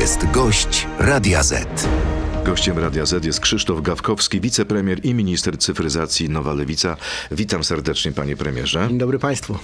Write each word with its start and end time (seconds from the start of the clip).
jest 0.00 0.30
gość 0.30 0.86
Radia 0.98 1.42
Z. 1.42 1.88
Gościem 2.44 2.78
Radia 2.78 3.06
Z 3.06 3.24
jest 3.24 3.40
Krzysztof 3.40 3.82
Gawkowski, 3.82 4.40
wicepremier 4.40 5.04
i 5.04 5.14
minister 5.14 5.58
cyfryzacji 5.58 6.30
Nowa 6.30 6.54
Lewica. 6.54 6.96
Witam 7.30 7.64
serdecznie, 7.64 8.12
panie 8.12 8.36
premierze. 8.36 8.86
Dzień 8.88 8.98
dobry 8.98 9.18
państwu. 9.18 9.58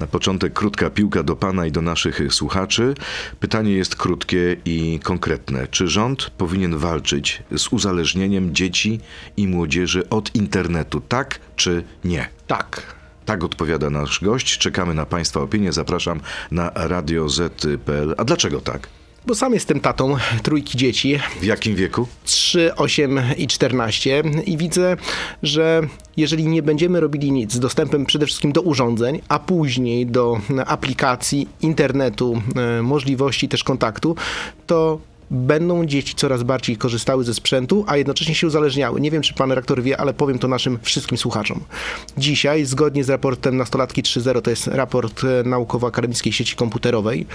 Na 0.00 0.06
początek 0.06 0.52
krótka 0.52 0.90
piłka 0.90 1.22
do 1.22 1.36
pana 1.36 1.66
i 1.66 1.72
do 1.72 1.82
naszych 1.82 2.20
słuchaczy. 2.30 2.94
Pytanie 3.40 3.72
jest 3.72 3.96
krótkie 3.96 4.56
i 4.64 5.00
konkretne. 5.02 5.66
Czy 5.66 5.88
rząd 5.88 6.30
powinien 6.30 6.78
walczyć 6.78 7.42
z 7.56 7.68
uzależnieniem 7.68 8.54
dzieci 8.54 9.00
i 9.36 9.48
młodzieży 9.48 10.08
od 10.08 10.34
internetu, 10.34 11.00
tak 11.00 11.40
czy 11.56 11.84
nie? 12.04 12.28
Tak. 12.46 12.82
Tak 13.24 13.44
odpowiada 13.44 13.90
nasz 13.90 14.20
gość. 14.20 14.58
Czekamy 14.58 14.94
na 14.94 15.06
Państwa 15.06 15.40
opinię. 15.40 15.72
Zapraszam 15.72 16.20
na 16.50 16.70
radioz.pl. 16.74 18.14
A 18.18 18.24
dlaczego 18.24 18.60
tak? 18.60 18.99
Bo 19.26 19.34
sam 19.34 19.54
jestem 19.54 19.80
tatą 19.80 20.16
trójki 20.42 20.78
dzieci, 20.78 21.18
W 21.40 21.44
jakim 21.44 21.74
wieku? 21.74 22.06
3, 22.24 22.74
8 22.76 23.20
i 23.36 23.46
14 23.46 24.22
i 24.46 24.56
widzę, 24.56 24.96
że 25.42 25.82
jeżeli 26.16 26.46
nie 26.46 26.62
będziemy 26.62 27.00
robili 27.00 27.32
nic 27.32 27.52
z 27.52 27.60
dostępem 27.60 28.06
przede 28.06 28.26
wszystkim 28.26 28.52
do 28.52 28.60
urządzeń, 28.60 29.20
a 29.28 29.38
później 29.38 30.06
do 30.06 30.40
aplikacji, 30.66 31.48
internetu, 31.62 32.42
e, 32.78 32.82
możliwości 32.82 33.48
też 33.48 33.64
kontaktu, 33.64 34.16
to 34.66 35.00
będą 35.30 35.86
dzieci 35.86 36.14
coraz 36.14 36.42
bardziej 36.42 36.76
korzystały 36.76 37.24
ze 37.24 37.34
sprzętu, 37.34 37.84
a 37.86 37.96
jednocześnie 37.96 38.34
się 38.34 38.46
uzależniały. 38.46 39.00
Nie 39.00 39.10
wiem, 39.10 39.22
czy 39.22 39.34
pan 39.34 39.52
rektor 39.52 39.82
wie, 39.82 40.00
ale 40.00 40.14
powiem 40.14 40.38
to 40.38 40.48
naszym 40.48 40.78
wszystkim 40.82 41.18
słuchaczom. 41.18 41.60
Dzisiaj, 42.18 42.64
zgodnie 42.64 43.04
z 43.04 43.10
raportem 43.10 43.56
Nastolatki 43.56 44.02
3.0, 44.02 44.42
to 44.42 44.50
jest 44.50 44.66
raport 44.66 45.24
e, 45.24 45.48
naukowo-akademickiej 45.48 46.32
sieci 46.32 46.56
komputerowej, 46.56 47.26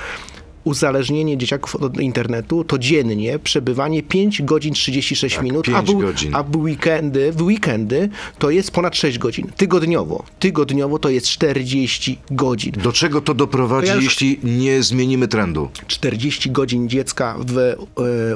uzależnienie 0.66 1.38
dzieciaków 1.38 1.76
od 1.76 2.00
internetu 2.00 2.64
to 2.64 2.78
dziennie 2.78 3.40
przebywanie 3.40 4.04
5 4.04 4.42
godzin 4.42 4.74
36 4.74 5.42
minut, 5.42 5.68
a, 5.70 5.84
5 5.84 5.92
w, 5.92 6.02
godzin. 6.02 6.36
a 6.36 6.44
w 6.44 6.56
weekendy, 6.58 7.32
w 7.32 7.42
weekendy 7.42 8.10
to 8.40 8.50
jest 8.50 8.72
ponad 8.72 8.96
6 8.96 9.18
godzin. 9.18 9.48
Tygodniowo. 9.58 10.24
Tygodniowo 10.40 11.00
to 11.00 11.10
jest 11.10 11.28
40 11.28 12.18
godzin. 12.32 12.72
Do 12.84 12.92
czego 12.94 13.22
to 13.22 13.34
doprowadzi, 13.34 13.88
To 13.88 13.94
ja 13.94 13.96
już- 13.96 14.04
jeśli 14.04 14.40
nie 14.44 14.84
zmienimy 14.84 15.28
trendu? 15.28 15.70
40 15.88 16.52
godzin 16.52 16.90
dziecka 16.90 17.36
w, 17.48 17.58
e, 17.58 17.76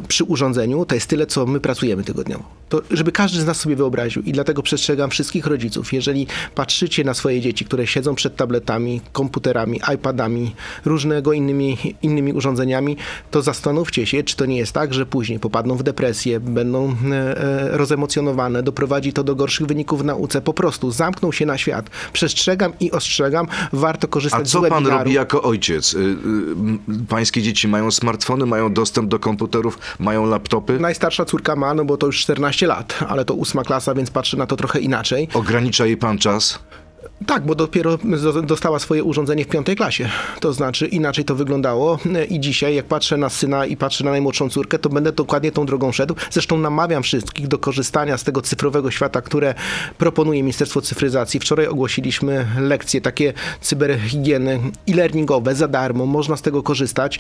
przy 0.08 0.24
urządzeniu 0.24 0.86
to 0.86 0.96
jest 0.96 1.08
tyle, 1.08 1.26
co 1.28 1.46
my 1.46 1.60
pracujemy 1.60 2.04
tygodniowo. 2.04 2.59
To, 2.70 2.82
żeby 2.92 3.12
każdy 3.12 3.42
z 3.42 3.46
nas 3.46 3.60
sobie 3.60 3.76
wyobraził 3.76 4.22
i 4.22 4.32
dlatego 4.32 4.64
przestrzegam 4.64 5.10
wszystkich 5.10 5.46
rodziców, 5.46 5.94
jeżeli 5.94 6.28
patrzycie 6.56 7.04
na 7.04 7.14
swoje 7.14 7.42
dzieci, 7.42 7.66
które 7.66 7.88
siedzą 7.88 8.16
przed 8.16 8.36
tabletami, 8.36 9.02
komputerami, 9.12 9.82
iPadami, 9.96 10.56
różnego 10.86 11.34
innymi, 11.34 11.78
innymi 12.02 12.34
urządzeniami, 12.34 12.98
to 13.32 13.42
zastanówcie 13.42 14.06
się, 14.06 14.24
czy 14.24 14.36
to 14.36 14.46
nie 14.46 14.58
jest 14.58 14.72
tak, 14.72 14.94
że 14.94 15.06
później 15.06 15.40
popadną 15.40 15.76
w 15.76 15.84
depresję, 15.84 16.40
będą 16.40 16.96
e, 17.12 17.16
e, 17.16 17.78
rozemocjonowane, 17.78 18.64
doprowadzi 18.64 19.14
to 19.14 19.24
do 19.24 19.36
gorszych 19.36 19.68
wyników 19.68 20.02
w 20.02 20.06
nauce, 20.06 20.42
po 20.42 20.54
prostu 20.54 20.92
zamkną 20.92 21.32
się 21.32 21.46
na 21.46 21.58
świat. 21.58 21.90
Przestrzegam 22.14 22.74
i 22.80 22.92
ostrzegam, 22.92 23.48
warto 23.74 24.08
korzystać 24.08 24.42
A 24.42 24.46
z 24.46 24.52
co 24.52 24.62
pan 24.62 24.88
robi 24.88 25.14
jako 25.14 25.42
ojciec? 25.42 25.94
Y, 25.94 25.98
y, 25.98 26.16
Pańskie 27.10 27.42
dzieci 27.42 27.68
mają 27.68 27.92
smartfony, 27.92 28.46
mają 28.46 28.74
dostęp 28.74 29.10
do 29.10 29.20
komputerów, 29.20 29.80
mają 30.00 30.26
laptopy? 30.26 30.80
Najstarsza 30.80 31.26
córka 31.26 31.56
ma, 31.56 31.74
no 31.74 31.86
bo 31.86 31.98
to 31.98 32.06
już 32.06 32.20
14 32.20 32.59
lat, 32.68 33.04
ale 33.08 33.26
to 33.26 33.34
ósma 33.34 33.64
klasa, 33.64 33.94
więc 33.94 34.12
patrzy 34.12 34.38
na 34.38 34.46
to 34.46 34.56
trochę 34.56 34.80
inaczej. 34.80 35.28
Ogranicza 35.34 35.86
jej 35.86 35.98
pan 35.98 36.18
czas? 36.18 36.60
Tak, 37.26 37.46
bo 37.46 37.56
dopiero 37.56 37.98
dostała 38.44 38.80
swoje 38.80 39.04
urządzenie 39.04 39.46
w 39.46 39.48
piątej 39.48 39.76
klasie. 39.76 40.10
To 40.40 40.54
znaczy 40.54 40.88
inaczej 40.88 41.26
to 41.26 41.36
wyglądało 41.36 42.00
i 42.30 42.40
dzisiaj 42.40 42.76
jak 42.76 42.86
patrzę 42.86 43.18
na 43.18 43.30
syna 43.30 43.66
i 43.66 43.78
patrzę 43.78 44.04
na 44.04 44.12
najmłodszą 44.12 44.50
córkę, 44.50 44.80
to 44.80 44.90
będę 44.90 45.12
dokładnie 45.12 45.52
tą 45.52 45.66
drogą 45.66 45.92
szedł. 45.92 46.16
Zresztą 46.32 46.58
namawiam 46.58 47.04
wszystkich 47.04 47.48
do 47.48 47.58
korzystania 47.58 48.18
z 48.18 48.24
tego 48.24 48.42
cyfrowego 48.42 48.92
świata, 48.92 49.22
które 49.22 49.54
proponuje 49.98 50.44
Ministerstwo 50.44 50.82
Cyfryzacji. 50.82 51.40
Wczoraj 51.40 51.68
ogłosiliśmy 51.68 52.48
lekcje 52.60 53.02
takie 53.02 53.34
cyberhigieny 53.62 54.60
e-learningowe 54.90 55.56
za 55.56 55.68
darmo. 55.68 56.06
Można 56.06 56.38
z 56.38 56.42
tego 56.42 56.64
korzystać. 56.64 57.20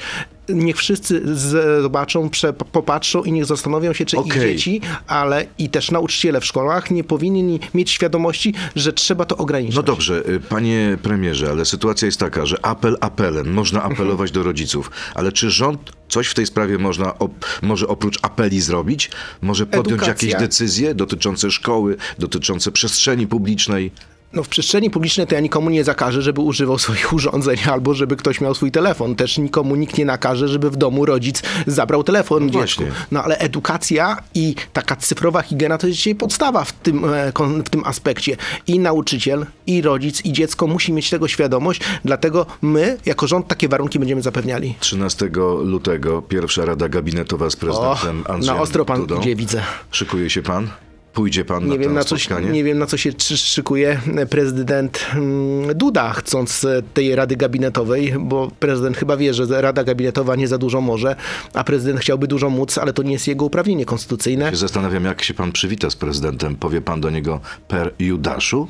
Niech 0.49 0.77
wszyscy 0.77 1.35
zobaczą, 1.81 2.29
popatrzą 2.71 3.23
i 3.23 3.31
niech 3.31 3.45
zastanowią 3.45 3.93
się, 3.93 4.05
czy 4.05 4.15
ich 4.15 4.21
Okej. 4.21 4.41
dzieci, 4.41 4.81
ale 5.07 5.45
i 5.57 5.69
też 5.69 5.91
nauczyciele 5.91 6.41
w 6.41 6.45
szkołach 6.45 6.91
nie 6.91 7.03
powinni 7.03 7.59
mieć 7.73 7.91
świadomości, 7.91 8.53
że 8.75 8.93
trzeba 8.93 9.25
to 9.25 9.37
ograniczyć. 9.37 9.75
No 9.75 9.83
dobrze, 9.89 10.29
y, 10.29 10.39
panie 10.39 10.97
premierze, 11.01 11.49
ale 11.49 11.65
sytuacja 11.65 12.05
jest 12.05 12.19
taka, 12.19 12.45
że 12.45 12.65
apel 12.65 12.97
apelem, 13.01 13.53
można 13.53 13.83
apelować 13.83 14.31
do 14.31 14.43
rodziców, 14.43 14.91
ale 15.15 15.31
czy 15.31 15.51
rząd 15.51 15.91
coś 16.09 16.27
w 16.27 16.33
tej 16.33 16.45
sprawie 16.45 16.77
można, 16.77 17.05
op- 17.13 17.45
może 17.61 17.87
oprócz 17.87 18.19
apeli 18.21 18.61
zrobić? 18.61 19.11
Może 19.41 19.65
podjąć 19.65 19.87
Edukacja. 19.87 20.29
jakieś 20.29 20.41
decyzje 20.47 20.95
dotyczące 20.95 21.51
szkoły, 21.51 21.97
dotyczące 22.19 22.71
przestrzeni 22.71 23.27
publicznej? 23.27 23.91
No 24.33 24.43
w 24.43 24.49
przestrzeni 24.49 24.89
publicznej 24.89 25.27
to 25.27 25.35
ja 25.35 25.41
nikomu 25.41 25.69
nie 25.69 25.83
zakażę, 25.83 26.21
żeby 26.21 26.41
używał 26.41 26.79
swoich 26.89 27.13
urządzeń 27.13 27.57
albo 27.71 27.93
żeby 27.93 28.15
ktoś 28.15 28.41
miał 28.41 28.55
swój 28.55 28.71
telefon. 28.71 29.15
Też 29.15 29.37
nikomu 29.37 29.75
nikt 29.75 29.97
nie 29.97 30.05
nakaże, 30.05 30.47
żeby 30.47 30.69
w 30.69 30.75
domu 30.75 31.05
rodzic 31.05 31.43
zabrał 31.67 32.03
telefon 32.03 32.43
dziecku. 32.43 32.57
właśnie. 32.57 32.85
No 33.11 33.23
ale 33.23 33.37
edukacja 33.37 34.17
i 34.35 34.55
taka 34.73 34.95
cyfrowa 34.95 35.41
higiena 35.41 35.77
to 35.77 35.87
jest 35.87 35.97
dzisiaj 35.97 36.15
podstawa 36.15 36.63
w 36.63 36.73
tym, 36.73 37.05
e, 37.05 37.31
w 37.65 37.69
tym 37.69 37.83
aspekcie. 37.85 38.37
I 38.67 38.79
nauczyciel, 38.79 39.45
i 39.67 39.81
rodzic, 39.81 40.25
i 40.25 40.33
dziecko 40.33 40.67
musi 40.67 40.93
mieć 40.93 41.09
tego 41.09 41.27
świadomość, 41.27 41.81
dlatego 42.05 42.45
my 42.61 42.97
jako 43.05 43.27
rząd 43.27 43.47
takie 43.47 43.67
warunki 43.67 43.99
będziemy 43.99 44.21
zapewniali. 44.21 44.75
13 44.79 45.29
lutego 45.63 46.21
pierwsza 46.21 46.65
rada 46.65 46.89
gabinetowa 46.89 47.49
z 47.49 47.55
O, 47.55 47.57
prezydentem 47.57 48.23
Andrzejem 48.27 48.57
na 48.57 48.61
ostro 48.61 48.85
pan 48.85 48.99
Dudą. 49.01 49.21
idzie, 49.21 49.35
widzę. 49.35 49.61
Szykuje 49.91 50.29
się 50.29 50.41
pan? 50.41 50.67
Pójdzie 51.13 51.45
pan 51.45 51.63
Nie 51.63 51.69
na 51.69 51.77
wiem 51.77 51.89
to 51.89 51.93
na, 51.93 52.03
co, 52.03 52.17
spotkanie? 52.17 52.49
nie 52.49 52.63
wiem, 52.63 52.77
na 52.77 52.85
co 52.85 52.97
się 52.97 53.11
szy- 53.17 53.37
szykuje 53.37 53.99
prezydent 54.29 55.05
mm, 55.15 55.77
Duda, 55.77 56.09
chcąc 56.13 56.65
e, 56.65 56.81
tej 56.93 57.15
rady 57.15 57.35
gabinetowej, 57.35 58.13
bo 58.19 58.51
prezydent 58.59 58.97
chyba 58.97 59.17
wie, 59.17 59.33
że 59.33 59.61
rada 59.61 59.83
gabinetowa 59.83 60.35
nie 60.35 60.47
za 60.47 60.57
dużo 60.57 60.81
może, 60.81 61.15
a 61.53 61.63
prezydent 61.63 61.99
chciałby 61.99 62.27
dużo 62.27 62.49
móc, 62.49 62.77
ale 62.77 62.93
to 62.93 63.03
nie 63.03 63.11
jest 63.11 63.27
jego 63.27 63.45
uprawnienie 63.45 63.85
konstytucyjne. 63.85 64.49
Się 64.49 64.55
Zastanawiam, 64.55 65.05
jak 65.05 65.23
się 65.23 65.33
pan 65.33 65.51
przywita 65.51 65.89
z 65.89 65.95
prezydentem. 65.95 66.55
Powie 66.55 66.81
pan 66.81 67.01
do 67.01 67.09
niego 67.09 67.39
per 67.67 67.93
Judaszu? 67.99 68.67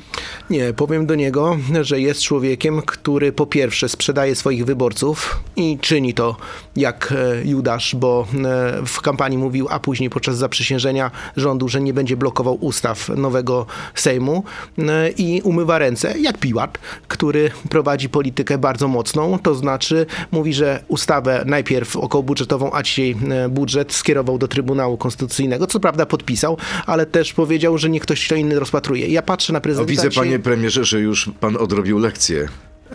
Nie, 0.50 0.72
powiem 0.72 1.06
do 1.06 1.14
niego, 1.14 1.56
że 1.82 2.00
jest 2.00 2.22
człowiekiem, 2.22 2.82
który 2.86 3.32
po 3.32 3.46
pierwsze 3.46 3.88
sprzedaje 3.88 4.34
swoich 4.34 4.64
wyborców 4.64 5.40
i 5.56 5.78
czyni 5.80 6.14
to 6.14 6.36
jak 6.76 7.12
e, 7.16 7.44
Judasz, 7.48 7.94
bo 7.94 8.26
e, 8.44 8.86
w 8.86 9.00
kampanii 9.00 9.38
mówił, 9.38 9.66
a 9.70 9.78
później 9.80 10.10
podczas 10.10 10.36
zaprzysiężenia 10.38 11.10
rządu, 11.36 11.68
że 11.68 11.80
nie 11.80 11.94
będzie 11.94 12.16
blokował 12.16 12.29
ustaw 12.60 13.08
nowego 13.08 13.66
Sejmu 13.94 14.44
e, 14.78 15.10
i 15.10 15.42
umywa 15.42 15.78
ręce, 15.78 16.18
jak 16.18 16.38
Piłat, 16.38 16.78
który 17.08 17.50
prowadzi 17.70 18.08
politykę 18.08 18.58
bardzo 18.58 18.88
mocną, 18.88 19.38
to 19.38 19.54
znaczy 19.54 20.06
mówi, 20.30 20.54
że 20.54 20.82
ustawę 20.88 21.42
najpierw 21.46 21.96
okołobudżetową, 21.96 22.72
a 22.72 22.82
dzisiaj 22.82 23.16
e, 23.30 23.48
budżet 23.48 23.92
skierował 23.92 24.38
do 24.38 24.48
Trybunału 24.48 24.96
Konstytucyjnego, 24.96 25.66
co 25.66 25.80
prawda 25.80 26.06
podpisał, 26.06 26.56
ale 26.86 27.06
też 27.06 27.32
powiedział, 27.32 27.78
że 27.78 27.90
niech 27.90 28.02
ktoś 28.02 28.28
to 28.28 28.34
inny 28.34 28.58
rozpatruje. 28.60 29.06
Ja 29.08 29.22
patrzę 29.22 29.52
na 29.52 29.60
prezydenta 29.60 29.90
widzę, 29.90 30.08
dzisiaj- 30.08 30.24
panie 30.24 30.38
premierze, 30.38 30.84
że 30.84 31.00
już 31.00 31.30
pan 31.40 31.56
odrobił 31.56 31.98
lekcję. 31.98 32.48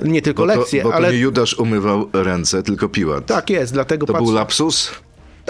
nie 0.04 0.22
tylko 0.22 0.46
Bo 0.46 0.54
to, 0.54 0.60
lekcje, 0.60 0.84
bo 0.84 0.90
to 0.90 0.96
ale 0.96 1.12
nie 1.12 1.18
Judasz 1.18 1.54
umywał 1.60 2.10
ręce, 2.14 2.64
tylko 2.64 2.90
Piłat. 2.90 3.26
tak 3.26 3.50
jest, 3.50 3.74
dlatego 3.74 4.06
To 4.06 4.14
patrzę, 4.14 4.26
był 4.26 4.34
lapsus? 4.34 4.92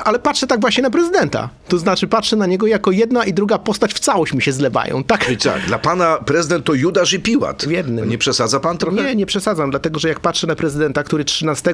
Ale 0.03 0.19
patrzę 0.19 0.47
tak 0.47 0.61
właśnie 0.61 0.83
na 0.83 0.89
prezydenta. 0.89 1.49
To 1.67 1.77
znaczy 1.77 2.07
patrzę 2.07 2.35
na 2.35 2.45
niego 2.45 2.67
jako 2.67 2.91
jedna 2.91 3.25
i 3.25 3.33
druga 3.33 3.57
postać 3.57 3.93
w 3.93 3.99
całość 3.99 4.33
mi 4.33 4.41
się 4.41 4.51
zlewają. 4.51 5.03
Tak. 5.03 5.29
I 5.29 5.37
tak, 5.37 5.61
dla 5.61 5.79
pana 5.79 6.17
prezydent 6.17 6.65
to 6.65 6.73
Judasz 6.73 7.13
i 7.13 7.19
Piłat. 7.19 7.65
W 7.65 7.71
jednym. 7.71 8.09
Nie 8.09 8.17
przesadza 8.17 8.59
pan 8.59 8.77
trochę? 8.77 9.03
Nie, 9.03 9.15
nie 9.15 9.25
przesadzam, 9.25 9.69
dlatego 9.69 9.99
że 9.99 10.09
jak 10.09 10.19
patrzę 10.19 10.47
na 10.47 10.55
prezydenta, 10.55 11.03
który 11.03 11.25
13 11.25 11.73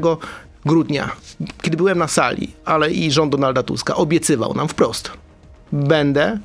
grudnia, 0.65 1.11
kiedy 1.61 1.77
byłem 1.77 1.97
na 1.97 2.07
sali, 2.07 2.53
ale 2.65 2.91
i 2.91 3.11
rząd 3.11 3.31
Donalda 3.31 3.63
Tuska, 3.63 3.95
obiecywał 3.95 4.53
nam 4.53 4.67
wprost, 4.67 5.11
będę 5.71 6.39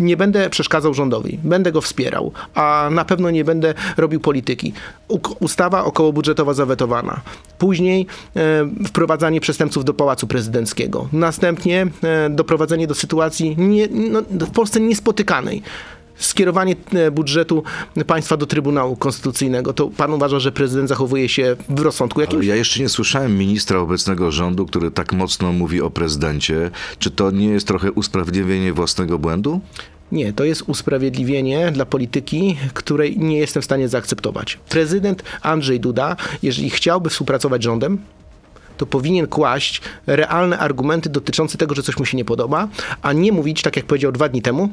nie 0.00 0.16
będę 0.16 0.50
przeszkadzał 0.50 0.94
rządowi, 0.94 1.38
będę 1.44 1.72
go 1.72 1.80
wspierał, 1.80 2.32
a 2.54 2.88
na 2.92 3.04
pewno 3.04 3.30
nie 3.30 3.44
będę 3.44 3.74
robił 3.96 4.20
polityki. 4.20 4.72
U- 5.08 5.18
Ustawa 5.40 5.84
okołobudżetowa 5.84 6.54
zawetowana. 6.54 7.20
Później 7.58 8.06
e, 8.36 8.68
wprowadzanie 8.86 9.40
przestępców 9.40 9.84
do 9.84 9.94
Pałacu 9.94 10.26
Prezydenckiego. 10.26 11.08
Następnie 11.12 11.86
e, 12.02 12.30
doprowadzenie 12.30 12.86
do 12.86 12.94
sytuacji 12.94 13.54
nie, 13.58 13.88
no, 13.90 14.22
w 14.30 14.50
Polsce 14.50 14.80
niespotykanej. 14.80 15.62
Skierowanie 16.18 16.76
e, 16.92 17.10
budżetu 17.10 17.62
państwa 18.06 18.36
do 18.36 18.46
Trybunału 18.46 18.96
Konstytucyjnego. 18.96 19.72
To 19.72 19.88
pan 19.88 20.12
uważa, 20.12 20.40
że 20.40 20.52
prezydent 20.52 20.88
zachowuje 20.88 21.28
się 21.28 21.56
w 21.68 21.80
rozsądku 21.80 22.20
Ale 22.20 22.26
jakimś? 22.26 22.46
ja 22.46 22.56
jeszcze 22.56 22.80
nie 22.80 22.88
słyszałem 22.88 23.38
ministra 23.38 23.78
obecnego 23.78 24.30
rządu, 24.30 24.66
który 24.66 24.90
tak 24.90 25.12
mocno 25.12 25.52
mówi 25.52 25.80
o 25.80 25.90
prezydencie. 25.90 26.70
Czy 26.98 27.10
to 27.10 27.30
nie 27.30 27.48
jest 27.48 27.66
trochę 27.66 27.92
usprawiedliwienie 27.92 28.72
własnego 28.72 29.18
błędu? 29.18 29.60
Nie, 30.12 30.32
to 30.32 30.44
jest 30.44 30.62
usprawiedliwienie 30.66 31.70
dla 31.72 31.86
polityki, 31.86 32.56
której 32.74 33.18
nie 33.18 33.38
jestem 33.38 33.62
w 33.62 33.64
stanie 33.64 33.88
zaakceptować. 33.88 34.58
Prezydent 34.68 35.22
Andrzej 35.42 35.80
Duda, 35.80 36.16
jeżeli 36.42 36.70
chciałby 36.70 37.10
współpracować 37.10 37.62
z 37.62 37.64
rządem, 37.64 37.98
to 38.76 38.86
powinien 38.86 39.26
kłaść 39.26 39.80
realne 40.06 40.58
argumenty 40.58 41.08
dotyczące 41.10 41.58
tego, 41.58 41.74
że 41.74 41.82
coś 41.82 41.98
mu 41.98 42.04
się 42.04 42.16
nie 42.16 42.24
podoba, 42.24 42.68
a 43.02 43.12
nie 43.12 43.32
mówić, 43.32 43.62
tak 43.62 43.76
jak 43.76 43.86
powiedział 43.86 44.12
dwa 44.12 44.28
dni 44.28 44.42
temu, 44.42 44.68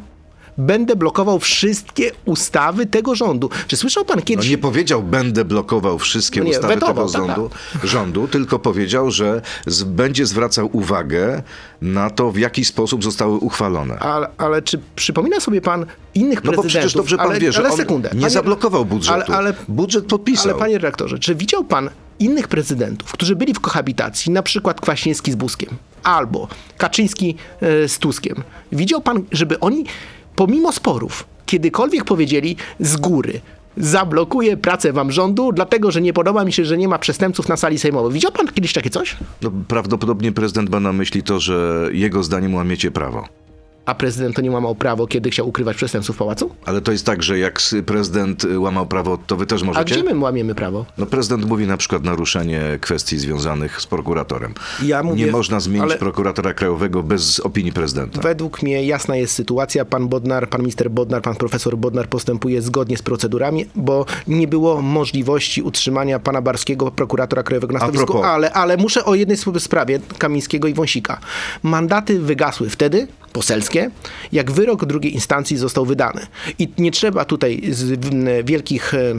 będę 0.58 0.96
blokował 0.96 1.40
wszystkie 1.40 2.12
ustawy 2.26 2.86
tego 2.86 3.16
rządu. 3.16 3.50
Czy 3.68 3.78
słyszał 3.78 4.06
pan 4.06 4.18
No 4.18 4.24
kiedyś... 4.26 4.50
nie 4.50 4.58
powiedział, 4.58 5.04
będę 5.04 5.46
blokował 5.46 6.00
wszystkie 6.00 6.40
No 6.40 6.46
nie, 6.46 6.52
ustawy 6.52 6.74
wetował, 6.74 7.08
tego 7.10 7.26
tak, 7.28 7.28
rządu, 7.36 7.50
rządu, 7.84 8.28
tylko 8.28 8.60
powiedział, 8.60 9.12
że 9.12 9.42
z, 9.68 9.84
będzie 9.84 10.26
zwracał 10.26 10.70
uwagę 10.74 11.44
na 11.82 12.10
to, 12.10 12.32
w 12.32 12.38
jaki 12.38 12.66
sposób 12.66 13.04
zostały 13.04 13.38
uchwalone. 13.38 14.00
Ale, 14.00 14.28
ale 14.38 14.62
czy 14.62 14.80
przypomina 14.96 15.40
sobie 15.40 15.62
pan 15.62 15.86
innych 16.16 16.44
No 16.44 16.52
bo 16.52 16.62
prezydentów? 16.62 16.70
przecież 16.70 16.94
dobrze 16.94 17.18
pan 17.18 17.30
ale, 17.30 17.40
wie, 17.40 17.52
że 17.52 17.60
ale 17.60 17.72
sekundę. 17.72 18.10
nie 18.14 18.22
Panie- 18.22 18.30
zablokował 18.34 18.86
budżetu. 18.86 19.14
Ale, 19.14 19.38
ale, 19.38 19.54
Budżet 19.68 20.06
podpisał. 20.06 20.52
ale 20.52 20.60
panie 20.60 20.74
redaktorze, 20.78 21.20
czy 21.20 21.36
widział 21.36 21.64
pan 21.64 21.90
innych 22.20 22.48
prezydentów, 22.48 23.12
którzy 23.12 23.36
byli 23.36 23.54
w 23.54 23.60
kohabitacji, 23.60 24.32
na 24.32 24.44
przykład 24.44 24.82
Kwaśniewski 24.82 25.32
z 25.32 25.36
Buskiem, 25.36 25.70
albo 26.04 26.48
Kaczyński 26.78 27.36
e, 27.62 27.88
z 27.90 28.00
Tuskiem? 28.00 28.44
Widział 28.72 29.02
pan, 29.02 29.24
żeby 29.32 29.60
oni, 29.60 29.86
pomimo 30.36 30.72
sporów, 30.72 31.26
kiedykolwiek 31.46 32.04
powiedzieli 32.04 32.56
z 32.80 32.98
góry, 32.98 33.42
zablokuję 33.78 34.58
pracę 34.58 34.94
wam 34.94 35.12
rządu, 35.12 35.52
dlatego 35.52 35.92
że 35.92 36.02
nie 36.02 36.14
podoba 36.14 36.46
mi 36.46 36.54
się, 36.54 36.66
że 36.66 36.78
nie 36.78 36.88
ma 36.88 37.00
przestępców 37.00 37.50
na 37.50 37.58
sali 37.58 37.80
sejmowej. 37.80 38.14
Widział 38.14 38.32
pan 38.32 38.48
kiedyś 38.48 38.74
takie 38.74 38.90
coś? 38.90 39.16
No, 39.42 39.52
prawdopodobnie 39.68 40.32
prezydent 40.32 40.70
ma 40.70 40.80
na 40.80 40.94
myśli 40.94 41.24
to, 41.24 41.40
że 41.40 41.90
jego 41.92 42.24
zdaniem 42.24 42.56
łamiecie 42.56 42.92
prawo. 42.92 43.28
A 43.86 43.96
prezydent 43.96 44.36
to 44.36 44.42
nie 44.42 44.52
łamał 44.52 44.76
prawo, 44.76 45.08
kiedy 45.08 45.30
chciał 45.30 45.48
ukrywać 45.50 45.78
przestępców 45.78 46.16
w 46.16 46.20
pałacu? 46.20 46.56
Ale 46.66 46.82
to 46.82 46.92
jest 46.92 47.06
tak, 47.06 47.24
że 47.24 47.40
jak 47.40 47.60
prezydent 47.86 48.44
y, 48.44 48.60
łamał 48.60 48.86
prawo, 48.88 49.18
to 49.28 49.36
wy 49.38 49.46
też 49.46 49.62
A 49.62 49.66
możecie? 49.66 49.96
gdzie 49.96 50.04
my 50.14 50.20
łamiemy 50.20 50.56
prawo? 50.56 50.86
No 50.98 51.06
prezydent 51.06 51.46
mówi 51.46 51.68
na 51.68 51.78
przykład 51.78 52.04
naruszenie 52.04 52.62
kwestii 52.82 53.18
związanych 53.18 53.82
z 53.82 53.86
prokuratorem. 53.88 54.54
Ja 54.84 55.04
mówię- 55.04 55.26
nie 55.26 55.32
można 55.32 55.60
zmienić 55.60 55.84
ale- 55.84 55.98
prokuratora 55.98 56.54
krajowego 56.54 57.04
bez 57.04 57.40
opinii 57.40 57.72
prezydenta. 57.72 58.22
Według 58.22 58.62
mnie 58.64 58.86
jasna 58.86 59.16
jest 59.16 59.34
sytuacja. 59.34 59.86
Pan 59.86 60.08
Bodnar, 60.08 60.50
pan 60.50 60.62
minister 60.62 60.92
Bodnar, 60.92 61.22
pan 61.22 61.36
profesor 61.36 61.78
Bodnar 61.78 62.08
postępuje 62.10 62.62
zgodnie 62.62 62.98
z 62.98 63.02
procedurami, 63.02 63.66
bo 63.76 64.06
nie 64.28 64.48
było 64.48 64.82
możliwości 64.82 65.62
utrzymania 65.62 66.20
pana 66.20 66.42
Barskiego, 66.42 66.92
prokuratora 66.92 67.44
krajowego 67.44 67.74
na 67.74 67.80
A 67.80 67.84
stanowisku. 67.84 68.24
Ale, 68.24 68.54
ale 68.54 68.78
muszę 68.78 69.06
o 69.06 69.16
jednej 69.16 69.38
sp- 69.44 69.60
sprawie 69.60 70.00
Kamińskiego 70.18 70.68
i 70.68 70.74
Wąsika. 70.74 71.20
Mandaty 71.64 72.20
wygasły 72.20 72.70
wtedy, 72.70 73.08
poselskie, 73.36 73.92
jak 74.32 74.52
wyrok 74.52 74.86
drugiej 74.86 75.14
instancji 75.14 75.58
został 75.58 75.86
wydany. 75.86 76.22
I 76.60 76.70
nie 76.78 76.92
trzeba 76.92 77.26
tutaj 77.26 77.62
wielkich 78.44 78.94
e, 78.94 79.14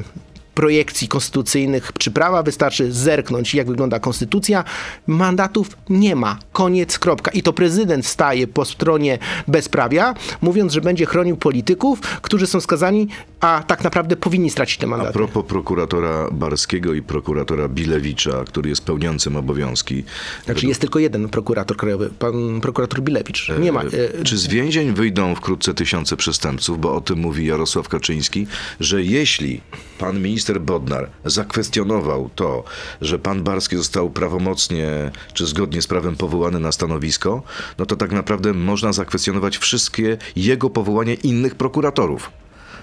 projekcji 0.67 1.08
konstytucyjnych 1.08 1.91
czy 1.99 2.11
prawa, 2.11 2.43
wystarczy 2.43 2.93
zerknąć, 2.93 3.55
jak 3.55 3.67
wygląda 3.67 4.00
konstytucja. 4.00 4.64
Mandatów 5.06 5.69
nie 5.91 6.17
ma. 6.17 6.38
Koniec, 6.53 6.99
kropka. 6.99 7.31
I 7.31 7.43
to 7.43 7.53
prezydent 7.53 8.06
staje 8.06 8.47
po 8.47 8.64
stronie 8.64 9.19
bezprawia, 9.49 10.14
mówiąc, 10.43 10.73
że 10.73 10.81
będzie 10.81 11.06
chronił 11.06 11.37
polityków, 11.37 12.00
którzy 12.00 12.47
są 12.47 12.61
skazani, 12.61 13.08
a 13.41 13.62
tak 13.67 13.85
naprawdę 13.85 14.17
powinni 14.17 14.50
stracić 14.50 14.79
te 14.79 14.87
A 14.87 14.88
mandaty. 14.88 15.12
propos 15.12 15.44
prokuratora 15.47 16.29
Barskiego 16.32 16.94
i 16.94 17.03
prokuratora 17.03 17.69
Bilewicza, 17.69 18.44
który 18.47 18.69
jest 18.69 18.85
pełniącym 18.85 19.37
obowiązki. 19.37 20.05
Znaczy 20.44 20.67
jest 20.67 20.81
tylko 20.81 20.99
jeden 20.99 21.29
prokurator 21.29 21.76
krajowy, 21.76 22.11
pan 22.19 22.61
prokurator 22.61 23.00
Bilewicz. 23.00 23.49
Nie 23.61 23.73
ma. 23.73 23.82
e, 23.82 24.25
Czy 24.25 24.38
z 24.38 24.47
więzień 24.47 24.93
wyjdą 24.94 25.35
wkrótce 25.35 25.75
tysiące 25.75 26.17
przestępców, 26.17 26.81
bo 26.81 26.94
o 26.94 27.00
tym 27.00 27.19
mówi 27.19 27.47
Jarosław 27.47 27.88
Kaczyński, 27.88 28.47
że 28.81 29.03
jeśli 29.03 29.61
pan 29.99 30.23
minister 30.23 30.45
Bodnar 30.54 31.10
zakwestionował 31.25 32.31
to, 32.34 32.64
że 33.00 33.19
pan 33.19 33.43
Barski 33.44 33.76
został 33.76 34.10
prawomocnie 34.10 34.88
czy 35.34 35.46
zgodnie 35.46 35.82
z 35.82 35.87
prawem 35.87 36.16
powołany 36.16 36.60
na 36.60 36.72
stanowisko, 36.72 37.43
no 37.78 37.87
to 37.87 37.96
tak 37.96 38.12
naprawdę 38.12 38.52
można 38.52 38.93
zakwestionować 38.93 39.58
wszystkie 39.58 40.19
jego 40.37 40.70
powołanie 40.70 41.14
innych 41.14 41.54
prokuratorów. 41.54 42.31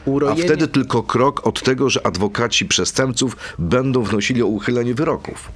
A 0.05 0.09
urojenie- 0.09 0.43
wtedy 0.43 0.67
tylko 0.67 1.03
krok 1.03 1.47
od 1.47 1.63
tego, 1.63 1.89
że 1.89 2.05
adwokaci 2.07 2.65
przestępców 2.65 3.35
będą 3.59 4.03
wnosili 4.03 4.43
o 4.43 4.47
uchylenie 4.47 4.93
wyroków. 4.93 5.51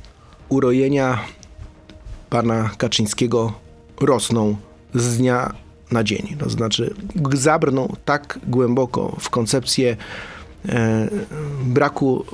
urojenia 0.50 1.19
pana 2.30 2.69
Kaczyńskiego 2.77 3.54
rosną 4.01 4.57
z 4.94 5.18
dnia 5.18 5.54
na 5.92 6.04
dzień. 6.04 6.36
To 6.39 6.50
znaczy 6.50 6.94
g- 7.15 7.38
zabrną 7.38 7.95
tak 8.06 8.39
głęboko 8.48 9.15
w 9.19 9.30
koncepcję 9.30 9.98
braku 11.64 12.25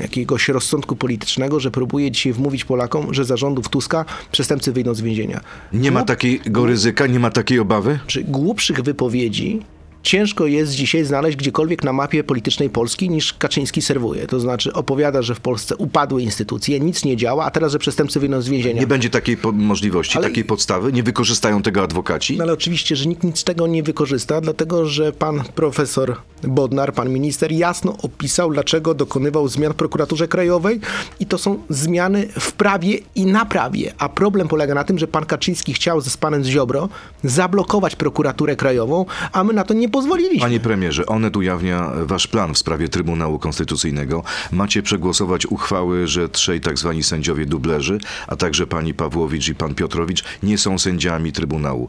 jakiegoś 0.00 0.48
rozsądku 0.48 0.96
politycznego, 0.96 1.60
że 1.60 1.70
próbuje 1.70 2.10
dzisiaj 2.10 2.32
wmówić 2.32 2.64
Polakom, 2.64 3.14
że 3.14 3.24
za 3.24 3.36
rządów 3.36 3.68
Tuska 3.68 4.04
przestępcy 4.32 4.72
wyjdą 4.72 4.94
z 4.94 5.00
więzienia. 5.00 5.40
Nie 5.72 5.90
ma 5.90 6.04
takiego 6.04 6.66
ryzyka, 6.66 7.06
nie 7.06 7.18
ma 7.18 7.30
takiej 7.30 7.58
obawy? 7.58 7.98
czy 8.06 8.24
głupszych 8.24 8.80
wypowiedzi 8.80 9.60
ciężko 10.02 10.46
jest 10.46 10.72
dzisiaj 10.72 11.04
znaleźć 11.04 11.36
gdziekolwiek 11.36 11.84
na 11.84 11.92
mapie 11.92 12.24
politycznej 12.24 12.70
Polski 12.70 13.10
niż 13.10 13.32
Kaczyński 13.34 13.82
serwuje. 13.82 14.26
To 14.26 14.40
znaczy 14.40 14.72
opowiada, 14.72 15.22
że 15.22 15.34
w 15.34 15.40
Polsce 15.40 15.76
upadły 15.76 16.22
instytucje, 16.22 16.80
nic 16.80 17.04
nie 17.04 17.16
działa, 17.16 17.44
a 17.44 17.50
teraz, 17.50 17.72
że 17.72 17.78
przestępcy 17.78 18.20
wyjdą 18.20 18.40
z 18.40 18.48
więzienia. 18.48 18.80
Nie 18.80 18.86
będzie 18.86 19.10
takiej 19.10 19.36
możliwości, 19.52 20.18
Ale- 20.18 20.28
takiej 20.28 20.44
podstawy? 20.44 20.92
Nie 20.92 21.02
wykorzystają 21.02 21.62
tego 21.62 21.82
adwokaci? 21.82 22.36
No 22.36 22.44
ale 22.44 22.52
oczywiście, 22.52 22.96
że 22.96 23.06
nikt 23.06 23.24
nic 23.24 23.38
z 23.38 23.44
tego 23.44 23.66
nie 23.66 23.82
wykorzysta, 23.82 24.40
dlatego 24.40 24.86
że 24.86 25.12
pan 25.12 25.42
profesor 25.54 26.16
Bodnar, 26.42 26.94
pan 26.94 27.08
minister 27.08 27.52
jasno 27.52 27.96
opisał, 28.02 28.52
dlaczego 28.52 28.94
dokonywał 28.94 29.48
zmian 29.48 29.72
w 29.72 29.76
prokuraturze 29.76 30.28
krajowej 30.28 30.80
i 31.20 31.26
to 31.26 31.38
są 31.38 31.58
zmiany 31.68 32.28
w 32.40 32.52
prawie 32.52 32.98
i 33.14 33.26
na 33.26 33.44
prawie. 33.44 33.92
A 33.98 34.08
problem 34.08 34.48
polega 34.48 34.74
na 34.74 34.84
tym, 34.84 34.98
że 34.98 35.06
pan 35.06 35.26
Kaczyński 35.26 35.74
chciał 35.74 36.00
ze 36.00 36.10
z 36.10 36.16
panem 36.16 36.44
Ziobro 36.44 36.88
zablokować 37.24 37.96
prokuraturę 37.96 38.56
krajową, 38.56 39.06
a 39.32 39.44
my 39.44 39.52
na 39.52 39.64
to 39.64 39.74
nie 39.74 39.88
pozwoliliśmy. 39.92 40.40
Panie 40.40 40.60
premierze, 40.60 41.06
Onet 41.06 41.36
ujawnia 41.36 41.90
wasz 42.04 42.26
plan 42.26 42.54
w 42.54 42.58
sprawie 42.58 42.88
Trybunału 42.88 43.38
Konstytucyjnego. 43.38 44.22
Macie 44.52 44.82
przegłosować 44.82 45.46
uchwały, 45.46 46.06
że 46.06 46.28
trzej 46.28 46.60
tak 46.60 46.78
zwani 46.78 47.02
sędziowie 47.02 47.46
dublerzy, 47.46 47.98
a 48.26 48.36
także 48.36 48.66
pani 48.66 48.94
Pawłowicz 48.94 49.48
i 49.48 49.54
pan 49.54 49.74
Piotrowicz 49.74 50.24
nie 50.42 50.58
są 50.58 50.78
sędziami 50.78 51.32
Trybunału. 51.32 51.88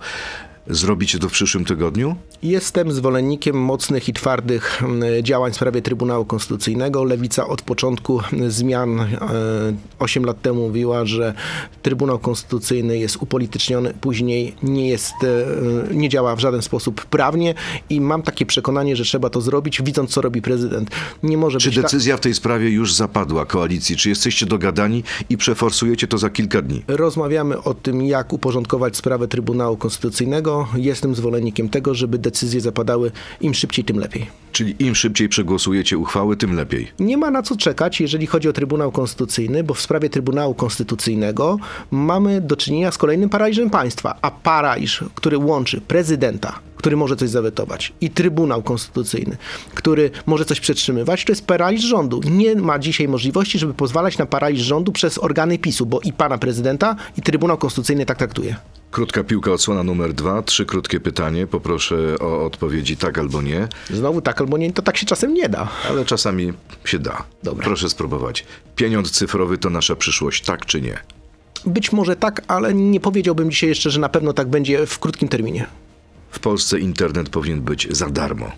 Zrobicie 0.67 1.19
to 1.19 1.29
w 1.29 1.31
przyszłym 1.31 1.65
tygodniu? 1.65 2.15
Jestem 2.43 2.91
zwolennikiem 2.91 3.55
mocnych 3.57 4.09
i 4.09 4.13
twardych 4.13 4.83
mm, 4.83 5.23
działań 5.23 5.51
w 5.51 5.55
sprawie 5.55 5.81
Trybunału 5.81 6.25
Konstytucyjnego. 6.25 7.03
Lewica 7.03 7.47
od 7.47 7.61
początku 7.61 8.21
zmian 8.47 8.99
e, 8.99 9.07
8 9.99 10.25
lat 10.25 10.41
temu 10.41 10.61
mówiła, 10.67 11.05
że 11.05 11.33
Trybunał 11.81 12.19
Konstytucyjny 12.19 12.97
jest 12.97 13.17
upolityczniony, 13.21 13.93
później 14.01 14.55
nie 14.63 14.89
jest, 14.89 15.13
e, 15.91 15.93
nie 15.95 16.09
działa 16.09 16.35
w 16.35 16.39
żaden 16.39 16.61
sposób 16.61 17.05
prawnie 17.05 17.53
i 17.89 18.01
mam 18.01 18.21
takie 18.21 18.45
przekonanie, 18.45 18.95
że 18.95 19.03
trzeba 19.03 19.29
to 19.29 19.41
zrobić, 19.41 19.81
widząc 19.81 20.09
co 20.09 20.21
robi 20.21 20.41
prezydent. 20.41 20.89
Nie 21.23 21.37
może 21.37 21.59
Czy 21.59 21.67
być 21.67 21.75
tak- 21.75 21.83
decyzja 21.83 22.17
w 22.17 22.19
tej 22.19 22.33
sprawie 22.33 22.69
już 22.69 22.93
zapadła 22.93 23.45
koalicji? 23.45 23.97
Czy 23.97 24.09
jesteście 24.09 24.45
dogadani 24.45 25.03
i 25.29 25.37
przeforsujecie 25.37 26.07
to 26.07 26.17
za 26.17 26.29
kilka 26.29 26.61
dni? 26.61 26.83
Rozmawiamy 26.87 27.63
o 27.63 27.73
tym, 27.73 28.01
jak 28.01 28.33
uporządkować 28.33 28.97
sprawę 28.97 29.27
Trybunału 29.27 29.77
Konstytucyjnego. 29.77 30.52
Jestem 30.75 31.15
zwolennikiem 31.15 31.69
tego, 31.69 31.95
żeby 31.95 32.17
decyzje 32.17 32.61
zapadały 32.61 33.11
im 33.41 33.53
szybciej, 33.53 33.85
tym 33.85 33.99
lepiej. 33.99 34.27
Czyli 34.51 34.75
im 34.79 34.95
szybciej 34.95 35.29
przegłosujecie 35.29 35.97
uchwały, 35.97 36.37
tym 36.37 36.55
lepiej. 36.55 36.91
Nie 36.99 37.17
ma 37.17 37.31
na 37.31 37.41
co 37.41 37.57
czekać, 37.57 38.01
jeżeli 38.01 38.27
chodzi 38.27 38.49
o 38.49 38.53
Trybunał 38.53 38.91
Konstytucyjny, 38.91 39.63
bo 39.63 39.73
w 39.73 39.81
sprawie 39.81 40.09
Trybunału 40.09 40.53
Konstytucyjnego 40.53 41.57
mamy 41.91 42.41
do 42.41 42.55
czynienia 42.55 42.91
z 42.91 42.97
kolejnym 42.97 43.29
paraliżem 43.29 43.69
państwa, 43.69 44.17
a 44.21 44.31
paraliż, 44.31 45.03
który 45.15 45.37
łączy 45.37 45.81
prezydenta, 45.81 46.59
który 46.75 46.97
może 46.97 47.15
coś 47.15 47.29
zawetować, 47.29 47.93
i 48.01 48.09
Trybunał 48.09 48.63
Konstytucyjny, 48.63 49.37
który 49.73 50.11
może 50.25 50.45
coś 50.45 50.59
przetrzymywać, 50.59 51.25
to 51.25 51.31
jest 51.31 51.47
paraliż 51.47 51.81
rządu. 51.81 52.21
Nie 52.31 52.55
ma 52.55 52.79
dzisiaj 52.79 53.07
możliwości, 53.07 53.59
żeby 53.59 53.73
pozwalać 53.73 54.17
na 54.17 54.25
paraliż 54.25 54.61
rządu 54.61 54.91
przez 54.91 55.17
organy 55.17 55.57
PiSu, 55.57 55.85
bo 55.85 55.99
i 56.01 56.13
pana 56.13 56.37
prezydenta, 56.37 56.95
i 57.17 57.21
Trybunał 57.21 57.57
Konstytucyjny 57.57 58.05
tak 58.05 58.17
traktuje. 58.17 58.55
Krótka 58.93 59.23
piłka, 59.23 59.51
odsłona 59.51 59.83
numer 59.83 60.13
dwa. 60.13 60.41
Trzy 60.41 60.65
krótkie 60.65 60.99
pytanie. 60.99 61.47
Poproszę 61.47 62.15
o 62.19 62.45
odpowiedzi 62.45 62.97
tak 62.97 63.17
albo 63.17 63.41
nie, 63.41 63.67
Znowu 63.89 64.21
tak 64.21 64.41
albo 64.41 64.57
nie, 64.57 64.73
to 64.73 64.81
tak 64.81 64.97
się 64.97 65.05
czasem 65.05 65.33
nie 65.33 65.49
da. 65.49 65.69
ale 65.89 66.05
czasami 66.05 66.53
się 66.85 66.99
da. 66.99 67.23
Dobra. 67.43 67.65
Proszę 67.65 67.89
spróbować. 67.89 68.45
Pieniądz 68.75 69.11
cyfrowy 69.11 69.57
to 69.57 69.69
nasza 69.69 69.95
przyszłość, 69.95 70.43
tak 70.43 70.65
czy 70.65 70.81
nie? 70.81 70.99
Być 71.65 71.91
może 71.91 72.15
tak, 72.15 72.41
ale 72.47 72.73
nie 72.73 72.99
powiedziałbym 72.99 73.51
dzisiaj 73.51 73.69
jeszcze, 73.69 73.89
że 73.89 73.99
na 73.99 74.09
pewno 74.09 74.33
tak 74.33 74.47
będzie 74.47 74.85
w 74.85 74.99
krótkim 74.99 75.27
terminie. 75.27 75.65
W 76.31 76.39
Polsce 76.39 76.79
internet 76.79 77.29
powinien 77.29 77.61
być 77.61 77.87
za 77.91 78.09
darmo. 78.09 78.51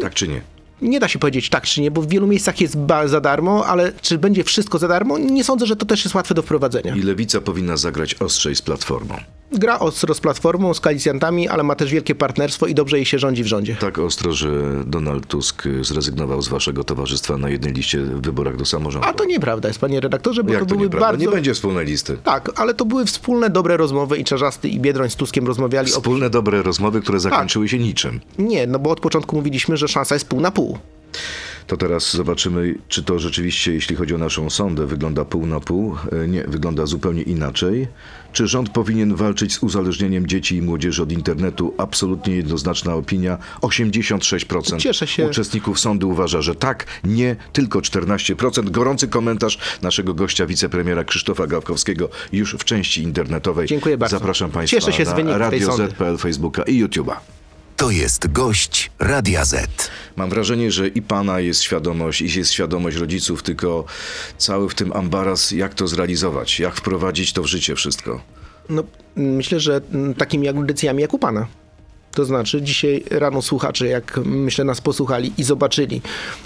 Tak 0.00 0.14
czy 0.14 0.28
nie? 0.28 0.40
Nie 0.82 1.00
da 1.00 1.08
się 1.08 1.18
powiedzieć 1.18 1.50
tak 1.50 1.64
czy 1.64 1.80
nie, 1.80 1.90
bo 1.90 2.02
w 2.02 2.08
wielu 2.08 2.26
miejscach 2.26 2.60
jest 2.60 2.76
za 3.06 3.20
darmo, 3.20 3.66
ale 3.66 3.92
czy 4.02 4.18
będzie 4.18 4.44
wszystko 4.44 4.78
za 4.78 4.88
darmo? 4.88 5.18
Nie 5.18 5.44
sądzę, 5.44 5.66
że 5.66 5.76
to 5.76 5.86
też 5.86 6.04
jest 6.04 6.14
łatwe 6.14 6.34
do 6.34 6.42
wprowadzenia. 6.42 6.96
I 6.96 7.02
lewica 7.02 7.40
powinna 7.40 7.76
zagrać 7.76 8.14
ostrzej 8.14 8.56
z 8.56 8.62
platformą. 8.62 9.16
Gra 9.52 9.78
ostro 9.78 10.14
z 10.14 10.20
Platformą, 10.20 10.74
z 10.74 10.80
koalicjantami, 10.80 11.48
ale 11.48 11.62
ma 11.62 11.74
też 11.74 11.90
wielkie 11.90 12.14
partnerstwo 12.14 12.66
i 12.66 12.74
dobrze 12.74 12.96
jej 12.96 13.06
się 13.06 13.18
rządzi 13.18 13.44
w 13.44 13.46
rządzie. 13.46 13.76
Tak 13.80 13.98
ostro, 13.98 14.32
że 14.32 14.48
Donald 14.86 15.26
Tusk 15.26 15.62
zrezygnował 15.80 16.42
z 16.42 16.48
waszego 16.48 16.84
towarzystwa 16.84 17.36
na 17.38 17.48
jednej 17.48 17.72
liście 17.72 17.98
w 18.00 18.20
wyborach 18.20 18.56
do 18.56 18.64
samorządu. 18.64 19.08
A 19.08 19.12
to 19.12 19.24
nieprawda 19.24 19.68
jest, 19.68 19.80
panie 19.80 20.00
redaktorze, 20.00 20.44
bo 20.44 20.52
Jak 20.52 20.60
to 20.62 20.66
to 20.66 20.74
były 20.74 20.88
bardzo... 20.88 21.24
Nie 21.24 21.28
będzie 21.30 21.54
wspólnej 21.54 21.86
listy. 21.86 22.16
Tak, 22.24 22.50
ale 22.56 22.74
to 22.74 22.84
były 22.84 23.04
wspólne, 23.04 23.50
dobre 23.50 23.76
rozmowy 23.76 24.16
i 24.18 24.24
Czarzasty 24.24 24.68
i 24.68 24.80
Biedroń 24.80 25.10
z 25.10 25.16
Tuskiem 25.16 25.46
rozmawiali 25.46 25.92
o... 25.92 25.96
Wspólne, 25.96 26.30
dobre 26.30 26.62
rozmowy, 26.62 27.00
które 27.00 27.16
Tak. 27.18 27.22
zakończyły 27.22 27.68
się 27.68 27.78
niczym. 27.78 28.20
Nie, 28.38 28.66
no 28.66 28.78
bo 28.78 28.90
od 28.90 29.00
początku 29.00 29.36
mówiliśmy, 29.36 29.76
że 29.76 29.88
szansa 29.88 30.14
jest 30.14 30.28
pół 30.28 30.40
na 30.40 30.50
pół. 30.50 30.78
To 31.66 31.76
teraz 31.76 32.12
zobaczymy, 32.16 32.74
czy 32.88 33.02
to 33.02 33.18
rzeczywiście, 33.18 33.72
jeśli 33.72 33.96
chodzi 33.96 34.14
o 34.14 34.18
naszą 34.18 34.50
sondę, 34.50 34.86
wygląda 34.86 35.24
pół 35.24 35.46
na 35.46 35.60
pół. 35.60 35.96
E, 36.24 36.28
Nie, 36.28 36.44
wygląda 36.44 36.86
zupełnie 36.86 37.22
inaczej. 37.22 37.88
Czy 38.32 38.46
rząd 38.46 38.68
powinien 38.70 39.14
walczyć 39.14 39.54
z 39.54 39.62
uzależnieniem 39.62 40.26
dzieci 40.26 40.56
i 40.56 40.62
młodzieży 40.62 41.02
od 41.02 41.12
internetu? 41.12 41.74
Absolutnie 41.78 42.36
jednoznaczna 42.36 42.94
opinia. 42.94 43.38
86% 43.60 44.76
Cieszę 44.78 45.06
się. 45.06 45.26
uczestników 45.26 45.80
sądu 45.80 46.10
uważa, 46.10 46.42
że 46.42 46.54
tak, 46.54 46.86
nie, 47.04 47.36
tylko 47.52 47.78
14%. 47.78 48.70
Gorący 48.70 49.08
komentarz 49.08 49.58
naszego 49.82 50.14
gościa, 50.14 50.46
wicepremiera 50.46 51.04
Krzysztofa 51.04 51.46
Gawkowskiego 51.46 52.08
już 52.32 52.54
w 52.54 52.64
części 52.64 53.02
internetowej. 53.02 53.66
Dziękuję 53.66 53.98
bardzo. 53.98 54.18
Zapraszam 54.18 54.50
Państwa 54.50 54.80
Cieszę 54.80 54.92
się 54.92 55.04
z 55.04 55.08
na 55.08 55.14
wyniku 55.14 55.30
tej 55.32 55.40
Radio. 55.40 55.76
Z.pl, 55.76 56.18
Facebooka 56.18 56.62
i 56.62 56.84
YouTube'a. 56.84 57.16
To 57.76 57.90
jest 57.90 58.32
gość 58.32 58.90
Radia 58.98 59.44
Z. 59.44 59.90
Mam 60.16 60.30
wrażenie, 60.30 60.70
że 60.70 60.88
i 60.88 61.02
pana 61.02 61.40
jest 61.40 61.62
świadomość, 61.62 62.20
i 62.20 62.38
jest 62.38 62.52
świadomość 62.52 62.96
rodziców, 62.96 63.42
tylko 63.42 63.84
cały 64.38 64.68
w 64.68 64.74
tym 64.74 64.92
ambaras, 64.92 65.50
jak 65.50 65.74
to 65.74 65.88
zrealizować, 65.88 66.60
jak 66.60 66.74
wprowadzić 66.74 67.32
to 67.32 67.42
w 67.42 67.46
życie 67.46 67.74
wszystko. 67.74 68.20
No, 68.68 68.82
myślę, 69.16 69.60
że 69.60 69.80
takimi 70.18 70.48
audycjami 70.48 71.02
jak 71.02 71.14
u 71.14 71.18
pana. 71.18 71.46
To 72.12 72.24
znaczy, 72.24 72.62
dzisiaj 72.62 73.04
rano 73.10 73.42
słuchacze, 73.42 73.86
jak 73.86 74.20
myślę, 74.24 74.64
nas 74.64 74.80
posłuchali 74.80 75.32
i 75.38 75.44
zobaczyli, 75.44 76.02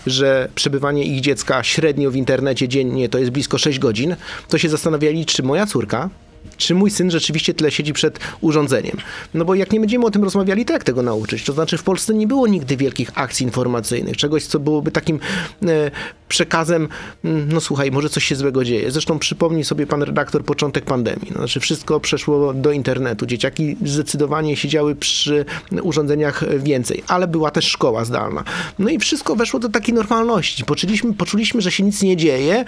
że 0.07 0.49
przebywanie 0.55 1.05
ich 1.05 1.21
dziecka 1.21 1.63
średnio 1.63 2.11
w 2.11 2.17
internecie 2.17 2.69
dziennie 2.69 3.09
to 3.09 3.19
jest 3.19 3.31
blisko 3.31 3.59
6 3.59 3.79
godzin, 3.79 4.17
to 4.49 4.59
się 4.59 4.69
zastanawiali, 4.69 5.27
czy 5.27 5.43
moja 5.43 5.67
córka, 5.67 6.11
czy 6.57 6.75
mój 6.75 6.91
syn 6.91 7.11
rzeczywiście 7.11 7.55
tyle 7.55 7.71
siedzi 7.71 7.93
przed 7.93 8.19
urządzeniem. 8.41 8.97
No 9.35 9.45
bo 9.45 9.55
jak 9.55 9.73
nie 9.73 9.81
będziemy 9.81 10.07
o 10.07 10.11
tym 10.11 10.25
rozmawiali, 10.25 10.65
to 10.65 10.73
jak 10.73 10.85
tego 10.85 11.03
nauczyć? 11.03 11.45
To 11.45 11.53
znaczy, 11.53 11.79
w 11.79 11.83
Polsce 11.83 12.15
nie 12.15 12.27
było 12.27 12.47
nigdy 12.47 12.77
wielkich 12.77 13.11
akcji 13.15 13.45
informacyjnych, 13.45 14.17
czegoś, 14.17 14.47
co 14.47 14.59
byłoby 14.59 14.91
takim 14.91 15.21
e, 15.63 15.91
przekazem, 16.29 16.89
mm, 17.25 17.53
no 17.53 17.61
słuchaj, 17.61 17.91
może 17.91 18.09
coś 18.09 18.25
się 18.25 18.37
złego 18.37 18.65
dzieje. 18.65 18.91
Zresztą 18.91 19.19
przypomnij 19.19 19.65
sobie 19.65 19.87
pan 19.87 20.03
redaktor 20.03 20.45
początek 20.45 20.85
pandemii. 20.85 21.29
No, 21.31 21.39
znaczy 21.39 21.61
wszystko 21.61 22.01
przeszło 22.01 22.55
do 22.55 22.73
internetu. 22.73 23.27
Dzieciaki 23.27 23.77
zdecydowanie 23.85 24.57
siedziały 24.57 24.95
przy 24.95 25.45
urządzeniach 25.83 26.59
więcej, 26.59 27.03
ale 27.09 27.29
była 27.29 27.51
też 27.51 27.65
szkoła 27.65 28.05
zdalna. 28.05 28.45
No 28.79 28.91
i 28.91 28.99
wszystko 28.99 29.37
weszło 29.37 29.61
do 29.61 29.69
takiej 29.69 29.95
normalności. 29.95 30.65
Poczuliśmy, 30.65 31.15
poczuliśmy 31.15 31.61
że 31.61 31.71
się 31.71 31.83
nic 31.83 32.03
nie 32.03 32.17
dzieje. 32.17 32.65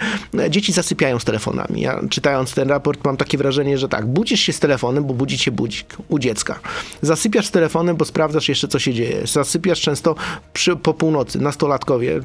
Dzieci 0.49 0.73
zasypiają 0.73 1.19
z 1.19 1.23
telefonami. 1.23 1.81
Ja 1.81 2.01
czytając 2.09 2.53
ten 2.53 2.69
raport 2.69 3.05
mam 3.05 3.17
takie 3.17 3.37
wrażenie, 3.37 3.62
że 3.77 3.89
tak, 3.89 4.05
budzisz 4.05 4.39
się 4.39 4.53
z 4.53 4.59
telefonem, 4.59 5.03
bo 5.03 5.13
budzi 5.13 5.37
cię 5.37 5.51
budzik 5.51 5.97
u 6.07 6.19
dziecka. 6.19 6.59
Zasypiasz 7.01 7.47
z 7.47 7.51
telefonem, 7.51 7.95
bo 7.95 8.05
sprawdzasz 8.05 8.49
jeszcze, 8.49 8.67
co 8.67 8.79
się 8.79 8.93
dzieje. 8.93 9.27
Zasypiasz 9.27 9.81
często 9.81 10.15
przy, 10.53 10.75
po 10.75 10.93
północy. 10.93 11.39
Nastolatkowie, 11.39 12.19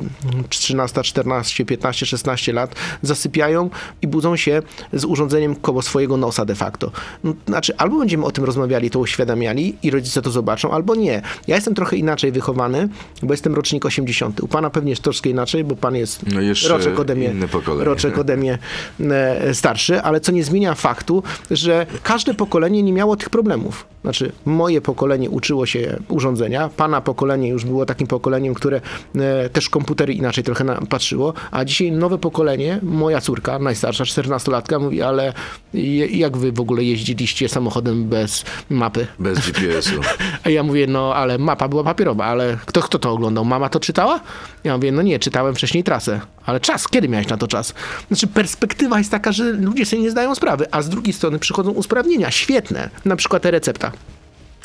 13, 0.49 1.03
14, 1.03 1.65
15, 1.65 2.07
16 2.07 2.53
lat, 2.53 2.75
zasypiają 3.03 3.71
i 4.03 4.07
budzą 4.07 4.37
się 4.37 4.63
z 4.93 5.05
urządzeniem 5.05 5.57
koło 5.57 5.83
swojego 5.83 6.17
nosa 6.17 6.45
de 6.45 6.55
facto. 6.55 6.91
No, 7.25 7.35
Znaczy, 7.47 7.77
albo 7.77 7.99
będziemy 7.99 8.25
o 8.25 8.31
tym 8.31 8.45
rozmawiali, 8.45 8.91
to 8.91 8.99
uświadamiali 8.99 9.77
i 9.83 9.91
rodzice 9.91 10.23
to 10.23 10.31
zobaczą, 10.31 10.71
albo 10.71 10.95
nie. 10.95 11.23
Ja 11.47 11.55
jestem 11.55 11.75
trochę 11.75 11.97
inaczej 11.97 12.33
wychowany, 12.33 12.89
bo 13.23 13.33
jestem 13.33 13.55
rocznik 13.55 13.87
80. 13.87 14.41
U 14.41 14.49
pana 14.49 14.71
pewnie 14.71 14.91
jest 14.91 15.03
troszkę 15.03 15.31
inaczej, 15.31 15.65
bo 15.65 15.77
pan 15.77 15.97
jest 15.97 16.23
No 16.27 16.41
roczek 16.69 17.01
ode 17.01 17.15
mnie, 17.15 17.35
roczek 17.79 18.19
ode 18.19 18.37
mnie 18.37 18.59
e, 19.01 19.55
starszy, 19.55 20.03
ale 20.03 20.21
co 20.21 20.33
nie 20.33 20.45
zmienia 20.45 20.75
faktu, 20.75 21.23
że 21.51 21.87
każde 22.03 22.35
pokolenie 22.35 22.83
nie 22.83 22.93
miało 22.93 23.17
tych 23.17 23.31
problemów. 23.31 23.87
Znaczy, 24.03 24.33
moje 24.45 24.81
pokolenie 24.81 25.31
uczyło 25.31 25.67
się 25.67 25.99
urządzenia, 26.09 26.71
pana 26.77 27.01
pokolenie 27.01 27.49
już 27.49 27.65
było 27.65 27.87
takim 27.87 28.07
pokoleniem, 28.07 28.55
które 28.55 28.81
e, 29.17 29.49
też 29.49 29.69
komputery 29.69 30.13
inaczej 30.13 30.45
trochę 30.45 30.65
na, 30.65 30.75
patrzyło, 30.75 31.35
a 31.51 31.65
dzisiaj 31.65 31.93
nowe 31.93 32.19
pokolenie, 32.19 32.81
moja 32.83 33.21
córka, 33.21 33.59
najstarsza, 33.59 34.05
14-latka, 34.05 34.81
mówi, 34.81 35.03
ale 35.03 35.33
je, 35.75 36.07
jak 36.07 36.37
wy 36.37 36.53
w 36.53 36.61
ogóle 36.61 36.85
jeździliście 36.85 37.49
samochodem 37.49 38.09
bez 38.09 38.45
mapy? 38.71 39.07
Bez 39.19 39.39
GPS-u. 39.39 40.01
A 40.45 40.51
ja 40.51 40.63
mówię, 40.63 40.87
no 40.87 41.15
ale 41.15 41.39
mapa 41.39 41.69
była 41.69 41.85
papierowa, 41.85 42.25
ale 42.25 42.59
kto, 42.67 42.81
kto 42.81 42.99
to 42.99 43.13
oglądał? 43.13 43.45
Mama 43.45 43.69
to 43.69 43.81
czytała? 43.81 44.21
Ja 44.69 44.77
mówię, 44.77 44.93
no 44.93 45.03
nie, 45.03 45.19
czytałem 45.19 45.55
wcześniej 45.55 45.85
trasę. 45.85 46.21
Ale 46.47 46.61
czas, 46.61 46.89
kiedy 46.89 47.09
miałeś 47.09 47.29
na 47.29 47.37
to 47.37 47.49
czas? 47.49 47.75
Znaczy 48.09 48.27
perspektywa 48.27 48.99
jest 48.99 49.11
taka, 49.11 49.33
że 49.33 49.53
ludzie 49.53 49.87
sobie 49.87 50.03
nie 50.03 50.11
zdają 50.11 50.35
sprawy, 50.35 50.67
a 50.71 50.83
z 50.83 50.89
drugiej 50.89 51.13
strony 51.13 51.39
przychodzą 51.39 51.71
usprawnienia, 51.71 52.31
świetne. 52.31 52.91
Na 53.05 53.17
przykład 53.17 53.47
e-recepta. 53.47 53.93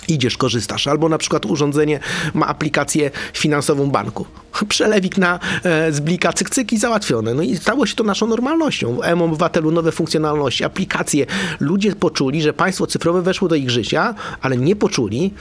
Idziesz, 0.08 0.38
korzystasz. 0.38 0.88
Albo 0.88 1.10
na 1.10 1.18
przykład 1.18 1.46
urządzenie 1.46 2.00
ma 2.34 2.48
aplikację 2.48 3.12
finansową 3.34 3.90
banku. 3.90 4.26
Przelewik 4.70 5.18
na 5.18 5.40
e, 5.64 5.92
z 5.92 6.00
blika 6.00 6.34
cyk, 6.34 6.50
cyk 6.50 6.74
i 6.74 6.78
załatwione. 6.78 7.34
No 7.34 7.42
i 7.42 7.58
stało 7.58 7.86
się 7.86 7.96
to 7.96 8.04
naszą 8.04 8.28
normalnością. 8.28 8.96
W 8.96 9.04
M-Obywatelu 9.04 9.72
nowe 9.72 9.92
funkcjonalności, 9.92 10.64
aplikacje. 10.64 11.26
Ludzie 11.60 11.96
poczuli, 11.96 12.42
że 12.42 12.54
państwo 12.54 12.88
cyfrowe 12.88 13.22
weszło 13.22 13.48
do 13.48 13.56
ich 13.56 13.70
życia, 13.70 14.16
ale 14.42 14.58
nie 14.58 14.76
poczuli, 14.76 15.34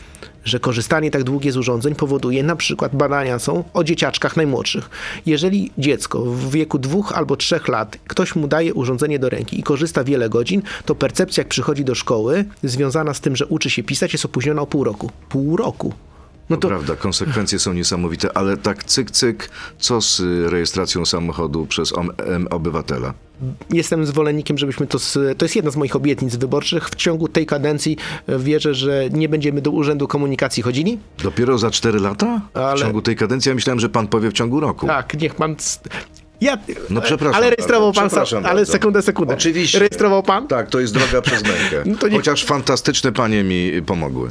że 0.45 0.61
korzystanie 0.61 1.11
tak 1.11 1.25
długie 1.25 1.53
z 1.53 1.57
urządzeń 1.57 1.95
powoduje 1.95 2.43
na 2.43 2.57
przykład 2.57 2.97
badania 2.97 3.39
są 3.39 3.65
o 3.75 3.85
dzieciaczkach 3.85 4.37
najmłodszych. 4.37 4.91
Jeżeli 5.27 5.71
dziecko 5.79 6.23
w 6.25 6.51
wieku 6.51 6.79
dwóch 6.79 7.13
albo 7.13 7.37
trzech 7.37 7.69
lat 7.69 7.97
ktoś 8.07 8.35
mu 8.35 8.49
daje 8.49 8.75
urządzenie 8.75 9.19
do 9.19 9.29
ręki 9.29 9.61
i 9.61 9.63
korzysta 9.63 10.05
wiele 10.05 10.29
godzin, 10.29 10.63
to 10.85 10.95
percepcja 10.95 11.41
jak 11.41 11.49
przychodzi 11.49 11.85
do 11.85 11.95
szkoły 11.95 12.45
związana 12.63 13.15
z 13.15 13.21
tym, 13.21 13.37
że 13.37 13.47
uczy 13.47 13.71
się 13.71 13.83
pisać 13.83 14.13
jest 14.13 14.25
opóźniona 14.25 14.63
o 14.63 14.67
pół 14.67 14.85
roku. 14.85 15.11
Pół 15.29 15.57
roku. 15.57 15.95
No 16.51 16.57
to 16.57 16.69
Prawda, 16.69 16.97
konsekwencje 16.97 17.59
są 17.59 17.73
niesamowite, 17.73 18.37
ale 18.37 18.57
tak 18.57 18.85
cyk, 18.85 19.11
cyk, 19.11 19.51
co 19.79 20.01
z 20.01 20.21
rejestracją 20.53 21.07
samochodu 21.07 21.67
przez 21.67 21.93
obywatela? 22.51 23.15
jestem 23.71 24.07
zwolennikiem, 24.07 24.59
żebyśmy 24.59 24.87
to. 24.87 24.99
Z, 24.99 25.39
to 25.39 25.45
jest 25.45 25.57
jedna 25.57 25.71
z 25.71 25.77
moich 25.77 25.97
obietnic 25.97 26.37
wyborczych. 26.37 26.89
W 26.89 26.95
ciągu 26.95 27.29
tej 27.29 27.47
kadencji 27.47 27.97
e, 28.27 28.39
wierzę, 28.39 28.75
że 28.75 29.09
nie 29.11 29.29
będziemy 29.29 29.63
do 29.63 29.71
Urzędu 29.71 30.09
Komunikacji 30.09 30.63
chodzili. 30.63 30.99
Dopiero 31.23 31.59
za 31.59 31.71
4 31.71 31.99
lata? 32.01 32.41
Ale- 32.55 32.77
W 32.77 32.81
ciągu 32.81 33.03
tej 33.03 33.17
kadencji? 33.17 33.49
Ja 33.49 33.55
myślałem, 33.55 33.81
że 33.81 33.89
pan 33.89 34.09
powie 34.09 34.31
w 34.31 34.33
ciągu 34.33 34.61
roku. 34.61 34.87
Tak, 34.87 35.21
niech 35.21 35.35
pan. 35.35 35.57
Ja, 36.43 36.59
No 36.91 37.01
przepraszam 37.01 37.35
Ale 37.37 37.51
rejestrował 37.51 37.93
pan. 37.93 38.09
przepraszam 38.09 38.47
ale 38.47 38.67
sekundę, 38.67 39.03
sekundę. 39.03 39.35
Oczywiście. 39.35 39.79
Rejestrował 39.79 40.23
pan? 40.23 40.49
Tak, 40.49 40.71
to 40.71 40.81
jest 40.81 40.95
droga 40.95 41.23
przez 41.23 41.43
mękę. 41.43 41.83
No 42.03 42.09
niech- 42.09 42.17
Chociaż 42.17 42.45
fantastyczne 42.45 43.13
panie 43.13 43.45
mi 43.45 43.83
pomogły. 43.87 44.31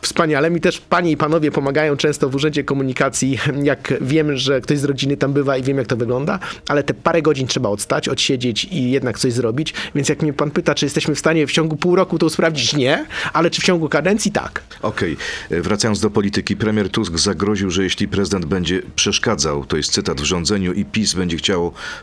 Wspaniale. 0.00 0.50
Mi 0.50 0.60
też 0.60 0.80
panie 0.80 1.10
i 1.10 1.16
panowie 1.16 1.50
pomagają 1.50 1.96
często 1.96 2.28
w 2.28 2.34
Urzędzie 2.34 2.64
Komunikacji, 2.64 3.38
jak 3.62 3.94
wiem, 4.00 4.36
że 4.36 4.60
ktoś 4.60 4.78
z 4.78 4.84
rodziny 4.84 5.16
tam 5.16 5.32
bywa 5.32 5.56
i 5.56 5.62
wiem, 5.62 5.78
jak 5.78 5.86
to 5.86 5.96
wygląda, 5.96 6.38
ale 6.68 6.82
te 6.82 6.94
parę 6.94 7.22
godzin 7.22 7.46
trzeba 7.46 7.68
odstać, 7.68 8.08
odsiedzieć 8.08 8.64
i 8.64 8.90
jednak 8.90 9.18
coś 9.18 9.32
zrobić. 9.32 9.74
Więc 9.94 10.08
jak 10.08 10.22
mnie 10.22 10.32
pan 10.32 10.50
pyta, 10.50 10.74
czy 10.74 10.86
jesteśmy 10.86 11.14
w 11.14 11.18
stanie 11.18 11.46
w 11.46 11.52
ciągu 11.52 11.76
pół 11.76 11.96
roku 11.96 12.18
to 12.18 12.30
sprawdzić, 12.30 12.76
nie, 12.76 13.06
ale 13.32 13.50
czy 13.50 13.60
w 13.60 13.64
ciągu 13.64 13.88
kadencji, 13.88 14.32
tak. 14.32 14.62
Okej, 14.82 15.16
e, 15.50 15.60
wracając 15.60 16.00
do 16.00 16.10
polityki, 16.10 16.56
premier 16.56 16.90
Tusk 16.90 17.18
zagroził, 17.18 17.70
że 17.70 17.82
jeśli 17.82 18.08
prezydent 18.08 18.44
będzie 18.44 18.82
przeszkadzał, 18.96 19.64
to 19.64 19.76
jest 19.76 19.92
cytat 19.92 20.20
w 20.20 20.24
rządzeniu 20.24 20.72
i 20.72 20.84
PiS 20.84 21.14
będzie 21.14 21.38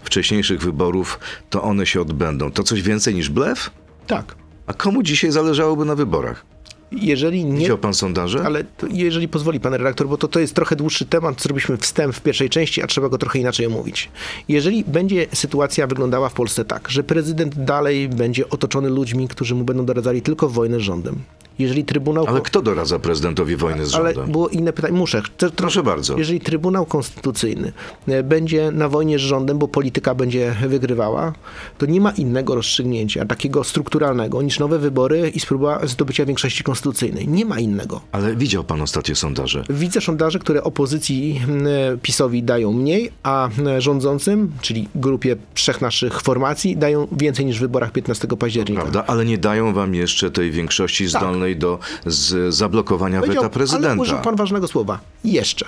wcześniejszych 0.04 0.62
wyborów, 0.62 1.20
to 1.50 1.64
one 1.64 1.86
się 1.86 2.02
odbędą. 2.02 2.52
To 2.52 2.64
coś 2.64 2.82
więcej 2.82 3.16
niż 3.16 3.30
blef? 3.30 3.72
Tak. 4.08 4.36
A 4.68 4.74
komu 4.74 5.04
dzisiaj 5.04 5.32
zależałoby 5.32 5.86
na 5.86 5.96
wyborach? 5.96 6.46
Jeżeli 6.92 7.46
nie, 7.46 7.60
Widział 7.60 7.78
pan 7.78 7.94
sondaże? 7.94 8.44
Ale 8.46 8.64
jeżeli 8.90 9.28
pozwoli 9.28 9.60
pan 9.60 9.74
redaktor, 9.74 10.08
bo 10.08 10.18
to, 10.18 10.28
to 10.28 10.40
jest 10.40 10.54
trochę 10.54 10.76
dłuższy 10.76 11.06
temat, 11.06 11.42
zrobiliśmy 11.42 11.78
wstęp 11.78 12.16
w 12.16 12.22
pierwszej 12.22 12.50
części, 12.50 12.84
a 12.84 12.88
trzeba 12.88 13.10
go 13.10 13.18
trochę 13.18 13.40
inaczej 13.40 13.66
omówić. 13.66 14.10
Jeżeli 14.48 14.84
będzie 14.84 15.28
sytuacja 15.34 15.88
wyglądała 15.88 16.30
w 16.30 16.34
Polsce 16.34 16.66
tak, 16.66 16.90
że 16.90 17.04
prezydent 17.04 17.64
dalej 17.64 18.10
będzie 18.10 18.50
otoczony 18.50 18.90
ludźmi, 18.90 19.28
którzy 19.28 19.56
mu 19.56 19.64
będą 19.64 19.86
doradzali 19.86 20.22
tylko 20.22 20.50
wojnę 20.50 20.80
z 20.80 20.82
rządem. 20.82 21.16
Jeżeli 21.60 21.86
Trybunał... 21.86 22.26
Ale 22.28 22.42
kto 22.42 22.62
doradza 22.62 23.00
prezydentowi 23.00 23.56
wojny 23.56 23.86
z 23.86 23.96
Ale 23.96 24.14
rządem? 24.14 24.32
było 24.32 24.50
inne 24.50 24.74
pytanie. 24.74 24.94
Muszę. 24.94 25.22
Chcę- 25.22 25.50
Proszę 25.50 25.84
bardzo. 25.84 26.18
Jeżeli 26.18 26.40
Trybunał 26.40 26.86
Konstytucyjny 26.86 27.72
e, 28.08 28.24
będzie 28.24 28.72
na 28.72 28.90
wojnie 28.90 29.20
z 29.20 29.22
rządem, 29.22 29.58
bo 29.60 29.68
polityka 29.68 30.16
będzie 30.16 30.56
wygrywała, 30.68 31.34
to 31.78 31.86
nie 31.86 32.02
ma 32.02 32.12
innego 32.12 32.56
rozstrzygnięcia, 32.56 33.26
takiego 33.26 33.64
strukturalnego, 33.64 34.42
niż 34.42 34.60
nowe 34.60 34.80
wybory 34.80 35.30
i 35.36 35.40
spróba 35.40 35.88
zdobycia 35.88 36.26
większości 36.26 36.64
konstytucyjnej. 36.64 37.28
Nie 37.28 37.46
ma 37.46 37.60
innego. 37.60 38.02
Ale 38.12 38.36
widział 38.36 38.64
pan 38.64 38.82
ostatnie 38.82 39.16
sondaże. 39.16 39.64
Widzę 39.70 40.02
sondaże, 40.02 40.40
które 40.40 40.64
opozycji 40.64 41.42
m, 41.50 41.64
PiSowi 42.02 42.44
dają 42.44 42.74
mniej, 42.74 43.12
a 43.24 43.46
m, 43.48 43.82
rządzącym, 43.82 44.52
czyli 44.62 44.88
grupie 44.96 45.36
trzech 45.54 45.82
naszych 45.82 46.22
formacji, 46.22 46.78
dają 46.78 47.08
więcej 47.12 47.46
niż 47.46 47.58
w 47.58 47.62
wyborach 47.62 47.92
15 47.92 48.28
października. 48.28 48.82
Prawda? 48.82 49.04
Ale 49.08 49.26
nie 49.26 49.38
dają 49.38 49.74
wam 49.74 49.96
jeszcze 49.96 50.32
tej 50.32 50.52
większości 50.52 51.08
zdolnej 51.50 51.56
do 51.56 51.80
z 52.06 52.56
zablokowania 52.56 53.22
weta 53.22 53.50
prezydenta. 53.50 53.92
Ale 53.92 54.02
użył 54.02 54.18
pan 54.18 54.36
ważnego 54.36 54.68
słowa. 54.68 55.00
Jeszcze. 55.24 55.66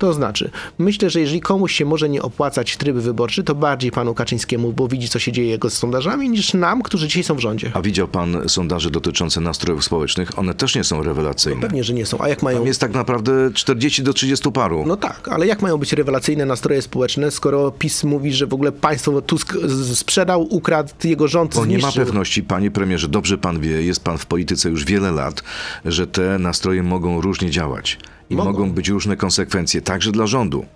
To 0.00 0.12
znaczy, 0.12 0.50
myślę, 0.78 1.10
że 1.10 1.20
jeżeli 1.20 1.40
komuś 1.40 1.72
się 1.72 1.84
może 1.84 2.08
nie 2.08 2.22
opłacać 2.22 2.76
tryb 2.76 2.96
wyborczy, 2.96 3.44
to 3.44 3.54
bardziej 3.54 3.90
panu 3.90 4.14
Kaczyńskiemu, 4.14 4.72
bo 4.72 4.88
widzi, 4.88 5.08
co 5.08 5.18
się 5.18 5.32
dzieje 5.32 5.48
jego 5.48 5.70
z 5.70 5.72
sondażami, 5.72 6.30
niż 6.30 6.54
nam, 6.54 6.82
którzy 6.82 7.08
dzisiaj 7.08 7.24
są 7.24 7.34
w 7.34 7.38
rządzie. 7.38 7.70
A 7.74 7.82
widział 7.82 8.08
pan 8.08 8.48
sondaże 8.48 8.90
dotyczące 8.90 9.40
nastrojów 9.40 9.84
społecznych? 9.84 10.38
One 10.38 10.54
też 10.54 10.74
nie 10.74 10.84
są 10.84 11.02
rewelacyjne. 11.02 11.60
Pewnie, 11.60 11.84
że 11.84 11.92
nie 11.92 12.06
są. 12.06 12.18
A 12.20 12.28
jak 12.28 12.42
mają... 12.42 12.58
Tam 12.58 12.66
jest 12.66 12.80
tak 12.80 12.94
naprawdę 12.94 13.50
40 13.54 14.02
do 14.02 14.12
30 14.12 14.52
paru. 14.52 14.84
No 14.86 14.96
tak, 14.96 15.28
ale 15.28 15.46
jak 15.46 15.62
mają 15.62 15.78
być 15.78 15.92
rewelacyjne 15.92 16.46
nastroje 16.46 16.82
społeczne, 16.82 17.30
skoro 17.30 17.70
PiS 17.70 18.04
mówi, 18.04 18.32
że 18.32 18.46
w 18.46 18.54
ogóle 18.54 18.72
państwo 18.72 19.22
Tusk 19.22 19.56
sprzedał, 19.94 20.54
ukradł, 20.54 20.92
jego 21.04 21.28
rząd 21.28 21.54
Bo 21.54 21.66
nie 21.66 21.78
ma 21.78 21.92
pewności, 21.92 22.42
panie 22.42 22.70
premierze, 22.70 23.08
dobrze 23.08 23.38
pan 23.38 23.60
wie, 23.60 23.82
jest 23.82 24.04
pan 24.04 24.18
w 24.18 24.26
polityce 24.26 24.70
już 24.70 24.84
wiele 24.84 25.10
lat, 25.10 25.42
że 25.84 26.06
te 26.06 26.38
nastroje 26.38 26.82
mogą 26.82 27.20
różnie 27.20 27.50
działać. 27.50 27.98
I 28.30 28.36
Mogą. 28.36 28.50
mogą, 28.52 28.72
być 28.72 28.88
różne 28.88 29.16
konsekwencje, 29.16 29.82
także 29.82 30.12
dla 30.12 30.26
rządu. 30.26 30.66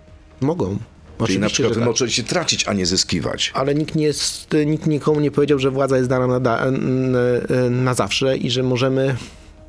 Mogą. 0.41 0.65
Czyli 0.67 0.79
Oczywiście, 1.19 1.39
na 1.39 1.49
przykład 1.49 1.73
tak. 1.73 1.85
możecie 1.85 2.23
tracić, 2.23 2.67
a 2.67 2.73
nie 2.73 2.85
zyskiwać. 2.85 3.51
Ale 3.53 3.75
nikt, 3.75 3.95
nie 3.95 4.05
jest, 4.05 4.47
nikt 4.65 4.87
nikomu 4.87 5.19
nie 5.19 5.31
powiedział, 5.31 5.59
że 5.59 5.71
władza 5.71 5.97
jest 5.97 6.09
dana 6.09 6.27
na, 6.27 6.39
da, 6.39 6.59
n- 6.65 7.15
n- 7.49 7.83
na 7.83 7.93
zawsze 7.93 8.37
i 8.37 8.51
że 8.51 8.63
możemy 8.63 9.15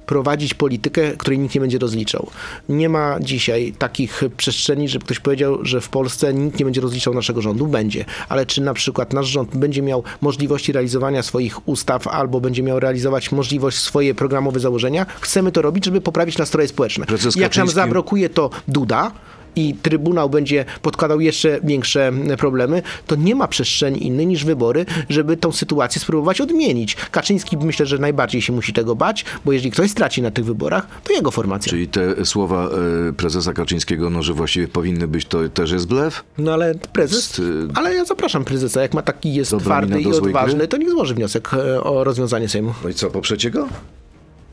prowadzić 0.07 0.55
politykę, 0.55 1.17
której 1.17 1.39
nikt 1.39 1.55
nie 1.55 1.61
będzie 1.61 1.79
rozliczał. 1.79 2.31
Nie 2.69 2.89
ma 2.89 3.17
dzisiaj 3.21 3.75
takich 3.79 4.23
przestrzeni, 4.37 4.89
żeby 4.89 5.05
ktoś 5.05 5.21
powiedział, 5.21 5.59
że 5.63 5.81
w 5.81 5.89
Polsce 5.89 6.35
nikt 6.35 6.59
nie 6.59 6.65
będzie 6.65 6.81
rozliczał 6.81 7.15
naszego 7.15 7.43
rządu. 7.43 7.67
Będzie. 7.67 8.05
Ale 8.29 8.47
czy 8.47 8.63
na 8.63 8.75
przykład 8.75 9.13
nasz 9.13 9.27
rząd 9.27 9.57
będzie 9.57 9.83
miał 9.83 10.03
możliwości 10.21 10.73
realizowania 10.73 11.23
swoich 11.23 11.69
ustaw 11.69 12.09
albo 12.09 12.41
będzie 12.41 12.63
miał 12.63 12.81
realizować 12.81 13.33
możliwość 13.33 13.79
swoje 13.79 14.15
programowe 14.15 14.61
założenia? 14.61 15.07
Chcemy 15.21 15.53
to 15.53 15.63
robić, 15.63 15.85
żeby 15.85 16.01
poprawić 16.01 16.39
nastroje 16.39 16.69
społeczne. 16.69 17.07
Jak 17.37 17.57
nam 17.57 17.69
zablokuje 17.69 18.29
to 18.29 18.51
Duda, 18.69 19.13
i 19.57 19.75
Trybunał 19.83 20.31
będzie 20.31 20.65
podkładał 20.83 21.21
jeszcze 21.21 21.61
większe 21.65 22.13
problemy, 22.39 22.83
to 23.07 23.17
nie 23.17 23.35
ma 23.35 23.49
przestrzeni 23.49 24.07
innej 24.07 24.27
niż 24.27 24.45
wybory, 24.45 24.87
żeby 25.09 25.37
tą 25.37 25.53
sytuację 25.53 26.01
spróbować 26.01 26.41
odmienić. 26.41 26.97
Kaczyński 27.11 27.57
myślę, 27.57 27.87
że 27.87 27.99
najbardziej 27.99 28.43
się 28.43 28.53
musi 28.53 28.73
tego 28.73 28.97
bać, 28.97 29.25
bo 29.45 29.53
jeżeli 29.53 29.71
ktoś 29.71 29.91
straci 29.91 30.23
na 30.23 30.31
tych 30.31 30.45
wyborach, 30.45 30.87
to 31.05 31.13
jego 31.13 31.31
formacja. 31.31 31.71
Czyli 31.71 31.89
te 31.89 32.25
słowa 32.25 32.69
e, 33.09 33.13
prezesa 33.13 33.53
Kaczyńskiego, 33.53 34.11
no, 34.11 34.23
że 34.23 34.33
właściwie 34.33 34.69
powinny 34.69 35.09
być, 35.09 35.25
to 35.25 35.49
też 35.49 35.71
jest 35.71 35.87
blef? 35.87 36.25
No 36.39 36.53
ale 36.53 36.75
prezes, 36.93 37.39
y, 37.39 37.69
ale 37.75 37.95
ja 37.95 38.05
zapraszam 38.05 38.45
prezesa, 38.45 38.83
jak 38.83 38.95
ma 38.95 39.03
taki 39.03 39.35
jest 39.35 39.59
twardy 39.59 40.01
i 40.01 40.07
odważny, 40.07 40.59
gry? 40.59 40.69
to 40.69 40.77
niech 40.77 40.91
złoży 40.91 41.15
wniosek 41.15 41.55
e, 41.55 41.83
o 41.83 42.05
rozwiązanie 42.05 42.49
Sejmu. 42.49 42.75
No 42.85 42.89
i 42.89 42.95
co, 42.95 43.11
poprzecie 43.11 43.51
go? 43.51 43.69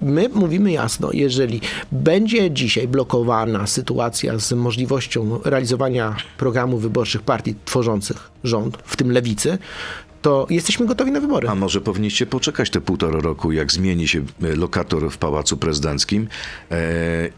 My 0.03 0.29
mówimy 0.29 0.71
jasno, 0.71 1.09
jeżeli 1.13 1.61
będzie 1.91 2.51
dzisiaj 2.51 2.87
blokowana 2.87 3.67
sytuacja 3.67 4.39
z 4.39 4.51
możliwością 4.51 5.39
realizowania 5.45 6.15
programów 6.37 6.81
wyborczych 6.81 7.21
partii 7.21 7.55
tworzących 7.65 8.31
rząd, 8.43 8.77
w 8.85 8.95
tym 8.95 9.11
lewicy, 9.11 9.57
to 10.23 10.47
jesteśmy 10.49 10.85
gotowi 10.85 11.11
na 11.11 11.19
wybory. 11.19 11.49
A 11.49 11.55
może 11.55 11.81
powinniście 11.81 12.25
poczekać 12.25 12.69
te 12.69 12.81
półtora 12.81 13.19
roku, 13.19 13.51
jak 13.51 13.71
zmieni 13.71 14.07
się 14.07 14.19
e, 14.43 14.55
lokator 14.55 15.11
w 15.11 15.17
Pałacu 15.17 15.57
Prezydenckim 15.57 16.27
e, 16.71 16.75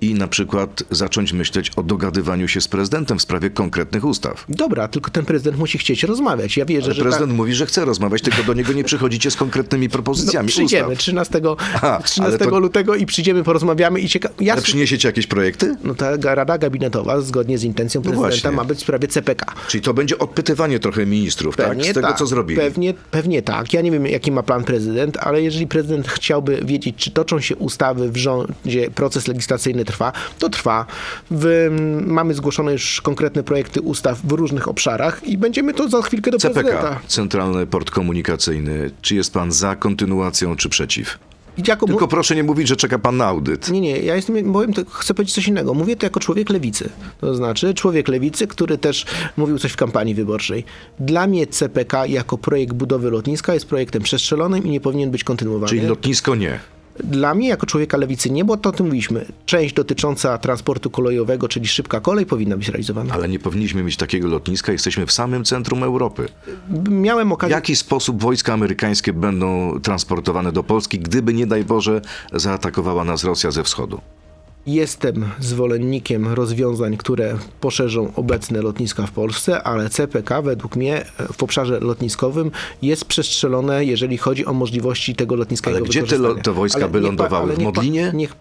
i 0.01 0.13
na 0.13 0.27
przykład 0.27 0.83
zacząć 0.91 1.33
myśleć 1.33 1.71
o 1.75 1.83
dogadywaniu 1.83 2.47
się 2.47 2.61
z 2.61 2.67
prezydentem 2.67 3.19
w 3.19 3.21
sprawie 3.21 3.49
konkretnych 3.49 4.05
ustaw. 4.05 4.45
Dobra, 4.49 4.87
tylko 4.87 5.11
ten 5.11 5.25
prezydent 5.25 5.57
musi 5.57 5.77
chcieć 5.77 6.03
rozmawiać. 6.03 6.57
Ja 6.57 6.65
wierzę, 6.65 6.85
Ale 6.85 6.93
że 6.93 7.01
prezydent 7.01 7.31
tak, 7.31 7.37
mówi, 7.37 7.53
że 7.55 7.65
chce 7.65 7.85
rozmawiać, 7.85 8.21
tylko 8.21 8.43
do 8.43 8.53
niego 8.53 8.73
nie 8.73 8.83
przychodzicie 8.91 9.31
z 9.31 9.35
konkretnymi 9.35 9.87
no, 9.87 9.91
propozycjami 9.91 10.47
przyjdziemy 10.47 10.87
ustaw. 10.87 10.99
13, 10.99 11.41
Aha, 11.75 12.01
13 12.03 12.37
ale 12.43 12.51
to- 12.51 12.59
lutego 12.59 12.95
i 12.95 13.05
przyjdziemy, 13.05 13.43
porozmawiamy 13.43 13.99
i 13.99 14.09
cieka... 14.09 14.29
ja 14.39 14.53
Ale 14.53 14.61
przyniesiecie 14.61 15.07
jakieś 15.07 15.27
projekty? 15.27 15.75
No 15.83 15.95
ta 15.95 16.35
Rada 16.35 16.57
Gabinetowa, 16.57 17.21
zgodnie 17.21 17.57
z 17.57 17.63
intencją 17.63 18.01
prezydenta, 18.01 18.29
właśnie. 18.29 18.51
ma 18.51 18.63
być 18.63 18.77
w 18.77 18.81
sprawie 18.81 19.07
CPK. 19.07 19.53
Czyli 19.67 19.81
to 19.81 19.93
będzie 19.93 20.19
odpytywanie 20.19 20.79
trochę 20.79 21.05
ministrów, 21.05 21.55
tak? 21.55 21.83
Z 21.83 21.93
tego, 21.93 22.13
co 22.13 22.25
zrobili. 22.25 22.74
Pewnie, 22.75 22.93
pewnie 23.11 23.41
tak. 23.41 23.73
Ja 23.73 23.81
nie 23.81 23.91
wiem, 23.91 24.07
jaki 24.07 24.31
ma 24.31 24.43
plan 24.43 24.63
prezydent, 24.63 25.17
ale 25.17 25.41
jeżeli 25.41 25.67
prezydent 25.67 26.07
chciałby 26.07 26.61
wiedzieć, 26.65 26.95
czy 26.95 27.11
toczą 27.11 27.39
się 27.39 27.55
ustawy 27.55 28.11
w 28.11 28.17
rządzie, 28.17 28.91
proces 28.95 29.27
legislacyjny 29.27 29.85
trwa, 29.85 30.11
to 30.39 30.49
trwa. 30.49 30.85
W, 31.31 31.67
mamy 32.05 32.33
zgłoszone 32.33 32.71
już 32.71 33.01
konkretne 33.01 33.43
projekty 33.43 33.81
ustaw 33.81 34.21
w 34.21 34.31
różnych 34.31 34.67
obszarach 34.67 35.23
i 35.23 35.37
będziemy 35.37 35.73
to 35.73 35.89
za 35.89 36.01
chwilkę 36.01 36.31
do 36.31 36.37
CPK, 36.37 36.61
prezydenta. 36.61 36.99
Centralny 37.07 37.67
Port 37.67 37.91
Komunikacyjny. 37.91 38.91
Czy 39.01 39.15
jest 39.15 39.33
pan 39.33 39.51
za 39.51 39.75
kontynuacją, 39.75 40.55
czy 40.55 40.69
przeciw? 40.69 41.17
Jako, 41.67 41.85
Tylko 41.85 42.07
proszę 42.07 42.35
nie 42.35 42.43
mówić, 42.43 42.67
że 42.67 42.75
czeka 42.75 42.99
pan 42.99 43.17
na 43.17 43.25
audyt. 43.25 43.69
Nie, 43.69 43.81
nie, 43.81 43.99
ja 43.99 44.15
jestem, 44.15 44.53
powiem, 44.53 44.73
to, 44.73 44.81
chcę 44.89 45.13
powiedzieć 45.13 45.35
coś 45.35 45.47
innego. 45.47 45.73
Mówię 45.73 45.95
to 45.95 46.05
jako 46.05 46.19
człowiek 46.19 46.49
lewicy. 46.49 46.89
To 47.21 47.35
znaczy 47.35 47.73
człowiek 47.73 48.07
lewicy, 48.07 48.47
który 48.47 48.77
też 48.77 49.05
mówił 49.37 49.59
coś 49.59 49.71
w 49.71 49.75
kampanii 49.75 50.15
wyborczej. 50.15 50.65
Dla 50.99 51.27
mnie 51.27 51.47
CPK 51.47 52.05
jako 52.05 52.37
projekt 52.37 52.73
budowy 52.73 53.11
lotniska 53.11 53.53
jest 53.53 53.65
projektem 53.65 54.03
przestrzelonym 54.03 54.65
i 54.65 54.69
nie 54.69 54.81
powinien 54.81 55.11
być 55.11 55.23
kontynuowany. 55.23 55.69
Czyli 55.69 55.81
lotnisko 55.81 56.35
nie. 56.35 56.59
Dla 57.03 57.35
mnie, 57.35 57.47
jako 57.47 57.65
człowieka 57.65 57.97
lewicy, 57.97 58.31
nie, 58.31 58.45
bo 58.45 58.57
to 58.57 58.69
o 58.69 58.71
tym 58.71 58.85
mówiliśmy. 58.85 59.25
Część 59.45 59.73
dotycząca 59.75 60.37
transportu 60.37 60.89
kolejowego, 60.89 61.47
czyli 61.47 61.67
szybka 61.67 61.99
kolej, 61.99 62.25
powinna 62.25 62.57
być 62.57 62.69
realizowana. 62.69 63.13
Ale 63.13 63.29
nie 63.29 63.39
powinniśmy 63.39 63.83
mieć 63.83 63.97
takiego 63.97 64.27
lotniska, 64.27 64.71
jesteśmy 64.71 65.05
w 65.05 65.11
samym 65.11 65.43
centrum 65.45 65.83
Europy. 65.83 66.27
Miałem 66.89 67.29
W 67.29 67.31
okazję. 67.31 67.55
jaki 67.55 67.75
sposób 67.75 68.21
wojska 68.21 68.53
amerykańskie 68.53 69.13
będą 69.13 69.79
transportowane 69.79 70.51
do 70.51 70.63
Polski, 70.63 70.99
gdyby 70.99 71.33
nie 71.33 71.47
daj 71.47 71.63
Boże 71.63 72.01
zaatakowała 72.33 73.03
nas 73.03 73.23
Rosja 73.23 73.51
ze 73.51 73.63
wschodu? 73.63 74.01
Jestem 74.67 75.25
zwolennikiem 75.39 76.27
rozwiązań, 76.27 76.97
które 76.97 77.37
poszerzą 77.61 78.11
obecne 78.15 78.61
lotniska 78.61 79.05
w 79.07 79.11
Polsce, 79.11 79.63
ale 79.63 79.89
CPK 79.89 80.41
według 80.41 80.75
mnie 80.75 81.05
w 81.33 81.43
obszarze 81.43 81.79
lotniskowym 81.79 82.51
jest 82.81 83.05
przestrzelone, 83.05 83.85
jeżeli 83.85 84.17
chodzi 84.17 84.45
o 84.45 84.53
możliwości 84.53 85.15
tego 85.15 85.35
lotniska. 85.35 85.71
Ale 85.71 85.81
gdzie 85.81 86.03
te 86.03 86.17
lo- 86.17 86.35
wojska 86.53 86.79
Ale 86.79 86.89
by 86.89 86.99
lądowały? 86.99 87.53
W 87.53 87.59
Modlinie? 87.59 88.11
Niech, 88.13 88.35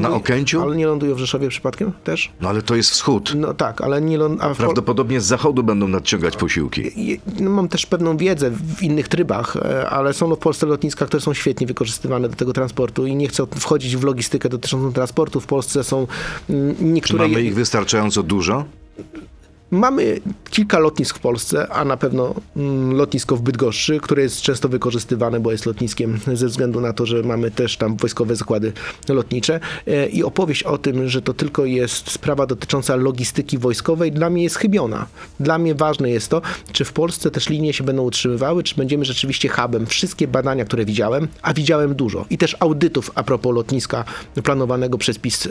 Na 0.00 0.10
Okęciu? 0.10 0.62
Ale 0.62 0.76
nie 0.76 0.86
lądują 0.86 1.14
w 1.14 1.18
Rzeszowie 1.18 1.48
przypadkiem 1.48 1.92
też? 2.04 2.32
No 2.40 2.48
ale 2.48 2.62
to 2.62 2.74
jest 2.76 2.90
wschód. 2.90 3.32
No 3.36 3.54
tak, 3.54 3.80
ale 3.80 4.00
nie 4.02 4.18
lądują. 4.18 4.54
Prawdopodobnie 4.54 5.20
z 5.20 5.24
zachodu 5.24 5.62
będą 5.62 5.88
nadciągać 5.88 6.36
posiłki. 6.36 6.82
No, 7.40 7.50
mam 7.50 7.68
też 7.68 7.86
pewną 7.86 8.16
wiedzę 8.16 8.50
w 8.50 8.82
innych 8.82 9.08
trybach, 9.08 9.56
e, 9.56 9.90
ale 9.90 10.12
są 10.12 10.34
w 10.34 10.38
Polsce 10.38 10.66
lotniska, 10.66 11.06
które 11.06 11.20
są 11.20 11.34
świetnie 11.34 11.66
wykorzystywane 11.66 12.28
do 12.28 12.36
tego 12.36 12.52
transportu 12.52 13.06
i 13.06 13.16
nie 13.16 13.28
chcę 13.28 13.46
wchodzić 13.58 13.96
w 13.96 14.04
logistykę 14.04 14.48
dotyczącą 14.48 14.92
transportu. 14.92 15.29
W 15.40 15.46
Polsce 15.46 15.84
są 15.84 16.06
mm, 16.50 16.76
Czy 16.76 16.84
niektóre... 16.84 17.28
mamy 17.28 17.42
ich 17.42 17.54
wystarczająco 17.54 18.22
dużo? 18.22 18.64
Mamy 19.70 20.20
kilka 20.50 20.78
lotnisk 20.78 21.16
w 21.16 21.20
Polsce, 21.20 21.68
a 21.68 21.84
na 21.84 21.96
pewno 21.96 22.34
mm, 22.56 22.92
lotnisko 22.96 23.36
w 23.36 23.42
Bydgoszczy, 23.42 24.00
które 24.00 24.22
jest 24.22 24.40
często 24.40 24.68
wykorzystywane, 24.68 25.40
bo 25.40 25.52
jest 25.52 25.66
lotniskiem 25.66 26.18
ze 26.34 26.46
względu 26.46 26.80
na 26.80 26.92
to, 26.92 27.06
że 27.06 27.22
mamy 27.22 27.50
też 27.50 27.76
tam 27.76 27.96
wojskowe 27.96 28.36
zakłady 28.36 28.72
lotnicze. 29.08 29.60
E, 29.86 30.08
I 30.08 30.24
opowieść 30.24 30.62
o 30.62 30.78
tym, 30.78 31.08
że 31.08 31.22
to 31.22 31.34
tylko 31.34 31.64
jest 31.64 32.10
sprawa 32.10 32.46
dotycząca 32.46 32.96
logistyki 32.96 33.58
wojskowej, 33.58 34.12
dla 34.12 34.30
mnie 34.30 34.42
jest 34.42 34.56
chybiona. 34.56 35.06
Dla 35.40 35.58
mnie 35.58 35.74
ważne 35.74 36.10
jest 36.10 36.28
to, 36.28 36.42
czy 36.72 36.84
w 36.84 36.92
Polsce 36.92 37.30
też 37.30 37.48
linie 37.48 37.72
się 37.72 37.84
będą 37.84 38.02
utrzymywały, 38.02 38.62
czy 38.62 38.74
będziemy 38.74 39.04
rzeczywiście 39.04 39.48
hubem. 39.48 39.86
Wszystkie 39.86 40.28
badania, 40.28 40.64
które 40.64 40.84
widziałem, 40.84 41.28
a 41.42 41.54
widziałem 41.54 41.94
dużo, 41.94 42.26
i 42.30 42.38
też 42.38 42.56
audytów 42.60 43.10
a 43.14 43.22
propos 43.22 43.54
lotniska 43.54 44.04
planowanego 44.42 44.98
przez 44.98 45.18
PiS. 45.18 45.48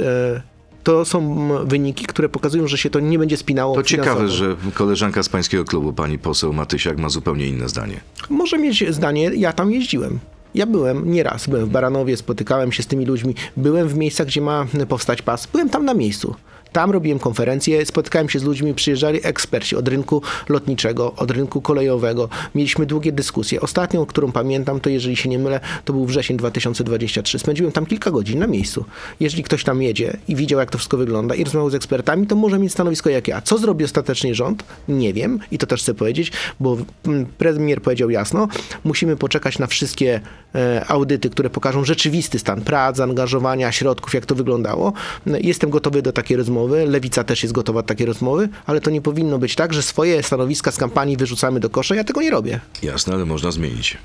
To 0.83 1.05
są 1.05 1.49
wyniki, 1.65 2.05
które 2.05 2.29
pokazują, 2.29 2.67
że 2.67 2.77
się 2.77 2.89
to 2.89 2.99
nie 2.99 3.19
będzie 3.19 3.37
spinało. 3.37 3.75
To 3.75 3.83
finansowo. 3.83 4.15
ciekawe, 4.15 4.29
że 4.29 4.55
koleżanka 4.73 5.23
z 5.23 5.29
pańskiego 5.29 5.65
klubu, 5.65 5.93
pani 5.93 6.19
poseł 6.19 6.53
Matysiak, 6.53 6.97
ma 6.97 7.09
zupełnie 7.09 7.47
inne 7.47 7.69
zdanie. 7.69 7.99
Może 8.29 8.57
mieć 8.57 8.93
zdanie, 8.93 9.31
ja 9.35 9.53
tam 9.53 9.71
jeździłem. 9.71 10.19
Ja 10.55 10.65
byłem 10.65 11.11
nieraz, 11.11 11.47
byłem 11.47 11.65
w 11.65 11.69
Baranowie, 11.69 12.17
spotykałem 12.17 12.71
się 12.71 12.83
z 12.83 12.87
tymi 12.87 13.05
ludźmi, 13.05 13.35
byłem 13.57 13.87
w 13.87 13.95
miejscach, 13.95 14.27
gdzie 14.27 14.41
ma 14.41 14.65
powstać 14.87 15.21
pas, 15.21 15.47
byłem 15.47 15.69
tam 15.69 15.85
na 15.85 15.93
miejscu. 15.93 16.35
Tam 16.71 16.91
robiłem 16.91 17.19
konferencje, 17.19 17.86
spotkałem 17.86 18.29
się 18.29 18.39
z 18.39 18.43
ludźmi, 18.43 18.73
przyjeżdżali 18.73 19.19
eksperci 19.23 19.75
od 19.75 19.88
rynku 19.88 20.21
lotniczego, 20.49 21.13
od 21.15 21.32
rynku 21.32 21.62
kolejowego. 21.62 22.29
Mieliśmy 22.55 22.86
długie 22.86 23.12
dyskusje. 23.12 23.62
Ostatnią, 23.62 24.05
którą 24.05 24.32
pamiętam, 24.32 24.79
to 24.79 24.89
jeżeli 24.89 25.15
się 25.15 25.29
nie 25.29 25.39
mylę, 25.39 25.60
to 25.86 25.93
był 25.93 26.05
wrzesień 26.05 26.38
2023. 26.38 27.39
Spędziłem 27.39 27.71
tam 27.71 27.86
kilka 27.86 28.12
godzin 28.12 28.39
na 28.39 28.47
miejscu. 28.47 28.86
Jeżeli 29.19 29.43
ktoś 29.43 29.63
tam 29.63 29.82
jedzie 29.82 30.17
i 30.27 30.36
widział, 30.36 30.60
jak 30.60 30.71
to 30.71 30.77
wszystko 30.77 30.97
wygląda 30.97 31.36
i 31.36 31.43
rozmawiał 31.43 31.69
z 31.69 31.75
ekspertami, 31.75 32.27
to 32.27 32.36
może 32.36 32.60
mieć 32.60 32.71
stanowisko 32.71 33.10
jak 33.10 33.27
ja. 33.27 33.41
Co 33.41 33.58
zrobi 33.58 33.86
ostatecznie 33.86 34.36
rząd? 34.36 34.63
Nie 34.88 35.13
wiem 35.13 35.39
i 35.51 35.58
to 35.58 35.67
też 35.67 35.82
chcę 35.82 35.93
powiedzieć, 35.93 36.32
bo 36.60 36.77
mm, 37.05 37.25
premier 37.38 37.82
powiedział 37.82 38.10
jasno, 38.10 38.47
musimy 38.84 39.15
poczekać 39.15 39.60
na 39.60 39.67
wszystkie 39.67 40.21
e, 40.55 40.86
audyty, 40.88 41.29
które 41.29 41.49
pokażą 41.49 41.86
rzeczywisty 41.86 42.39
stan 42.39 42.62
prac, 42.62 42.97
zaangażowania, 42.97 43.71
środków, 43.71 44.13
jak 44.13 44.25
to 44.25 44.36
wyglądało. 44.36 44.93
Jestem 45.25 45.69
gotowy 45.69 46.01
do 46.01 46.12
takiej 46.12 46.38
rozmowy, 46.38 46.58
lewica 46.67 47.23
też 47.23 47.43
jest 47.43 47.53
gotowa 47.53 47.81
do 47.81 47.87
takiej 47.87 48.05
rozmowy, 48.05 48.49
ale 48.65 48.81
to 48.81 48.89
nie 48.89 49.01
powinno 49.01 49.39
być 49.39 49.55
tak, 49.55 49.73
że 49.73 49.83
swoje 49.83 50.23
stanowiska 50.23 50.71
z 50.71 50.77
kampanii 50.77 51.17
wyrzucamy 51.17 51.59
do 51.59 51.69
kosza. 51.69 51.95
Ja 51.95 52.03
tego 52.03 52.21
nie 52.21 52.31
robię. 52.31 52.59
Jasne, 52.83 53.13
ale 53.13 53.25
można 53.25 53.51
zmienić. 53.51 53.97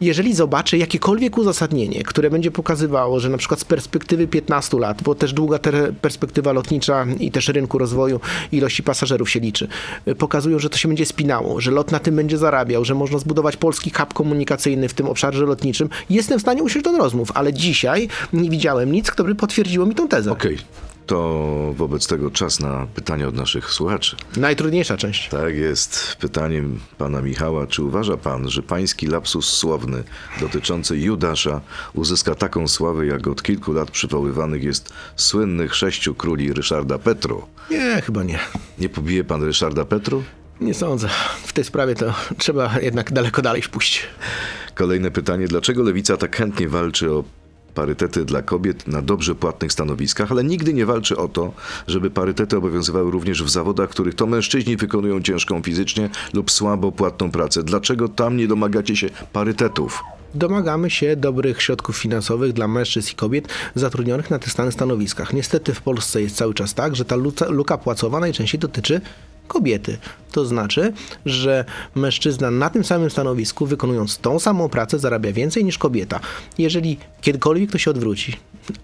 Jeżeli 0.00 0.34
zobaczę 0.34 0.78
jakiekolwiek 0.78 1.38
uzasadnienie, 1.38 2.02
które 2.02 2.30
będzie 2.30 2.50
pokazywało, 2.50 3.20
że 3.20 3.28
na 3.28 3.38
przykład 3.38 3.60
z 3.60 3.64
perspektywy 3.64 4.26
15 4.26 4.78
lat, 4.78 5.02
bo 5.02 5.14
też 5.14 5.32
długa 5.32 5.58
perspektywa 6.00 6.52
lotnicza 6.52 7.06
i 7.20 7.30
też 7.30 7.48
rynku 7.48 7.78
rozwoju 7.78 8.20
ilości 8.52 8.82
pasażerów 8.82 9.30
się 9.30 9.40
liczy, 9.40 9.68
pokazują, 10.18 10.58
że 10.58 10.70
to 10.70 10.78
się 10.78 10.88
będzie 10.88 11.06
spinało, 11.06 11.60
że 11.60 11.70
lot 11.70 11.92
na 11.92 11.98
tym 11.98 12.16
będzie 12.16 12.38
zarabiał, 12.38 12.84
że 12.84 12.94
można 12.94 13.18
zbudować 13.18 13.56
polski 13.56 13.90
hub 13.90 14.14
komunikacyjny 14.14 14.88
w 14.88 14.94
tym 14.94 15.08
obszarze 15.08 15.44
lotniczym, 15.44 15.88
jestem 16.10 16.38
w 16.38 16.42
stanie 16.42 16.62
usiąść 16.62 16.84
do 16.84 16.98
rozmów, 16.98 17.32
ale 17.34 17.52
dzisiaj 17.52 18.08
nie 18.32 18.50
widziałem 18.50 18.92
nic, 18.92 19.10
kto 19.10 19.24
by 19.24 19.34
potwierdziło 19.34 19.86
mi 19.86 19.94
tą 19.94 20.08
tezę. 20.08 20.32
Okej, 20.32 20.58
to 21.06 21.72
wobec 21.76 22.06
tego 22.06 22.30
czas 22.30 22.60
na 22.60 22.86
pytania 22.94 23.28
od 23.28 23.34
naszych 23.34 23.70
słuchaczy. 23.70 24.16
Najtrudniejsza 24.36 24.96
część. 24.96 25.28
Tak 25.28 25.56
jest. 25.56 26.16
Pytaniem 26.20 26.80
pana 26.98 27.22
Michała, 27.22 27.66
czy 27.66 27.82
uważa 27.82 28.16
pan, 28.16 28.50
że 28.50 28.62
pański 28.62 29.06
lapsus 29.06 29.48
słowny 29.48 30.04
dotyczący 30.40 30.98
Judasza 30.98 31.60
uzyska 31.94 32.34
taką 32.34 32.68
sławę, 32.68 33.06
jak 33.06 33.26
od 33.26 33.42
kilku 33.42 33.72
lat 33.72 33.90
przywoływanych 33.90 34.64
jest 34.64 34.92
słynnych 35.16 35.74
sześciu 35.74 36.14
króli 36.14 36.52
Ryszarda 36.52 36.98
Petru? 36.98 37.42
Nie, 37.70 38.02
chyba 38.02 38.22
nie. 38.22 38.38
Nie 38.78 38.88
pobije 38.88 39.24
pan 39.24 39.42
Ryszarda 39.42 39.84
Petru? 39.84 40.22
Nie 40.60 40.74
sądzę. 40.74 41.08
W 41.44 41.52
tej 41.52 41.64
sprawie 41.64 41.94
to 41.94 42.14
trzeba 42.38 42.80
jednak 42.80 43.12
daleko 43.12 43.42
dalej 43.42 43.62
pójść. 43.62 44.02
Kolejne 44.74 45.10
pytanie. 45.10 45.48
Dlaczego 45.48 45.82
lewica 45.82 46.16
tak 46.16 46.36
chętnie 46.36 46.68
walczy 46.68 47.12
o 47.12 47.24
parytety 47.76 48.24
dla 48.24 48.42
kobiet 48.42 48.88
na 48.88 49.02
dobrze 49.02 49.34
płatnych 49.34 49.72
stanowiskach, 49.72 50.32
ale 50.32 50.44
nigdy 50.44 50.74
nie 50.74 50.86
walczy 50.86 51.16
o 51.16 51.28
to, 51.28 51.52
żeby 51.86 52.10
parytety 52.10 52.56
obowiązywały 52.56 53.10
również 53.10 53.42
w 53.42 53.50
zawodach, 53.50 53.88
w 53.88 53.92
których 53.92 54.14
to 54.14 54.26
mężczyźni 54.26 54.76
wykonują 54.76 55.22
ciężką 55.22 55.62
fizycznie 55.62 56.10
lub 56.32 56.50
słabo 56.50 56.92
płatną 56.92 57.30
pracę. 57.30 57.62
Dlaczego 57.62 58.08
tam 58.08 58.36
nie 58.36 58.48
domagacie 58.48 58.96
się 58.96 59.08
parytetów? 59.32 60.02
domagamy 60.34 60.90
się 60.90 61.16
dobrych 61.16 61.62
środków 61.62 61.96
finansowych 61.96 62.52
dla 62.52 62.68
mężczyzn 62.68 63.12
i 63.12 63.14
kobiet 63.14 63.48
zatrudnionych 63.74 64.30
na 64.30 64.38
tych 64.38 64.52
samych 64.52 64.74
stanowiskach. 64.74 65.32
Niestety 65.32 65.74
w 65.74 65.82
Polsce 65.82 66.22
jest 66.22 66.36
cały 66.36 66.54
czas 66.54 66.74
tak, 66.74 66.96
że 66.96 67.04
ta 67.04 67.16
luka, 67.16 67.46
luka 67.48 67.78
płacowa 67.78 68.20
najczęściej 68.20 68.60
dotyczy 68.60 69.00
kobiety. 69.46 69.98
To 70.32 70.44
znaczy, 70.44 70.92
że 71.26 71.64
mężczyzna 71.94 72.50
na 72.50 72.70
tym 72.70 72.84
samym 72.84 73.10
stanowisku, 73.10 73.66
wykonując 73.66 74.18
tą 74.18 74.38
samą 74.38 74.68
pracę, 74.68 74.98
zarabia 74.98 75.32
więcej 75.32 75.64
niż 75.64 75.78
kobieta. 75.78 76.20
Jeżeli 76.58 76.98
kiedykolwiek 77.20 77.70
to 77.70 77.78
się 77.78 77.90
odwróci, 77.90 78.36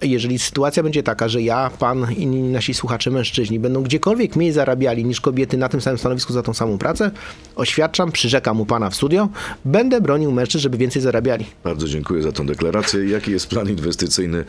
jeżeli 0.02 0.38
sytuacja 0.38 0.82
będzie 0.82 1.02
taka, 1.02 1.28
że 1.28 1.42
ja, 1.42 1.70
pan 1.78 2.12
i 2.12 2.26
nasi 2.26 2.74
słuchacze 2.74 3.10
mężczyźni 3.10 3.60
będą 3.60 3.82
gdziekolwiek 3.82 4.36
mniej 4.36 4.52
zarabiali 4.52 5.04
niż 5.04 5.20
kobiety 5.20 5.56
na 5.56 5.68
tym 5.68 5.80
samym 5.80 5.98
stanowisku 5.98 6.32
za 6.32 6.42
tą 6.42 6.54
samą 6.54 6.78
pracę, 6.78 7.10
oświadczam, 7.56 8.12
przyrzekam 8.12 8.60
u 8.60 8.66
pana 8.66 8.90
w 8.90 8.94
studio, 8.94 9.28
będę 9.64 10.00
bronił 10.00 10.32
mężczyzn, 10.32 10.62
żeby 10.62 10.78
więcej 10.78 11.02
zarabiali. 11.02 11.46
Bardzo 11.64 11.88
dziękuję 11.88 12.22
za 12.22 12.32
tę 12.32 12.46
deklarację. 12.46 13.04
Jaki 13.08 13.30
jest 13.30 13.46
plan 13.46 13.68
inwestycyjny, 13.68 14.44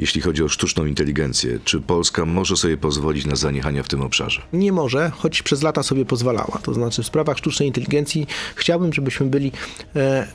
jeśli 0.00 0.20
chodzi 0.20 0.42
o 0.42 0.48
sztuczną 0.48 0.86
inteligencję? 0.86 1.58
Czy 1.64 1.80
Polska 1.80 2.24
może 2.24 2.56
sobie 2.56 2.76
pozwolić 2.76 3.26
na 3.26 3.36
zaniechania 3.36 3.82
w 3.82 3.88
tym 3.88 4.02
obszarze? 4.02 4.42
Nie 4.52 4.72
może, 4.72 5.10
choć 5.10 5.42
przez 5.42 5.62
lata 5.62 5.82
sobie 5.82 6.04
pozwalała. 6.04 6.58
To 6.62 6.74
znaczy 6.74 7.02
w 7.02 7.06
sprawach 7.06 7.38
sztucznej 7.38 7.68
inteligencji 7.68 8.26
chciałbym, 8.54 8.92
żebyśmy 8.92 9.26
byli 9.26 9.52
e, 9.96 10.26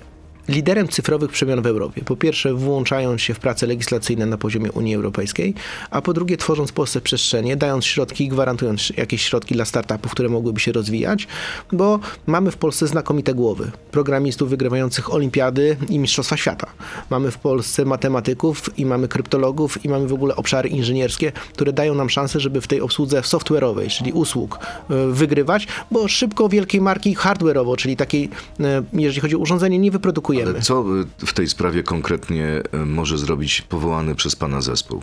liderem 0.47 0.88
cyfrowych 0.88 1.31
przemian 1.31 1.62
w 1.62 1.67
Europie. 1.67 2.01
Po 2.05 2.15
pierwsze, 2.15 2.53
włączając 2.53 3.21
się 3.21 3.34
w 3.34 3.39
prace 3.39 3.67
legislacyjne 3.67 4.25
na 4.25 4.38
poziomie 4.38 4.71
Unii 4.71 4.95
Europejskiej, 4.95 5.53
a 5.89 6.01
po 6.01 6.13
drugie, 6.13 6.38
tworząc 6.38 6.71
Polsce 6.71 7.01
przestrzenie, 7.01 7.58
dając 7.58 7.86
środki 7.86 8.23
i 8.23 8.27
gwarantując 8.27 8.89
jakieś 8.97 9.21
środki 9.21 9.55
dla 9.55 9.65
startupów, 9.65 10.12
które 10.12 10.29
mogłyby 10.29 10.60
się 10.60 10.71
rozwijać, 10.71 11.27
bo 11.71 11.99
mamy 12.27 12.51
w 12.51 12.58
Polsce 12.58 12.88
znakomite 12.88 13.34
głowy. 13.34 13.71
Programistów 13.91 14.49
wygrywających 14.49 15.13
olimpiady 15.13 15.77
i 15.89 15.99
mistrzostwa 15.99 16.38
świata. 16.38 16.67
Mamy 17.10 17.31
w 17.31 17.38
Polsce 17.38 17.86
matematyków 17.86 18.79
i 18.79 18.86
mamy 18.86 19.08
kryptologów 19.08 19.86
i 19.86 19.89
mamy 19.89 20.08
w 20.08 20.13
ogóle 20.13 20.36
obszary 20.36 20.69
inżynierskie, 20.69 21.31
które 21.53 21.73
dają 21.73 21.95
nam 21.95 22.10
szansę, 22.10 22.39
żeby 22.39 22.62
w 22.62 22.67
tej 22.67 22.81
obsłudze 22.81 23.21
software'owej, 23.21 23.89
czyli 23.89 24.12
usług, 24.12 24.60
e, 24.89 25.08
wygrywać, 25.08 25.67
bo 25.91 26.08
szybko 26.08 26.49
wielkiej 26.49 26.81
marki 26.81 27.15
hardware'owo, 27.15 27.75
czyli 27.77 27.97
takiej, 27.97 28.29
e, 28.60 28.84
jeżeli 28.93 29.21
chodzi 29.21 29.36
o 29.36 29.39
urządzenie, 29.39 29.79
nie 29.79 29.91
wyprodukujemy. 29.91 30.34
Ale 30.41 30.61
co 30.61 30.85
w 31.17 31.33
tej 31.33 31.47
sprawie 31.47 31.83
konkretnie 31.83 32.61
y, 32.73 32.77
może 32.77 33.17
zrobić 33.17 33.61
powołany 33.61 34.15
przez 34.15 34.35
pana 34.35 34.61
zespół? 34.61 35.01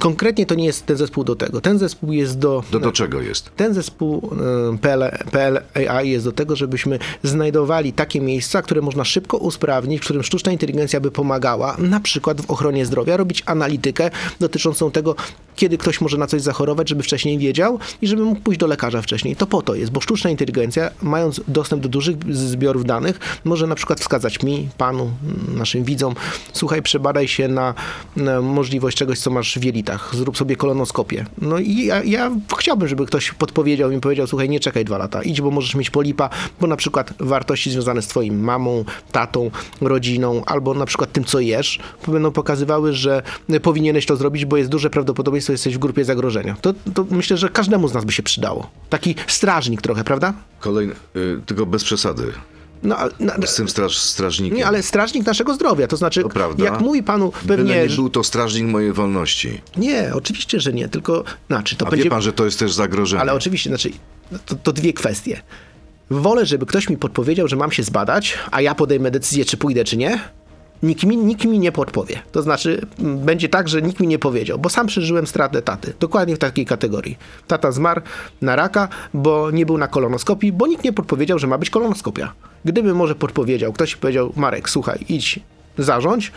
Konkretnie 0.00 0.46
to 0.46 0.54
nie 0.54 0.64
jest 0.64 0.86
ten 0.86 0.96
zespół 0.96 1.24
do 1.24 1.36
tego. 1.36 1.60
Ten 1.60 1.78
zespół 1.78 2.12
jest 2.12 2.38
do. 2.38 2.64
Do, 2.70 2.80
do 2.80 2.92
czego 2.92 3.20
jest? 3.20 3.50
Ten 3.56 3.74
zespół 3.74 4.30
y, 4.74 4.78
PL, 4.78 5.02
PL 5.32 5.60
AI 5.74 6.10
jest 6.10 6.24
do 6.24 6.32
tego, 6.32 6.56
żebyśmy 6.56 6.98
znajdowali 7.22 7.92
takie 7.92 8.20
miejsca, 8.20 8.62
które 8.62 8.80
można 8.80 9.04
szybko 9.04 9.36
usprawnić, 9.36 10.00
w 10.00 10.04
którym 10.04 10.22
sztuczna 10.22 10.52
inteligencja 10.52 11.00
by 11.00 11.10
pomagała, 11.10 11.76
na 11.78 12.00
przykład 12.00 12.40
w 12.40 12.50
ochronie 12.50 12.86
zdrowia, 12.86 13.16
robić 13.16 13.42
analitykę 13.46 14.10
dotyczącą 14.40 14.90
tego, 14.90 15.14
kiedy 15.56 15.78
ktoś 15.78 16.00
może 16.00 16.18
na 16.18 16.26
coś 16.26 16.42
zachorować, 16.42 16.88
żeby 16.88 17.02
wcześniej 17.02 17.38
wiedział 17.38 17.78
i 18.02 18.06
żeby 18.06 18.22
mógł 18.22 18.40
pójść 18.40 18.60
do 18.60 18.66
lekarza 18.66 19.02
wcześniej. 19.02 19.36
To 19.36 19.46
po 19.46 19.62
to 19.62 19.74
jest, 19.74 19.92
bo 19.92 20.00
sztuczna 20.00 20.30
inteligencja, 20.30 20.90
mając 21.02 21.40
dostęp 21.48 21.82
do 21.82 21.88
dużych 21.88 22.16
zbiorów 22.34 22.84
danych, 22.84 23.20
może 23.44 23.66
na 23.66 23.74
przykład 23.74 24.00
wskazać 24.00 24.42
mi, 24.42 24.68
panu, 24.78 25.10
naszym 25.54 25.84
widzom, 25.84 26.14
słuchaj, 26.52 26.82
przebadaj 26.82 27.28
się 27.28 27.48
na, 27.48 27.74
na 28.16 28.40
możliwość 28.40 28.96
czegoś, 28.96 29.18
co 29.18 29.30
masz 29.30 29.58
w 29.58 29.64
jelitach, 29.72 30.16
zrób 30.16 30.36
sobie 30.36 30.56
kolonoskopię. 30.56 31.26
No 31.38 31.58
i 31.58 31.84
ja, 31.84 32.02
ja 32.02 32.30
chciałbym, 32.58 32.88
żeby 32.88 33.06
ktoś 33.06 33.32
podpowiedział 33.32 33.90
mi, 33.90 34.00
powiedział, 34.00 34.26
słuchaj, 34.26 34.48
nie 34.48 34.60
czekaj 34.60 34.84
dwa 34.84 34.98
lata, 34.98 35.22
idź, 35.22 35.40
bo 35.40 35.50
możesz 35.50 35.74
mieć 35.74 35.90
polipa, 35.90 36.30
bo 36.60 36.66
na 36.66 36.76
przykład 36.76 37.14
wartości 37.20 37.70
związane 37.70 38.02
z 38.02 38.06
twoim 38.06 38.40
mamą, 38.40 38.84
tatą, 39.12 39.50
rodziną, 39.80 40.44
albo 40.46 40.74
na 40.74 40.86
przykład 40.86 41.12
tym, 41.12 41.24
co 41.24 41.40
jesz, 41.40 41.78
będą 42.08 42.30
pokazywały, 42.30 42.92
że 42.92 43.22
powinieneś 43.62 44.06
to 44.06 44.16
zrobić, 44.16 44.44
bo 44.44 44.56
jest 44.56 44.70
duże 44.70 44.90
prawdopodobieństwo, 44.90 45.50
że 45.50 45.54
jesteś 45.54 45.74
w 45.74 45.78
grupie 45.78 46.04
zagrożenia. 46.04 46.56
To, 46.60 46.74
to 46.94 47.06
myślę, 47.10 47.36
że 47.36 47.48
każdemu 47.48 47.88
z 47.88 47.94
nas 47.94 48.04
by 48.04 48.12
się 48.12 48.22
przydało. 48.22 48.70
Taki 48.90 49.14
strażnik 49.26 49.82
trochę, 49.82 50.04
prawda? 50.04 50.32
Kolejny, 50.60 50.94
y, 51.16 51.40
tylko 51.46 51.66
bez 51.66 51.84
przesady. 51.84 52.32
No, 52.82 52.96
na, 53.20 53.46
Z 53.46 53.54
tym 53.56 53.68
straż, 53.68 53.98
strażnikiem. 53.98 54.58
nie, 54.58 54.66
ale 54.66 54.82
strażnik 54.82 55.26
naszego 55.26 55.54
zdrowia, 55.54 55.86
to 55.86 55.96
znaczy, 55.96 56.22
To 56.22 56.28
prawda. 56.28 56.64
jak 56.64 56.80
mówi 56.80 57.02
panu 57.02 57.32
Byle 57.44 57.56
pewnie... 57.58 57.82
nie 57.88 57.96
był 57.96 58.10
to 58.10 58.24
strażnik 58.24 58.64
mojej 58.66 58.92
wolności. 58.92 59.60
Nie, 59.76 60.10
oczywiście, 60.14 60.60
że 60.60 60.72
nie, 60.72 60.88
tylko, 60.88 61.24
znaczy, 61.48 61.76
to 61.76 61.86
A 61.86 61.90
będzie... 61.90 62.04
wie 62.04 62.10
pan, 62.10 62.22
że 62.22 62.32
to 62.32 62.44
jest 62.44 62.58
też 62.58 62.72
zagrożenie. 62.72 63.20
Ale 63.22 63.32
oczywiście, 63.34 63.70
znaczy, 63.70 63.90
to, 64.46 64.54
to 64.54 64.72
dwie 64.72 64.92
kwestie. 64.92 65.40
Wolę, 66.10 66.46
żeby 66.46 66.66
ktoś 66.66 66.88
mi 66.88 66.96
podpowiedział, 66.96 67.48
że 67.48 67.56
mam 67.56 67.72
się 67.72 67.82
zbadać, 67.82 68.38
a 68.50 68.60
ja 68.60 68.74
podejmę 68.74 69.10
decyzję, 69.10 69.44
czy 69.44 69.56
pójdę, 69.56 69.84
czy 69.84 69.96
nie. 69.96 70.20
Nikt 70.82 71.04
mi, 71.04 71.16
nikt 71.16 71.44
mi 71.44 71.58
nie 71.58 71.72
podpowie. 71.72 72.18
To 72.32 72.42
znaczy, 72.42 72.86
będzie 72.98 73.48
tak, 73.48 73.68
że 73.68 73.82
nikt 73.82 74.00
mi 74.00 74.06
nie 74.06 74.18
powiedział, 74.18 74.58
bo 74.58 74.68
sam 74.68 74.86
przeżyłem 74.86 75.26
stratę 75.26 75.62
taty. 75.62 75.92
Dokładnie 76.00 76.36
w 76.36 76.38
takiej 76.38 76.66
kategorii. 76.66 77.18
Tata 77.46 77.72
zmarł 77.72 78.00
na 78.40 78.56
raka, 78.56 78.88
bo 79.14 79.50
nie 79.50 79.66
był 79.66 79.78
na 79.78 79.88
kolonoskopii, 79.88 80.52
bo 80.52 80.66
nikt 80.66 80.84
nie 80.84 80.92
podpowiedział, 80.92 81.38
że 81.38 81.46
ma 81.46 81.58
być 81.58 81.70
kolonoskopia. 81.70 82.32
Gdyby 82.64 82.94
może 82.94 83.14
podpowiedział, 83.14 83.72
ktoś 83.72 83.96
powiedział, 83.96 84.32
Marek, 84.36 84.70
słuchaj, 84.70 84.98
idź, 85.08 85.40
zarządź, 85.78 86.32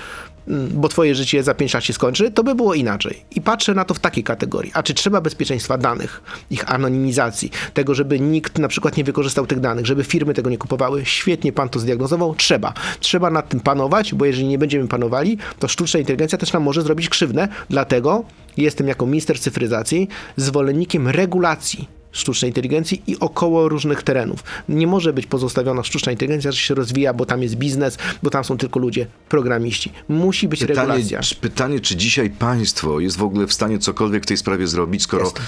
mm, 0.48 0.70
bo 0.74 0.90
twoje 0.90 1.16
życie 1.16 1.44
za 1.44 1.54
5 1.54 1.74
lat 1.74 1.84
się 1.84 1.94
skończy, 1.94 2.32
to 2.32 2.44
by 2.44 2.56
było 2.56 2.74
inaczej. 2.74 3.22
I 3.36 3.42
patrzę 3.42 3.74
na 3.74 3.86
to 3.86 3.94
w 3.94 4.00
takiej 4.00 4.24
kategorii. 4.24 4.72
A 4.74 4.84
czy 4.84 4.94
trzeba 4.94 5.22
bezpieczeństwa 5.22 5.78
danych, 5.78 6.22
ich 6.52 6.72
anonimizacji, 6.74 7.52
tego, 7.74 7.96
żeby 7.96 8.20
nikt 8.20 8.60
na 8.60 8.68
przykład 8.68 8.98
nie 8.98 9.04
wykorzystał 9.04 9.48
tych 9.48 9.60
danych, 9.60 9.86
żeby 9.86 10.04
firmy 10.04 10.34
tego 10.34 10.50
nie 10.50 10.58
kupowały? 10.58 11.06
Świetnie 11.06 11.54
pan 11.54 11.70
to 11.70 11.80
zdiagnozował. 11.80 12.36
Trzeba. 12.36 12.74
Trzeba 13.00 13.30
nad 13.30 13.50
tym 13.50 13.60
panować, 13.60 14.14
bo 14.14 14.26
jeżeli 14.26 14.48
nie 14.48 14.58
będziemy 14.58 14.88
panowali, 14.88 15.38
to 15.60 15.68
sztuczna 15.68 16.00
inteligencja 16.00 16.38
też 16.38 16.54
nam 16.54 16.64
może 16.64 16.82
zrobić 16.82 17.10
krzywdę. 17.10 17.48
Dlatego 17.70 18.24
jestem 18.58 18.88
jako 18.88 19.06
minister 19.06 19.40
cyfryzacji 19.40 20.08
zwolennikiem 20.38 21.08
regulacji 21.08 21.95
sztucznej 22.16 22.52
inteligencji 22.52 23.04
i 23.08 23.20
około 23.20 23.70
różnych 23.70 24.04
terenów. 24.04 24.44
Nie 24.70 24.88
może 24.88 25.14
być 25.14 25.26
pozostawiona 25.26 25.84
sztuczna 25.84 26.12
inteligencja, 26.12 26.52
że 26.52 26.58
się 26.58 26.76
rozwija, 26.76 27.14
bo 27.14 27.26
tam 27.26 27.44
jest 27.44 27.56
biznes, 27.56 27.98
bo 28.24 28.30
tam 28.30 28.44
są 28.44 28.58
tylko 28.58 28.80
ludzie, 28.80 29.08
programiści. 29.30 29.92
Musi 30.08 30.48
być 30.48 30.60
Pytanie, 30.60 30.80
regulacja. 30.80 31.20
pytanie, 31.42 31.80
czy 31.80 31.96
dzisiaj 31.96 32.30
państwo 32.30 33.00
jest 33.00 33.18
w 33.18 33.24
ogóle 33.24 33.48
w 33.48 33.54
stanie 33.54 33.80
cokolwiek 33.80 34.24
w 34.24 34.26
tej 34.26 34.38
sprawie 34.38 34.68
zrobić, 34.68 35.02
skoro 35.04 35.24
Jest. 35.24 35.40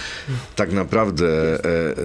tak 0.55 0.71
naprawdę 0.71 1.25
e, 1.53 1.65
e, 1.65 1.97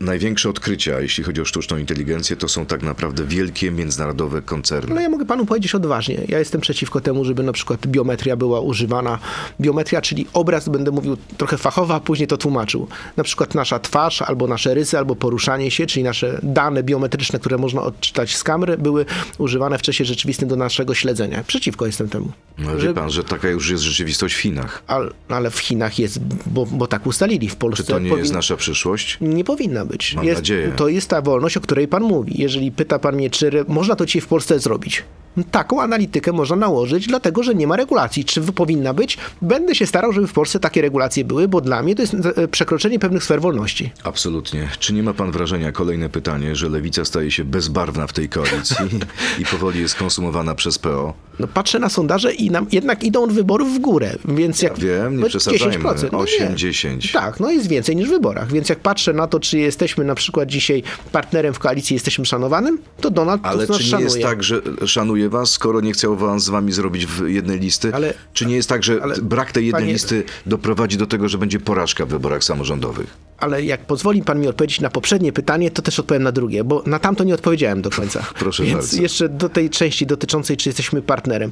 największe 0.00 0.48
odkrycia, 0.50 1.00
jeśli 1.00 1.24
chodzi 1.24 1.40
o 1.40 1.44
sztuczną 1.44 1.76
inteligencję, 1.78 2.36
to 2.36 2.48
są 2.48 2.66
tak 2.66 2.82
naprawdę 2.82 3.24
wielkie 3.24 3.70
międzynarodowe 3.70 4.42
koncerny. 4.42 4.94
No 4.94 5.00
ja 5.00 5.08
mogę 5.08 5.24
panu 5.26 5.46
powiedzieć 5.46 5.74
odważnie. 5.74 6.20
Ja 6.28 6.38
jestem 6.38 6.60
przeciwko 6.60 7.00
temu, 7.00 7.24
żeby 7.24 7.42
na 7.42 7.52
przykład 7.52 7.86
biometria 7.86 8.36
była 8.36 8.60
używana. 8.60 9.18
Biometria, 9.60 10.00
czyli 10.00 10.26
obraz, 10.32 10.68
będę 10.68 10.90
mówił 10.90 11.16
trochę 11.36 11.58
fachowo, 11.58 11.94
a 11.94 12.00
później 12.00 12.26
to 12.28 12.36
tłumaczył. 12.36 12.88
Na 13.16 13.24
przykład 13.24 13.54
nasza 13.54 13.78
twarz, 13.78 14.22
albo 14.22 14.46
nasze 14.46 14.74
rysy, 14.74 14.98
albo 14.98 15.16
poruszanie 15.16 15.70
się, 15.70 15.86
czyli 15.86 16.02
nasze 16.04 16.40
dane 16.42 16.82
biometryczne, 16.82 17.38
które 17.38 17.58
można 17.58 17.82
odczytać 17.82 18.36
z 18.36 18.44
kamery, 18.44 18.78
były 18.78 19.04
używane 19.38 19.78
w 19.78 19.82
czasie 19.82 20.04
rzeczywistym 20.04 20.48
do 20.48 20.56
naszego 20.56 20.94
śledzenia. 20.94 21.44
Przeciwko 21.46 21.86
jestem 21.86 22.08
temu. 22.08 22.32
No, 22.58 22.78
Że- 22.80 22.86
wie 22.88 22.94
pan, 22.94 23.10
że 23.10 23.24
taka 23.24 23.48
już 23.48 23.70
jest 23.70 23.82
rzeczywistość 23.82 24.34
w 24.34 24.38
Chinach. 24.38 24.82
al- 24.86 25.12
ale 25.28 25.50
w 25.50 25.58
Chinach 25.58 25.98
jest, 25.98 26.18
bo, 26.46 26.66
bo 26.66 26.86
tak 26.86 27.06
ustalili. 27.06 27.48
W 27.48 27.56
Polsce 27.56 27.82
Czy 27.84 27.88
to 27.92 27.98
nie 27.98 28.10
powin- 28.10 28.18
jest 28.22 28.32
nasza 28.32 28.56
przyszłość? 28.56 29.18
nie 29.20 29.44
powinna 29.44 29.85
być. 29.86 30.14
Mam 30.14 30.24
jest, 30.24 30.38
nadzieję. 30.38 30.72
To 30.76 30.88
jest 30.88 31.10
ta 31.10 31.22
wolność, 31.22 31.56
o 31.56 31.60
której 31.60 31.88
pan 31.88 32.02
mówi. 32.02 32.42
Jeżeli 32.42 32.72
pyta 32.72 32.98
pan 32.98 33.14
mnie, 33.14 33.30
czy 33.30 33.50
można 33.68 33.96
to 33.96 34.06
dzisiaj 34.06 34.22
w 34.22 34.26
Polsce 34.26 34.58
zrobić, 34.58 35.04
taką 35.44 35.82
analitykę 35.82 36.32
można 36.32 36.56
nałożyć, 36.56 37.06
dlatego 37.06 37.42
że 37.42 37.54
nie 37.54 37.66
ma 37.66 37.76
regulacji. 37.76 38.24
Czy 38.24 38.42
powinna 38.42 38.94
być? 38.94 39.18
Będę 39.42 39.74
się 39.74 39.86
starał, 39.86 40.12
żeby 40.12 40.26
w 40.26 40.32
Polsce 40.32 40.60
takie 40.60 40.82
regulacje 40.82 41.24
były, 41.24 41.48
bo 41.48 41.60
dla 41.60 41.82
mnie 41.82 41.94
to 41.94 42.02
jest 42.02 42.14
e, 42.14 42.48
przekroczenie 42.48 42.98
pewnych 42.98 43.24
sfer 43.24 43.40
wolności. 43.40 43.90
Absolutnie. 44.04 44.68
Czy 44.78 44.94
nie 44.94 45.02
ma 45.02 45.14
pan 45.14 45.30
wrażenia, 45.30 45.72
kolejne 45.72 46.08
pytanie, 46.08 46.56
że 46.56 46.68
lewica 46.68 47.04
staje 47.04 47.30
się 47.30 47.44
bezbarwna 47.44 48.06
w 48.06 48.12
tej 48.12 48.28
koalicji 48.28 48.76
i 49.40 49.44
powoli 49.44 49.80
jest 49.80 49.94
konsumowana 49.94 50.54
przez 50.54 50.78
PO? 50.78 51.14
No, 51.38 51.46
patrzę 51.46 51.78
na 51.78 51.88
sondaże 51.88 52.32
i 52.32 52.50
nam 52.50 52.66
jednak 52.72 53.04
idą 53.04 53.26
wyborów 53.26 53.74
w 53.74 53.78
górę, 53.78 54.16
więc 54.24 54.62
jak... 54.62 54.78
Wiem, 54.78 55.16
nie 55.16 55.22
no, 55.22 55.28
przesadzajmy. 55.28 55.84
10%, 55.84 56.08
no 56.12 56.18
8, 56.18 56.50
nie. 56.50 56.56
10. 56.56 57.12
Tak, 57.12 57.40
no 57.40 57.50
jest 57.50 57.68
więcej 57.68 57.96
niż 57.96 58.08
w 58.08 58.10
wyborach, 58.10 58.52
więc 58.52 58.68
jak 58.68 58.78
patrzę 58.78 59.12
na 59.12 59.26
to, 59.26 59.40
czy 59.40 59.58
jesteśmy 59.58 60.04
na 60.04 60.14
przykład 60.14 60.48
dzisiaj 60.48 60.82
partnerem 61.12 61.54
w 61.54 61.58
koalicji, 61.58 61.94
jesteśmy 61.94 62.26
szanowanym, 62.26 62.78
to 63.00 63.10
Donald 63.10 63.40
Ale 63.44 63.66
Tusk 63.66 63.68
nas 63.68 63.78
czy 63.78 63.84
nie 63.84 63.90
szanuje. 63.90 64.08
jest 64.08 64.22
tak, 64.22 64.42
że 64.42 64.62
szanuje 64.86 65.25
was, 65.28 65.50
skoro 65.50 65.80
nie 65.80 65.92
chciał 65.92 66.16
was 66.16 66.44
z 66.44 66.48
wami 66.48 66.72
zrobić 66.72 67.06
w 67.06 67.28
jednej 67.28 67.58
listy? 67.60 67.94
Ale- 67.94 68.14
czy 68.32 68.46
nie 68.46 68.56
jest 68.56 68.68
tak, 68.68 68.82
że 68.84 69.02
ale, 69.02 69.14
brak 69.22 69.52
tej 69.52 69.66
jednej 69.66 69.82
panie- 69.82 69.92
listy 69.92 70.24
doprowadzi 70.46 70.96
do 70.96 71.06
tego, 71.06 71.28
że 71.28 71.38
będzie 71.38 71.60
porażka 71.60 72.06
w 72.06 72.08
wyborach 72.08 72.44
samorządowych? 72.44 73.06
Ale 73.38 73.64
jak 73.64 73.86
pozwoli 73.86 74.22
pan 74.22 74.40
mi 74.40 74.48
odpowiedzieć 74.48 74.80
na 74.80 74.90
poprzednie 74.90 75.32
pytanie, 75.32 75.70
to 75.70 75.82
też 75.82 75.98
odpowiem 75.98 76.22
na 76.22 76.32
drugie, 76.32 76.64
bo 76.64 76.82
na 76.86 76.98
tamto 76.98 77.24
nie 77.24 77.34
odpowiedziałem 77.34 77.82
do 77.82 77.90
końca. 77.90 78.22
Proszę 78.38 78.62
Więc 78.64 78.76
bardzo. 78.78 79.02
jeszcze 79.02 79.28
do 79.28 79.48
tej 79.48 79.70
części 79.70 80.06
dotyczącej, 80.06 80.56
czy 80.56 80.68
jesteśmy 80.68 81.02
partnerem. 81.02 81.50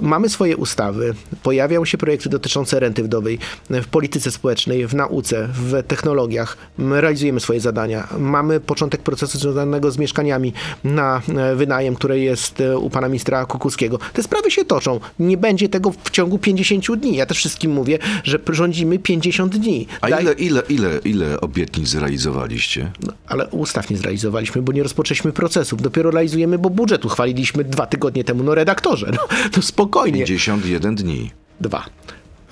Mamy 0.00 0.28
swoje 0.28 0.56
ustawy, 0.56 1.14
pojawiają 1.42 1.84
się 1.84 1.98
projekty 1.98 2.28
dotyczące 2.28 2.80
renty 2.80 3.02
wdowej 3.02 3.38
w 3.70 3.86
polityce 3.86 4.30
społecznej, 4.30 4.86
w 4.86 4.94
nauce, 4.94 5.48
w 5.52 5.82
technologiach. 5.86 6.56
My 6.78 7.00
realizujemy 7.00 7.40
swoje 7.40 7.60
zadania. 7.60 8.08
Mamy 8.18 8.60
początek 8.60 9.02
procesu 9.02 9.38
związanego 9.38 9.90
z 9.90 9.98
mieszkaniami 9.98 10.52
na 10.84 11.22
e, 11.36 11.56
wynajem, 11.56 11.94
które 11.94 12.18
jest 12.18 12.60
e, 12.60 12.78
u 12.78 12.90
pana 12.90 13.08
ministra 13.08 13.46
Kukuskiego. 13.46 13.98
Te 14.12 14.22
sprawy 14.22 14.50
się 14.50 14.64
toczą. 14.64 15.00
Nie 15.18 15.36
będzie 15.36 15.68
tego 15.68 15.92
w 16.04 16.10
ciągu 16.10 16.38
50 16.38 16.96
dni. 16.96 17.16
Ja 17.16 17.26
też 17.26 17.38
wszystkim 17.38 17.70
mówię, 17.72 17.98
że 18.24 18.38
rządzimy 18.50 18.98
50 18.98 19.56
dni. 19.56 19.86
A 20.00 20.08
Daj- 20.08 20.22
ile, 20.22 20.32
ile, 20.32 20.62
ile, 20.68 21.00
ile 21.04 21.40
obietnic 21.40 21.88
zrealizowaliście? 21.88 22.92
no, 23.06 23.12
ale 23.26 23.48
ustaw 23.48 23.90
nie 23.90 23.96
zrealizowaliśmy, 23.96 24.62
bo 24.62 24.72
nie 24.72 24.82
rozpoczęliśmy 24.82 25.32
procesów. 25.32 25.82
Dopiero 25.82 26.10
realizujemy, 26.10 26.58
bo 26.58 26.70
budżet 26.70 27.04
uchwaliliśmy 27.04 27.64
dwa 27.64 27.86
tygodnie 27.86 28.24
temu. 28.24 28.42
No 28.42 28.54
redaktorze, 28.54 29.10
no, 29.16 29.28
to 29.52 29.62
spokojnie. 29.82 30.24
51 30.24 30.94
dni. 30.94 31.30
Dwa. 31.60 31.84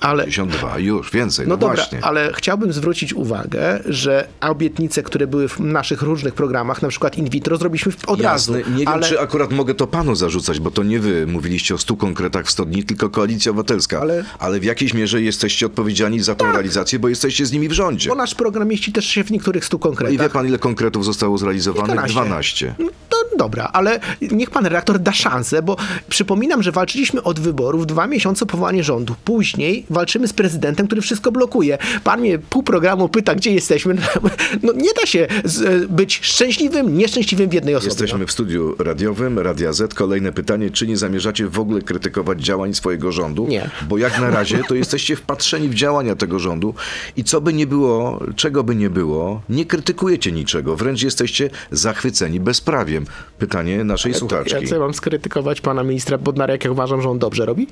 Ale 0.01 0.23
52, 0.23 0.79
już 0.79 1.11
więcej, 1.11 1.47
no, 1.47 1.53
no 1.53 1.57
dobra, 1.57 1.75
właśnie. 1.75 1.99
ale 2.05 2.31
chciałbym 2.35 2.73
zwrócić 2.73 3.13
uwagę, 3.13 3.79
że 3.85 4.27
obietnice, 4.41 5.03
które 5.03 5.27
były 5.27 5.47
w 5.47 5.59
naszych 5.59 6.01
różnych 6.01 6.33
programach, 6.33 6.81
na 6.81 6.87
przykład 6.87 7.17
in 7.17 7.29
vitro, 7.29 7.57
zrobiliśmy 7.57 7.91
w- 7.91 8.09
od 8.09 8.19
Jasne, 8.19 8.57
razu. 8.59 8.71
nie 8.71 8.77
wiem, 8.77 8.87
ale, 8.87 9.07
czy 9.07 9.19
akurat 9.19 9.51
mogę 9.51 9.73
to 9.75 9.87
panu 9.87 10.15
zarzucać, 10.15 10.59
bo 10.59 10.71
to 10.71 10.83
nie 10.83 10.99
wy 10.99 11.27
mówiliście 11.27 11.75
o 11.75 11.77
100 11.77 11.95
konkretach 11.95 12.45
w 12.45 12.51
100 12.51 12.65
dni, 12.65 12.83
tylko 12.83 13.09
Koalicja 13.09 13.49
Obywatelska. 13.51 13.99
Ale- 14.01 14.23
ale 14.39 14.59
w 14.59 14.63
jakiejś 14.63 14.93
mierze 14.93 15.21
jesteście 15.21 15.65
odpowiedzialni 15.65 16.19
za 16.19 16.35
tą 16.35 16.51
realizację, 16.51 16.99
bo 16.99 17.09
jesteście 17.09 17.45
z 17.45 17.51
nimi 17.51 17.67
w 17.69 17.71
rządzie. 17.73 18.09
bo 18.09 18.15
nasz 18.15 18.35
program 18.35 18.67
mieści 18.67 18.91
też 18.91 19.05
się 19.05 19.23
w 19.23 19.31
niektórych 19.31 19.65
stu 19.65 19.77
I 19.77 19.79
konkretach. 19.79 20.17
wie 20.19 20.29
pan, 20.29 20.47
ile 20.47 20.59
konkretów 20.59 21.05
zostało 21.05 21.37
zrealizowanych? 21.37 21.95
12. 21.95 22.13
12. 22.21 22.75
No 22.79 22.89
to 23.09 23.17
dobra, 23.37 23.69
ale 23.73 23.99
niech 24.31 24.49
pan 24.49 24.65
redaktor 24.65 24.99
da 24.99 25.11
szansę, 25.13 25.61
bo 25.63 25.75
przypominam, 26.09 26.63
że 26.63 26.71
walczyliśmy 26.71 27.23
od 27.23 27.39
wyborów 27.39 27.87
dwa 27.87 28.07
miesiące 28.07 28.45
powołanie 28.45 28.83
rządu. 28.83 29.15
Później 29.25 29.85
walczymy 29.91 30.27
z 30.27 30.33
prezydentem, 30.33 30.87
który 30.87 31.01
wszystko 31.01 31.31
blokuje. 31.31 31.77
Pan 32.03 32.19
mnie 32.19 32.39
pół 32.39 32.63
programu 32.63 33.09
pyta, 33.09 33.35
gdzie 33.35 33.51
jesteśmy. 33.53 33.95
No 34.63 34.73
nie 34.73 34.89
da 35.01 35.05
się 35.05 35.27
z, 35.45 35.85
być 35.91 36.19
szczęśliwym, 36.23 36.97
nieszczęśliwym 36.97 37.49
w 37.49 37.53
jednej 37.53 37.75
osobie. 37.75 37.89
Jesteśmy 37.89 38.25
w 38.27 38.31
studiu 38.31 38.75
radiowym, 38.79 39.39
Radia 39.39 39.73
Z. 39.73 39.93
Kolejne 39.93 40.31
pytanie, 40.31 40.69
czy 40.69 40.87
nie 40.87 40.97
zamierzacie 40.97 41.47
w 41.47 41.59
ogóle 41.59 41.81
krytykować 41.81 42.41
działań 42.41 42.73
swojego 42.73 43.11
rządu? 43.11 43.47
Nie. 43.47 43.69
Bo 43.89 43.97
jak 43.97 44.19
na 44.19 44.29
razie 44.29 44.63
to 44.67 44.75
jesteście 44.75 45.15
wpatrzeni 45.15 45.69
w 45.69 45.73
działania 45.73 46.15
tego 46.15 46.39
rządu 46.39 46.73
i 47.17 47.23
co 47.23 47.41
by 47.41 47.53
nie 47.53 47.67
było, 47.67 48.19
czego 48.35 48.63
by 48.63 48.75
nie 48.75 48.89
było, 48.89 49.41
nie 49.49 49.65
krytykujecie 49.65 50.31
niczego, 50.31 50.75
wręcz 50.75 51.03
jesteście 51.03 51.49
zachwyceni 51.71 52.39
bezprawiem. 52.39 53.05
Pytanie 53.39 53.83
naszej 53.83 54.11
No. 54.11 54.17
słuchaczki. 54.17 54.53
Ja 54.61 54.67
co 54.69 54.79
mam 54.79 54.93
skrytykować 54.93 55.61
pana 55.61 55.83
ministra 55.83 56.17
Bodnarek, 56.17 56.63
jak 56.63 56.73
uważam, 56.73 57.01
że 57.01 57.09
on 57.09 57.19
dobrze 57.19 57.45
robi? 57.45 57.67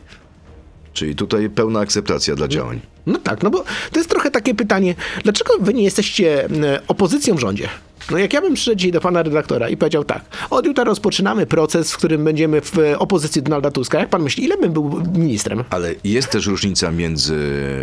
Czyli 0.93 1.15
tutaj 1.15 1.49
pełna 1.49 1.79
akceptacja 1.79 2.35
dla 2.35 2.47
działań. 2.47 2.79
No 3.05 3.19
tak, 3.19 3.43
no 3.43 3.49
bo 3.49 3.63
to 3.91 3.99
jest 3.99 4.09
trochę 4.09 4.31
takie 4.31 4.55
pytanie, 4.55 4.95
dlaczego 5.23 5.53
wy 5.59 5.73
nie 5.73 5.83
jesteście 5.83 6.45
e, 6.45 6.81
opozycją 6.87 7.35
w 7.35 7.39
rządzie? 7.39 7.69
No 8.11 8.17
jak 8.17 8.33
ja 8.33 8.41
bym 8.41 8.53
przyszedł 8.53 8.77
dzisiaj 8.77 8.91
do 8.91 9.01
pana 9.01 9.23
redaktora 9.23 9.69
i 9.69 9.77
powiedział 9.77 10.03
tak, 10.03 10.21
od 10.49 10.65
jutra 10.65 10.83
rozpoczynamy 10.83 11.45
proces, 11.45 11.91
w 11.91 11.97
którym 11.97 12.23
będziemy 12.23 12.61
w 12.61 12.79
e, 12.79 12.99
opozycji 12.99 13.41
Donalda 13.43 13.71
Tuska. 13.71 13.99
Jak 13.99 14.09
pan 14.09 14.23
myśli, 14.23 14.43
ile 14.43 14.57
bym 14.57 14.73
był 14.73 15.01
ministrem? 15.15 15.63
Ale 15.69 15.95
jest 16.03 16.29
też 16.29 16.47
różnica 16.47 16.91
między 16.91 17.37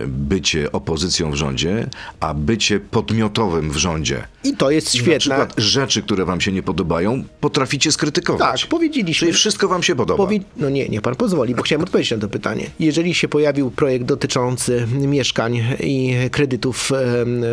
bycie 0.06 0.72
opozycją 0.72 1.30
w 1.30 1.34
rządzie, 1.34 1.86
a 2.20 2.34
bycie 2.34 2.80
podmiotowym 2.80 3.70
w 3.70 3.76
rządzie. 3.76 4.24
I 4.44 4.56
to 4.56 4.70
jest 4.70 4.86
Na 4.94 5.00
świetne. 5.00 5.18
przykład 5.18 5.54
rzeczy, 5.56 6.02
które 6.02 6.24
wam 6.24 6.40
się 6.40 6.52
nie 6.52 6.62
podobają, 6.62 7.24
potraficie 7.40 7.92
skrytykować. 7.92 8.60
Tak, 8.60 8.70
powiedzieliśmy. 8.70 9.26
Czyli 9.26 9.32
wszystko 9.38 9.68
wam 9.68 9.82
się 9.82 9.96
podoba. 9.96 10.24
Powi- 10.24 10.40
no 10.56 10.70
nie, 10.70 10.88
niech 10.88 11.00
pan 11.02 11.14
pozwoli, 11.16 11.54
bo 11.54 11.62
chciałem 11.62 11.82
odpowiedzieć 11.82 12.10
na 12.10 12.18
to 12.18 12.28
pytanie. 12.28 12.66
Jeżeli 12.80 13.14
się 13.14 13.28
pojawił 13.28 13.70
projekt 13.70 14.04
dotyczący 14.04 14.86
mieszkań 14.92 15.62
i 15.80 16.14
kredytów, 16.30 16.90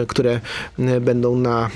które 0.07 0.39
będą 1.01 1.35
na, 1.37 1.69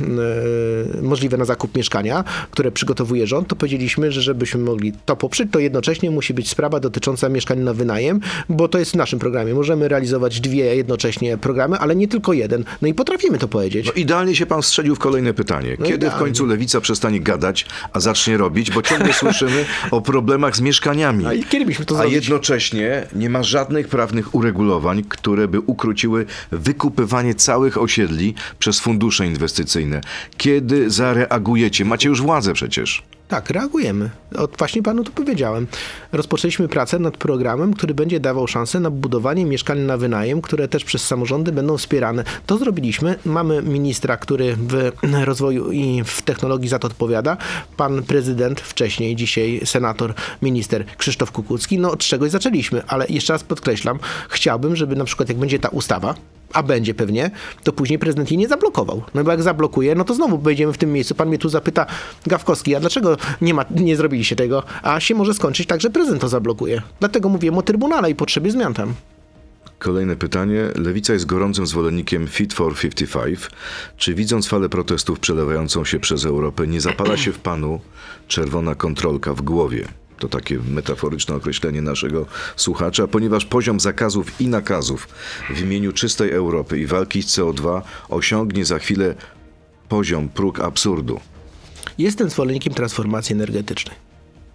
możliwe 1.01 1.37
na 1.37 1.45
zakup 1.45 1.75
mieszkania, 1.75 2.23
które 2.51 2.71
przygotowuje 2.71 3.27
rząd, 3.27 3.47
to 3.47 3.55
powiedzieliśmy, 3.55 4.11
że 4.11 4.21
żebyśmy 4.21 4.59
mogli 4.61 4.93
to 5.05 5.15
poprzeć, 5.15 5.49
to 5.51 5.59
jednocześnie 5.59 6.11
musi 6.11 6.33
być 6.33 6.49
sprawa 6.49 6.79
dotycząca 6.79 7.29
mieszkań 7.29 7.59
na 7.59 7.73
wynajem, 7.73 8.19
bo 8.49 8.67
to 8.67 8.79
jest 8.79 8.91
w 8.91 8.95
naszym 8.95 9.19
programie. 9.19 9.53
Możemy 9.53 9.87
realizować 9.87 10.41
dwie 10.41 10.75
jednocześnie 10.75 11.37
programy, 11.37 11.77
ale 11.77 11.95
nie 11.95 12.07
tylko 12.07 12.33
jeden. 12.33 12.63
No 12.81 12.87
i 12.87 12.93
potrafimy 12.93 13.37
to 13.37 13.47
powiedzieć. 13.47 13.85
No 13.85 13.93
idealnie 13.93 14.35
się 14.35 14.45
pan 14.45 14.63
strzelił 14.63 14.95
w 14.95 14.99
kolejne 14.99 15.33
pytanie. 15.33 15.77
Kiedy 15.85 16.09
w 16.09 16.13
końcu 16.13 16.45
lewica 16.45 16.81
przestanie 16.81 17.19
gadać, 17.19 17.65
a 17.93 17.99
zacznie 17.99 18.37
robić, 18.37 18.71
bo 18.71 18.81
ciągle 18.81 19.13
słyszymy 19.21 19.65
o 19.91 20.01
problemach 20.01 20.55
z 20.55 20.61
mieszkaniami. 20.61 21.25
A 21.25 21.31
kiedy 21.49 21.65
byśmy 21.65 21.85
to 21.85 21.99
a 21.99 22.05
jednocześnie 22.05 23.07
nie 23.15 23.29
ma 23.29 23.43
żadnych 23.43 23.87
prawnych 23.87 24.35
uregulowań, 24.35 25.03
które 25.09 25.47
by 25.47 25.59
ukróciły 25.59 26.25
wykupywanie 26.51 27.35
całych 27.35 27.77
osiedli 27.77 28.33
przez 28.59 28.79
fundusze 28.79 29.27
inwestycyjne. 29.27 30.01
Kiedy 30.37 30.76
zareagujecie? 30.87 31.85
Macie 31.85 32.09
już 32.09 32.21
władzę 32.21 32.53
przecież. 32.53 33.03
Tak, 33.27 33.49
reagujemy. 33.49 34.09
Od, 34.35 34.57
właśnie 34.57 34.83
panu 34.83 35.03
to 35.03 35.11
powiedziałem. 35.11 35.67
Rozpoczęliśmy 36.11 36.67
pracę 36.67 36.99
nad 36.99 37.17
programem, 37.17 37.73
który 37.73 37.93
będzie 37.93 38.19
dawał 38.19 38.47
szansę 38.47 38.79
na 38.79 38.89
budowanie 38.91 39.45
mieszkań 39.45 39.79
na 39.79 39.97
wynajem, 39.97 40.41
które 40.41 40.67
też 40.67 40.83
przez 40.83 41.03
samorządy 41.03 41.51
będą 41.51 41.77
wspierane. 41.77 42.23
To 42.45 42.57
zrobiliśmy. 42.57 43.19
Mamy 43.25 43.61
ministra, 43.61 44.17
który 44.17 44.55
w 44.55 44.91
rozwoju 45.25 45.71
i 45.71 46.03
w 46.05 46.21
technologii 46.21 46.69
za 46.69 46.79
to 46.79 46.87
odpowiada. 46.87 47.37
Pan 47.77 48.03
prezydent, 48.03 48.61
wcześniej, 48.61 49.15
dzisiaj 49.15 49.61
senator, 49.65 50.13
minister 50.41 50.85
Krzysztof 50.97 51.31
Kukucki. 51.31 51.79
No 51.79 51.91
od 51.91 51.99
czegoś 51.99 52.31
zaczęliśmy, 52.31 52.83
ale 52.87 53.05
jeszcze 53.09 53.33
raz 53.33 53.43
podkreślam, 53.43 53.99
chciałbym, 54.29 54.75
żeby 54.75 54.95
na 54.95 55.05
przykład 55.05 55.29
jak 55.29 55.37
będzie 55.37 55.59
ta 55.59 55.69
ustawa, 55.69 56.15
a 56.53 56.63
będzie 56.63 56.93
pewnie, 56.93 57.31
to 57.63 57.73
później 57.73 57.99
prezydent 57.99 58.31
jej 58.31 58.37
nie 58.37 58.47
zablokował. 58.47 59.03
No 59.13 59.23
bo 59.23 59.31
jak 59.31 59.43
zablokuje, 59.43 59.95
no 59.95 60.03
to 60.03 60.13
znowu 60.13 60.37
będziemy 60.37 60.73
w 60.73 60.77
tym 60.77 60.93
miejscu. 60.93 61.15
Pan 61.15 61.27
mnie 61.27 61.37
tu 61.37 61.49
zapyta, 61.49 61.85
Gawkowski, 62.25 62.75
a 62.75 62.79
dlaczego 62.79 63.17
nie, 63.41 63.53
ma, 63.53 63.65
nie 63.71 63.95
zrobiliście 63.95 64.35
tego? 64.35 64.63
A 64.83 64.99
się 64.99 65.15
może 65.15 65.33
skończyć 65.33 65.67
tak, 65.67 65.81
że 65.81 65.89
prezydent 65.89 66.21
to 66.21 66.29
zablokuje. 66.29 66.81
Dlatego 66.99 67.29
mówiłem 67.29 67.57
o 67.57 67.61
Trybunale 67.61 68.11
i 68.11 68.15
potrzebie 68.15 68.51
zmian 68.51 68.73
tam. 68.73 68.93
Kolejne 69.79 70.15
pytanie. 70.15 70.63
Lewica 70.75 71.13
jest 71.13 71.25
gorącym 71.25 71.67
zwolennikiem 71.67 72.27
Fit 72.27 72.53
for 72.53 72.75
55. 72.75 73.39
Czy 73.97 74.13
widząc 74.13 74.47
falę 74.47 74.69
protestów 74.69 75.19
przelewającą 75.19 75.85
się 75.85 75.99
przez 75.99 76.25
Europę, 76.25 76.67
nie 76.67 76.81
zapala 76.81 77.17
się 77.17 77.31
w 77.31 77.39
panu 77.39 77.79
czerwona 78.27 78.75
kontrolka 78.75 79.33
w 79.33 79.41
głowie? 79.41 79.87
To 80.19 80.29
takie 80.29 80.59
metaforyczne 80.69 81.35
określenie 81.35 81.81
naszego 81.81 82.25
słuchacza, 82.55 83.07
ponieważ 83.07 83.45
poziom 83.45 83.79
zakazów 83.79 84.41
i 84.41 84.47
nakazów 84.47 85.07
w 85.49 85.61
imieniu 85.61 85.93
czystej 85.93 86.31
Europy 86.31 86.79
i 86.79 86.85
walki 86.85 87.23
z 87.23 87.27
CO2 87.27 87.81
osiągnie 88.09 88.65
za 88.65 88.79
chwilę 88.79 89.15
poziom, 89.89 90.29
próg 90.29 90.59
absurdu. 90.59 91.19
Jestem 91.97 92.29
zwolennikiem 92.29 92.73
transformacji 92.73 93.33
energetycznej. 93.33 93.95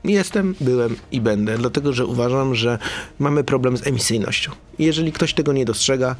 Jestem, 0.05 0.55
byłem 0.61 0.97
i 1.13 1.21
będę, 1.21 1.59
dlatego 1.59 1.93
że 1.93 2.07
uważam, 2.07 2.55
że 2.55 2.79
mamy 3.19 3.45
problem 3.45 3.77
z 3.77 3.87
emisyjnością. 3.87 4.53
Jeżeli 4.79 5.13
ktoś 5.13 5.35
tego 5.35 5.53
nie 5.53 5.65
dostrzega, 5.65 6.17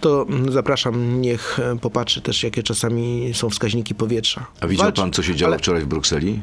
to 0.00 0.26
zapraszam, 0.50 1.20
niech 1.20 1.58
popatrzy 1.80 2.20
też, 2.20 2.42
jakie 2.42 2.62
czasami 2.62 3.30
są 3.34 3.50
wskaźniki 3.50 3.94
powietrza. 3.94 4.46
A 4.60 4.66
widział 4.66 4.92
pan, 4.92 5.12
co 5.12 5.22
się 5.22 5.34
działo 5.34 5.52
ale- 5.52 5.58
wczoraj 5.58 5.82
w 5.82 5.86
Brukseli? 5.86 6.40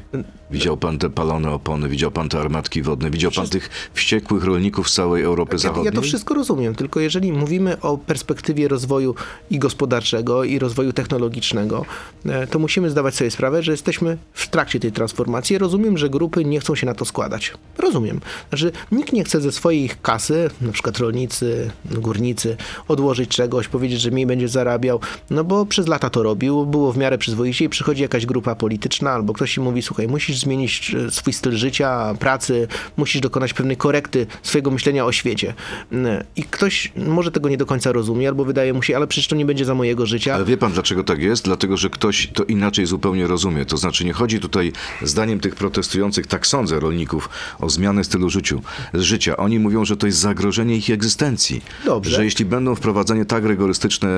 Widział 0.52 0.78
pan 0.78 0.98
te 1.00 1.10
palone 1.10 1.52
opony, 1.52 1.90
widział 1.90 2.12
pan 2.12 2.30
te 2.30 2.40
armatki 2.40 2.82
wodne, 2.82 3.10
widział 3.12 3.32
pan 3.32 3.48
tych 3.48 3.70
wściekłych 3.94 4.44
rolników 4.44 4.90
z 4.90 4.94
całej 4.94 5.24
Europy 5.24 5.56
Ja, 5.56 5.58
Zachodniej? 5.58 5.86
ja 5.86 5.92
to 5.92 6.02
wszystko 6.02 6.34
rozumiem, 6.34 6.76
tylko 6.76 7.00
jeżeli 7.00 7.32
mówimy 7.34 7.82
o 7.82 7.98
perspektywie 7.98 8.68
rozwoju 8.68 9.16
i 9.50 9.60
gospodarczego, 9.60 10.44
i 10.44 10.60
rozwoju 10.60 10.94
technologicznego, 10.94 11.86
e, 12.26 12.48
to 12.48 12.60
musimy 12.60 12.90
zdawać 12.90 13.16
sobie 13.16 13.32
sprawę, 13.32 13.64
że 13.64 13.72
jesteśmy 13.72 14.18
w 14.34 14.48
trakcie 14.48 14.80
tej 14.80 14.92
transformacji. 14.92 15.58
Rozumiem, 15.58 15.98
że 15.98 16.10
grupy 16.10 16.46
nie 16.46 16.60
chcą 16.60 16.76
się 16.76 16.86
na 16.86 16.94
to 16.94 17.06
składać. 17.06 17.54
Rozumiem. 17.78 18.22
Znaczy, 18.50 18.72
nikt 18.92 19.14
nie 19.14 19.24
chce 19.24 19.42
ze 19.42 19.52
swojej 19.52 19.90
kasy, 20.02 20.50
na 20.62 20.72
przykład 20.72 20.98
rolnicy, 20.98 21.72
górnicy, 21.86 22.58
odłożyć 22.88 23.35
czegoś, 23.36 23.68
powiedzieć, 23.68 24.02
że 24.02 24.12
mniej 24.12 24.26
będzie 24.26 24.48
zarabiał, 24.48 25.00
no 25.30 25.44
bo 25.44 25.66
przez 25.66 25.88
lata 25.88 26.10
to 26.10 26.24
robił, 26.24 26.66
było 26.66 26.92
w 26.92 26.98
miarę 26.98 27.18
przyzwoicie 27.18 27.66
i 27.66 27.70
przychodzi 27.70 28.02
jakaś 28.02 28.26
grupa 28.26 28.56
polityczna 28.56 29.12
albo 29.12 29.34
ktoś 29.34 29.58
im 29.58 29.64
mówi, 29.64 29.82
słuchaj, 29.82 30.08
musisz 30.08 30.38
zmienić 30.38 30.96
e, 31.08 31.12
swój 31.12 31.34
styl 31.34 31.56
życia, 31.56 32.14
pracy, 32.20 32.68
musisz 32.98 33.22
dokonać 33.22 33.54
pewnej 33.54 33.78
korekty 33.78 34.28
swojego 34.44 34.72
myślenia 34.72 35.06
o 35.06 35.12
świecie. 35.12 35.54
Mm, 35.92 36.24
I 36.36 36.44
ktoś 36.44 36.92
może 36.96 37.32
tego 37.32 37.50
nie 37.50 37.58
do 37.58 37.66
końca 37.66 37.92
rozumie, 37.92 38.28
albo 38.28 38.46
wydaje 38.46 38.74
mu 38.74 38.84
się, 38.84 38.96
ale 38.96 39.08
przecież 39.08 39.28
to 39.28 39.36
nie 39.36 39.46
będzie 39.46 39.66
za 39.66 39.76
mojego 39.76 40.06
życia. 40.06 40.36
Ale 40.36 40.46
wie 40.46 40.58
pan, 40.58 40.72
dlaczego 40.72 41.04
tak 41.04 41.20
jest? 41.20 41.46
Dlatego, 41.46 41.78
że 41.78 41.90
ktoś 41.90 42.28
to 42.28 42.44
inaczej 42.44 42.86
zupełnie 42.86 43.28
rozumie. 43.28 43.66
To 43.66 43.78
znaczy, 43.78 44.06
nie 44.06 44.14
chodzi 44.14 44.40
tutaj, 44.40 44.72
zdaniem 45.02 45.40
tych 45.40 45.56
protestujących, 45.56 46.28
tak 46.28 46.48
sądzę, 46.48 46.80
rolników, 46.80 47.30
o 47.60 47.70
zmianę 47.70 48.04
stylu 48.04 48.30
życiu, 48.30 48.62
życia. 48.94 49.38
Oni 49.38 49.60
mówią, 49.60 49.86
że 49.86 49.98
to 49.98 50.06
jest 50.06 50.20
zagrożenie 50.20 50.76
ich 50.76 50.90
egzystencji. 50.90 51.62
Dobrze. 51.86 52.12
Że 52.12 52.26
jeśli 52.26 52.46
będą 52.46 52.76
wprowadzane 52.76 53.25
tak 53.26 53.46
rygorystyczne 53.46 54.10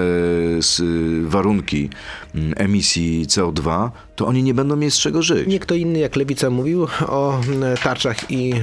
s- 0.57 0.83
warunki 1.23 1.89
mm, 2.35 2.53
emisji 2.57 3.25
CO2, 3.27 3.89
to 4.15 4.27
oni 4.27 4.43
nie 4.43 4.53
będą 4.53 4.75
mieć 4.75 4.93
z 4.93 4.99
czego 4.99 5.21
żyć. 5.21 5.47
Nie 5.47 5.59
kto 5.59 5.75
inny 5.75 5.99
jak 5.99 6.15
Lewica 6.15 6.49
mówił 6.49 6.87
o 7.07 7.39
mm, 7.47 7.77
tarczach 7.77 8.31
i, 8.31 8.53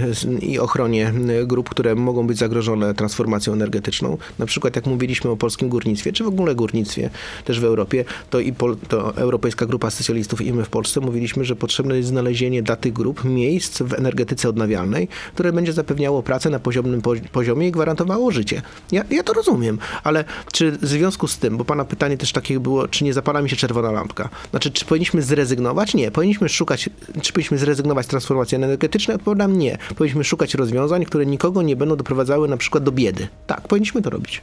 i 0.41 0.59
ochronie 0.59 1.09
mm, 1.09 1.47
grup, 1.47 1.69
które 1.69 1.95
mogą 1.95 2.27
być 2.27 2.39
zagrożone 2.39 2.95
transformacją 2.95 3.53
energetyczną. 3.53 4.17
Na 4.39 4.47
przykład 4.47 4.77
jak 4.77 4.87
mówiliśmy 4.87 5.31
o 5.31 5.37
polskim 5.37 5.69
górnictwie, 5.69 6.13
czy 6.13 6.25
w 6.25 6.29
ogóle 6.29 6.55
górnictwie 6.55 7.11
też 7.45 7.61
w 7.61 7.65
Europie, 7.65 8.05
to 8.31 8.41
i 8.41 8.53
Pol, 8.53 8.77
to 8.89 9.17
Europejska 9.17 9.67
Grupa 9.67 9.91
Specjalistów 9.91 10.41
i 10.41 10.53
my 10.53 10.65
w 10.65 10.69
Polsce 10.69 11.01
mówiliśmy, 11.01 11.45
że 11.45 11.57
potrzebne 11.57 11.97
jest 11.97 12.09
znalezienie 12.09 12.63
dla 12.63 12.77
tych 12.77 12.93
grup 12.93 13.25
miejsc 13.25 13.83
w 13.83 13.93
energetyce 13.93 14.49
odnawialnej, 14.49 15.09
które 15.35 15.53
będzie 15.53 15.73
zapewniało 15.73 16.23
pracę 16.23 16.51
na 16.51 16.59
poziomym 16.59 17.03
po, 17.03 17.13
poziomie 17.33 17.69
i 17.69 17.73
gwarantowało 17.73 18.31
życie. 18.31 18.63
Ja, 18.93 19.05
ja 19.11 19.23
to 19.23 19.33
rozumiem, 19.33 19.79
ale 20.05 20.25
czy 20.53 20.71
w 20.71 20.87
związku 20.87 21.29
z 21.29 21.39
tym, 21.39 21.57
bo 21.57 21.65
pana 21.65 21.85
pytanie 21.85 22.17
też 22.19 22.33
takie 22.33 22.61
było, 22.61 22.89
czy 22.89 23.05
nie 23.05 23.13
zapala 23.15 23.43
mi 23.43 23.51
się 23.51 23.57
czerwona 23.57 23.93
lampka? 23.93 24.29
Znaczy, 24.51 24.71
czy 24.71 24.85
powinniśmy 24.85 25.23
zrezygnować? 25.23 25.95
Nie. 25.95 26.11
Powinniśmy 26.11 26.49
szukać, 26.49 26.91
czy 27.23 27.33
powinniśmy 27.33 27.59
zrezygnować 27.59 28.07
z 28.07 28.09
transformacji 28.09 28.57
energetycznej? 28.57 29.15
Odpowiadam 29.17 29.59
nie. 29.59 29.79
Powinniśmy 29.97 30.25
szukać 30.25 30.55
rozwiązań, 30.55 31.05
które 31.05 31.27
nikogo 31.27 31.63
nie 31.63 31.77
będą 31.77 31.97
doprowadzały 31.97 32.49
na 32.49 32.57
przykład 32.57 32.85
do 32.85 32.93
biedy. 32.93 33.29
Tak, 33.47 33.61
powinniśmy 33.69 34.03
to 34.03 34.11
robić. 34.11 34.43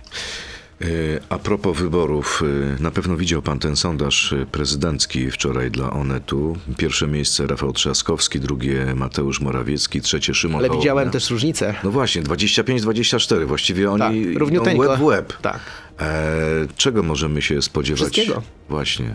E, 0.82 0.86
A 1.30 1.38
propos 1.40 1.78
wyborów, 1.78 2.44
e, 2.80 2.84
na 2.84 2.92
pewno 2.92 3.18
widział 3.18 3.42
pan 3.42 3.60
ten 3.60 3.76
sondaż 3.76 4.34
e, 4.34 4.46
prezydencki 4.46 5.32
wczoraj 5.32 5.72
dla 5.72 5.92
Onetu. 5.94 6.58
Pierwsze 6.78 7.08
miejsce 7.08 7.48
Rafał 7.48 7.74
Trzaskowski, 7.74 8.40
drugie 8.40 8.96
Mateusz 8.96 9.42
Morawiecki, 9.42 10.02
trzecie 10.02 10.34
Szymon 10.34 10.58
Ale 10.60 10.68
Hołownia. 10.68 10.82
widziałem 10.84 11.10
też 11.12 11.30
różnicę. 11.30 11.76
No 11.84 11.92
właśnie, 11.92 12.24
25-24. 12.24 13.46
Właściwie 13.46 13.92
oni 13.92 14.26
Tak, 14.26 14.40
równiuteńko. 14.40 14.82
łeb 14.90 15.00
w 15.00 15.04
łeb. 15.04 15.34
Tak. 15.42 15.60
E, 16.02 16.68
czego 16.78 17.04
możemy 17.04 17.42
się 17.42 17.62
spodziewać? 17.62 18.02
Wszystkiego. 18.02 18.42
Właśnie. 18.70 19.14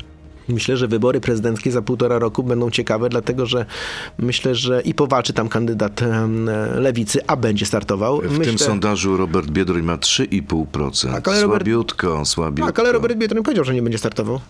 Myślę, 0.48 0.76
że 0.76 0.88
wybory 0.88 1.20
prezydenckie 1.20 1.72
za 1.72 1.82
półtora 1.82 2.18
roku 2.18 2.42
będą 2.42 2.70
ciekawe, 2.70 3.08
dlatego 3.08 3.46
że 3.46 3.66
myślę, 4.18 4.54
że 4.54 4.80
i 4.82 4.94
powalczy 4.94 5.32
tam 5.32 5.48
kandydat 5.48 6.00
lewicy, 6.74 7.26
a 7.26 7.36
będzie 7.36 7.66
startował. 7.66 8.20
W 8.20 8.30
myślę, 8.30 8.44
tym 8.44 8.58
sondażu 8.58 9.16
Robert 9.16 9.50
Biedroń 9.50 9.82
ma 9.82 9.96
3,5%. 9.96 11.12
Tak, 11.12 11.28
ale 11.28 11.36
Robert- 11.42 11.46
Słabiutko, 11.50 12.24
słabiutko. 12.24 12.66
Tak, 12.66 12.78
ale 12.78 12.92
Robert 12.92 13.14
Biedroń 13.14 13.42
powiedział, 13.42 13.64
że 13.64 13.74
nie 13.74 13.82
będzie 13.82 13.98
startował. 13.98 14.40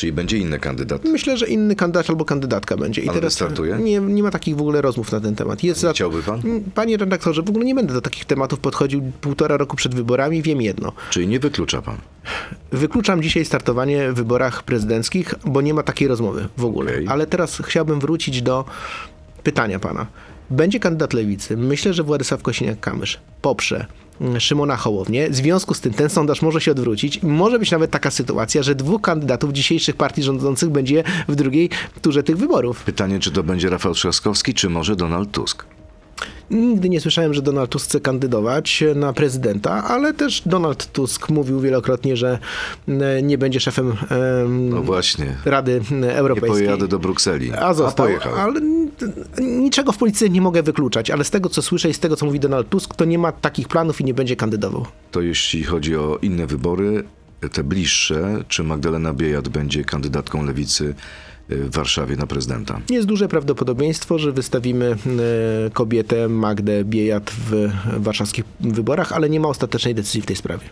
Czyli 0.00 0.12
będzie 0.12 0.38
inny 0.38 0.58
kandydat. 0.58 1.04
Myślę, 1.04 1.36
że 1.36 1.46
inny 1.46 1.76
kandydat 1.76 2.10
albo 2.10 2.24
kandydatka 2.24 2.76
będzie. 2.76 3.02
I 3.02 3.08
Ale 3.08 3.20
wystartuje? 3.20 3.76
Nie, 3.76 4.00
nie 4.00 4.22
ma 4.22 4.30
takich 4.30 4.56
w 4.56 4.60
ogóle 4.60 4.80
rozmów 4.82 5.12
na 5.12 5.20
ten 5.20 5.36
temat. 5.36 5.62
Jest 5.62 5.80
za... 5.80 5.92
Chciałby 5.92 6.22
pan? 6.22 6.42
Panie 6.74 6.96
redaktorze, 6.96 7.42
w 7.42 7.48
ogóle 7.48 7.64
nie 7.64 7.74
będę 7.74 7.94
do 7.94 8.00
takich 8.00 8.24
tematów 8.24 8.60
podchodził 8.60 9.12
półtora 9.20 9.56
roku 9.56 9.76
przed 9.76 9.94
wyborami. 9.94 10.42
Wiem 10.42 10.62
jedno. 10.62 10.92
Czyli 11.10 11.28
nie 11.28 11.40
wyklucza 11.40 11.82
pan. 11.82 11.96
Wykluczam 12.72 13.22
dzisiaj 13.22 13.44
startowanie 13.44 14.12
w 14.12 14.14
wyborach 14.14 14.62
prezydenckich, 14.62 15.34
bo 15.44 15.60
nie 15.60 15.74
ma 15.74 15.82
takiej 15.82 16.08
rozmowy 16.08 16.48
w 16.56 16.64
ogóle. 16.64 16.92
Okej. 16.92 17.06
Ale 17.08 17.26
teraz 17.26 17.62
chciałbym 17.64 18.00
wrócić 18.00 18.42
do 18.42 18.64
pytania 19.42 19.78
pana. 19.78 20.06
Będzie 20.50 20.80
kandydat 20.80 21.12
lewicy. 21.12 21.56
Myślę, 21.56 21.94
że 21.94 22.02
Władysław 22.02 22.42
Kosiniak-Kamysz 22.42 23.16
poprze 23.42 23.76
mm, 23.76 23.86
Szymona 24.38 24.76
Hołownię. 24.76 25.30
W 25.30 25.34
związku 25.36 25.74
z 25.74 25.80
tym 25.80 25.92
ten 25.94 26.10
sondaż 26.10 26.42
może 26.42 26.60
się 26.60 26.70
odwrócić. 26.70 27.22
Może 27.22 27.58
być 27.58 27.70
nawet 27.70 27.90
taka 27.90 28.10
sytuacja, 28.10 28.62
że 28.62 28.74
dwóch 28.74 29.00
kandydatów 29.02 29.52
dzisiejszych 29.52 29.96
partii 29.96 30.22
rządzących 30.22 30.70
będzie 30.70 31.04
w 31.28 31.34
drugiej 31.34 31.70
turze 32.02 32.22
tych 32.22 32.36
wyborów. 32.36 32.82
Pytanie, 32.84 33.18
czy 33.18 33.30
to 33.30 33.42
będzie 33.42 33.70
Rafał 33.70 33.94
Trzaskowski, 33.94 34.54
czy 34.54 34.70
może 34.70 34.96
Donald 34.96 35.30
Tusk? 35.30 35.64
Nigdy 36.50 36.88
nie 36.88 37.00
słyszałem, 37.00 37.34
że 37.34 37.42
Donald 37.42 37.70
Tusk 37.70 37.86
chce 37.88 38.00
kandydować 38.00 38.84
na 38.94 39.12
prezydenta, 39.12 39.84
ale 39.84 40.14
też 40.14 40.42
Donald 40.46 40.92
Tusk 40.92 41.28
mówił 41.28 41.60
wielokrotnie, 41.60 42.16
że 42.16 42.38
mm, 42.88 43.26
nie 43.26 43.38
będzie 43.38 43.60
szefem 43.60 43.92
em, 44.42 44.68
No 44.68 44.82
właśnie. 44.82 45.36
Rady 45.44 45.80
Nie 45.90 46.14
Europejskiej. 46.14 46.64
pojadę 46.64 46.88
do 46.88 46.98
Brukseli. 46.98 47.52
A 47.52 47.74
został, 47.74 48.06
pojechał. 48.06 48.34
ale 48.34 48.60
niczego 49.40 49.92
w 49.92 49.98
polityce 49.98 50.28
nie 50.28 50.40
mogę 50.40 50.62
wykluczać, 50.62 51.10
ale 51.10 51.24
z 51.24 51.30
tego, 51.30 51.48
co 51.48 51.62
słyszę 51.62 51.90
i 51.90 51.94
z 51.94 51.98
tego, 51.98 52.16
co 52.16 52.26
mówi 52.26 52.40
Donald 52.40 52.68
Tusk, 52.68 52.94
to 52.94 53.04
nie 53.04 53.18
ma 53.18 53.32
takich 53.32 53.68
planów 53.68 54.00
i 54.00 54.04
nie 54.04 54.14
będzie 54.14 54.36
kandydował. 54.36 54.86
To 55.10 55.20
jeśli 55.20 55.64
chodzi 55.64 55.96
o 55.96 56.18
inne 56.22 56.46
wybory, 56.46 57.04
te 57.48 57.64
bliższe, 57.64 58.44
czy 58.48 58.64
Magdalena 58.64 59.14
Biejat 59.14 59.48
będzie 59.48 59.84
kandydatką 59.84 60.44
lewicy 60.44 60.94
y, 61.50 61.56
w 61.56 61.70
Warszawie 61.70 62.16
na 62.16 62.26
prezydenta? 62.26 62.80
Jest 62.90 63.08
duże 63.08 63.28
prawdopodobieństwo, 63.28 64.18
że 64.18 64.32
wystawimy 64.32 64.96
e, 65.66 65.70
kobietę 65.70 66.28
Magdę 66.28 66.84
Biejat 66.84 67.30
w 67.30 67.70
warszawskich 67.96 68.44
wyborach, 68.60 69.12
ale 69.12 69.30
nie 69.30 69.40
ma 69.40 69.48
ostatecznej 69.48 69.94
decyzji 69.94 70.22
w 70.22 70.26
tej 70.26 70.36
sprawie. 70.36 70.64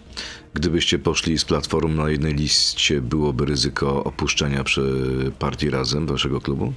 Gdybyście 0.55 0.99
poszli 0.99 1.39
z 1.39 1.45
platformą 1.45 1.95
na 1.95 2.11
jednej 2.11 2.35
liście, 2.35 3.01
byłoby 3.01 3.45
ryzyko 3.45 4.05
opuszczenia 4.05 4.65
przy 4.65 4.83
partii 5.39 5.71
Razem, 5.71 6.07
waszego 6.07 6.41
klubu? 6.41 6.73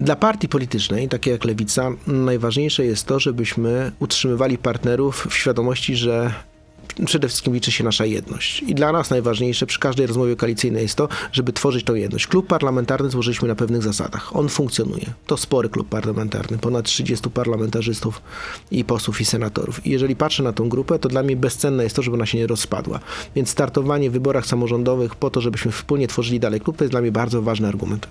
Dla 0.00 0.16
partii 0.16 0.48
politycznej, 0.48 1.08
takiej 1.08 1.32
jak 1.32 1.44
Lewica, 1.44 1.90
najważniejsze 2.06 2.84
jest 2.84 3.06
to, 3.06 3.20
żebyśmy 3.20 3.92
utrzymywali 3.98 4.58
partnerów 4.58 5.26
w 5.30 5.34
świadomości, 5.34 5.96
że 5.96 6.32
przede 7.06 7.28
wszystkim 7.28 7.54
liczy 7.54 7.72
się 7.72 7.84
nasza 7.84 8.06
jedność. 8.06 8.62
I 8.62 8.74
dla 8.74 8.92
nas 8.92 9.10
najważniejsze 9.10 9.66
przy 9.66 9.78
każdej 9.78 10.06
rozmowie 10.06 10.36
koalicyjnej 10.36 10.82
jest 10.82 10.94
to, 10.94 11.08
żeby 11.32 11.52
tworzyć 11.52 11.84
tą 11.84 11.94
jedność. 11.94 12.26
Klub 12.26 12.46
parlamentarny 12.46 13.10
złożyliśmy 13.10 13.48
na 13.48 13.54
pewnych 13.54 13.82
zasadach. 13.82 14.36
On 14.36 14.48
funkcjonuje. 14.48 15.06
To 15.26 15.36
spory 15.36 15.68
klub 15.68 15.88
parlamentarny. 15.88 16.58
Ponad 16.58 16.84
30 16.84 17.30
parlamentarzystów 17.30 18.22
i 18.70 18.84
posłów 18.84 19.20
i 19.20 19.24
senatorów. 19.24 19.86
I 19.86 19.90
jeżeli 19.90 20.16
patrzę 20.16 20.42
na 20.42 20.52
tą 20.52 20.68
grupę, 20.68 20.98
to 20.98 21.08
dla 21.08 21.22
mnie 21.22 21.36
bezcenne 21.36 21.84
jest 21.84 21.96
to, 21.96 22.02
żeby 22.02 22.16
ona 22.16 22.26
się 22.26 22.38
nie 22.38 22.46
rozpadła. 22.46 23.00
Więc 23.36 23.50
startowanie 23.50 24.10
w 24.10 24.12
wyborach 24.12 24.46
samorządowych 24.46 25.14
po 25.14 25.30
to, 25.30 25.40
żebyśmy 25.40 25.72
wspólnie 25.72 26.08
tworzyli 26.08 26.40
dalej 26.40 26.60
klub, 26.60 26.76
to 26.76 26.84
jest 26.84 26.92
dla 26.92 27.00
mnie 27.00 27.12
bardzo 27.12 27.42
ważny 27.42 27.68
argument. 27.68 28.08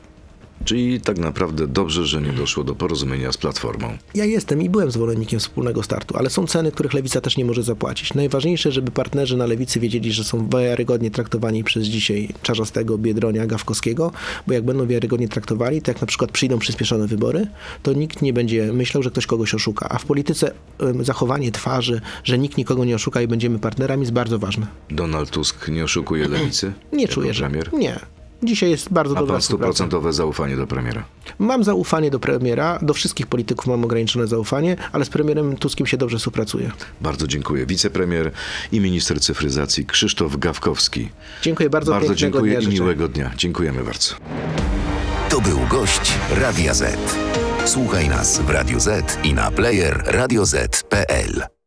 Czyli 0.65 1.01
tak 1.01 1.17
naprawdę 1.17 1.67
dobrze, 1.67 2.05
że 2.05 2.21
nie 2.21 2.31
doszło 2.31 2.63
do 2.63 2.75
porozumienia 2.75 3.31
z 3.31 3.37
Platformą. 3.37 3.97
Ja 4.15 4.25
jestem 4.25 4.61
i 4.61 4.69
byłem 4.69 4.91
zwolennikiem 4.91 5.39
wspólnego 5.39 5.83
startu, 5.83 6.17
ale 6.17 6.29
są 6.29 6.47
ceny, 6.47 6.71
których 6.71 6.93
lewica 6.93 7.21
też 7.21 7.37
nie 7.37 7.45
może 7.45 7.63
zapłacić. 7.63 8.13
Najważniejsze, 8.13 8.71
żeby 8.71 8.91
partnerzy 8.91 9.37
na 9.37 9.45
lewicy 9.45 9.79
wiedzieli, 9.79 10.11
że 10.11 10.23
są 10.23 10.49
wiarygodnie 10.49 11.11
traktowani 11.11 11.63
przez 11.63 11.83
dzisiaj 11.87 12.29
Czarzastego, 12.41 12.97
Biedronia, 12.97 13.47
Gawkowskiego, 13.47 14.11
bo 14.47 14.53
jak 14.53 14.63
będą 14.63 14.87
wiarygodnie 14.87 15.27
traktowali, 15.27 15.81
to 15.81 15.91
jak 15.91 16.01
na 16.01 16.07
przykład 16.07 16.31
przyjdą 16.31 16.59
przyspieszone 16.59 17.07
wybory, 17.07 17.47
to 17.83 17.93
nikt 17.93 18.21
nie 18.21 18.33
będzie 18.33 18.73
myślał, 18.73 19.03
że 19.03 19.11
ktoś 19.11 19.25
kogoś 19.25 19.53
oszuka. 19.53 19.89
A 19.89 19.97
w 19.97 20.05
polityce 20.05 20.51
zachowanie 21.01 21.51
twarzy, 21.51 22.01
że 22.23 22.37
nikt 22.37 22.57
nikogo 22.57 22.85
nie 22.85 22.95
oszuka 22.95 23.21
i 23.21 23.27
będziemy 23.27 23.59
partnerami 23.59 24.01
jest 24.01 24.13
bardzo 24.13 24.39
ważne. 24.39 24.67
Donald 24.89 25.29
Tusk 25.29 25.67
nie 25.67 25.83
oszukuje 25.83 26.27
lewicy? 26.27 26.73
Nie 26.93 27.07
czuję, 27.07 27.33
że... 27.33 27.43
premier? 27.43 27.73
Nie. 27.73 27.99
Dzisiaj 28.43 28.69
jest 28.69 28.89
bardzo 28.93 29.15
A 29.15 29.19
dobra 29.19 29.33
pan 29.33 29.41
stuprocentowe 29.41 30.13
zaufanie 30.13 30.55
do 30.55 30.67
premiera? 30.67 31.03
Mam 31.39 31.63
zaufanie 31.63 32.11
do 32.11 32.19
premiera, 32.19 32.79
do 32.81 32.93
wszystkich 32.93 33.27
polityków 33.27 33.67
mam 33.67 33.83
ograniczone 33.83 34.27
zaufanie, 34.27 34.75
ale 34.91 35.05
z 35.05 35.09
premierem 35.09 35.57
Tuskiem 35.57 35.87
się 35.87 35.97
dobrze 35.97 36.17
współpracuje. 36.17 36.71
Bardzo 37.01 37.27
dziękuję. 37.27 37.65
Wicepremier 37.65 38.31
i 38.71 38.79
minister 38.79 39.21
cyfryzacji 39.21 39.85
Krzysztof 39.85 40.37
Gawkowski. 40.37 41.09
Dziękuję 41.41 41.69
bardzo, 41.69 41.91
Bardzo 41.91 42.15
dziękuję 42.15 42.51
dnia 42.51 42.59
i 42.59 42.63
życzę. 42.63 42.73
miłego 42.73 43.07
dnia. 43.07 43.31
Dziękujemy 43.37 43.83
bardzo. 43.83 44.15
To 45.29 45.41
był 45.41 45.59
gość 45.69 46.13
Radia 46.31 46.73
Z. 46.73 46.97
Słuchaj 47.65 48.09
nas 48.09 48.39
w 48.41 48.49
Radio 48.49 48.79
Z 48.79 49.17
i 49.23 49.33
na 49.33 49.51
player 49.51 50.03
radioz.pl. 50.05 51.58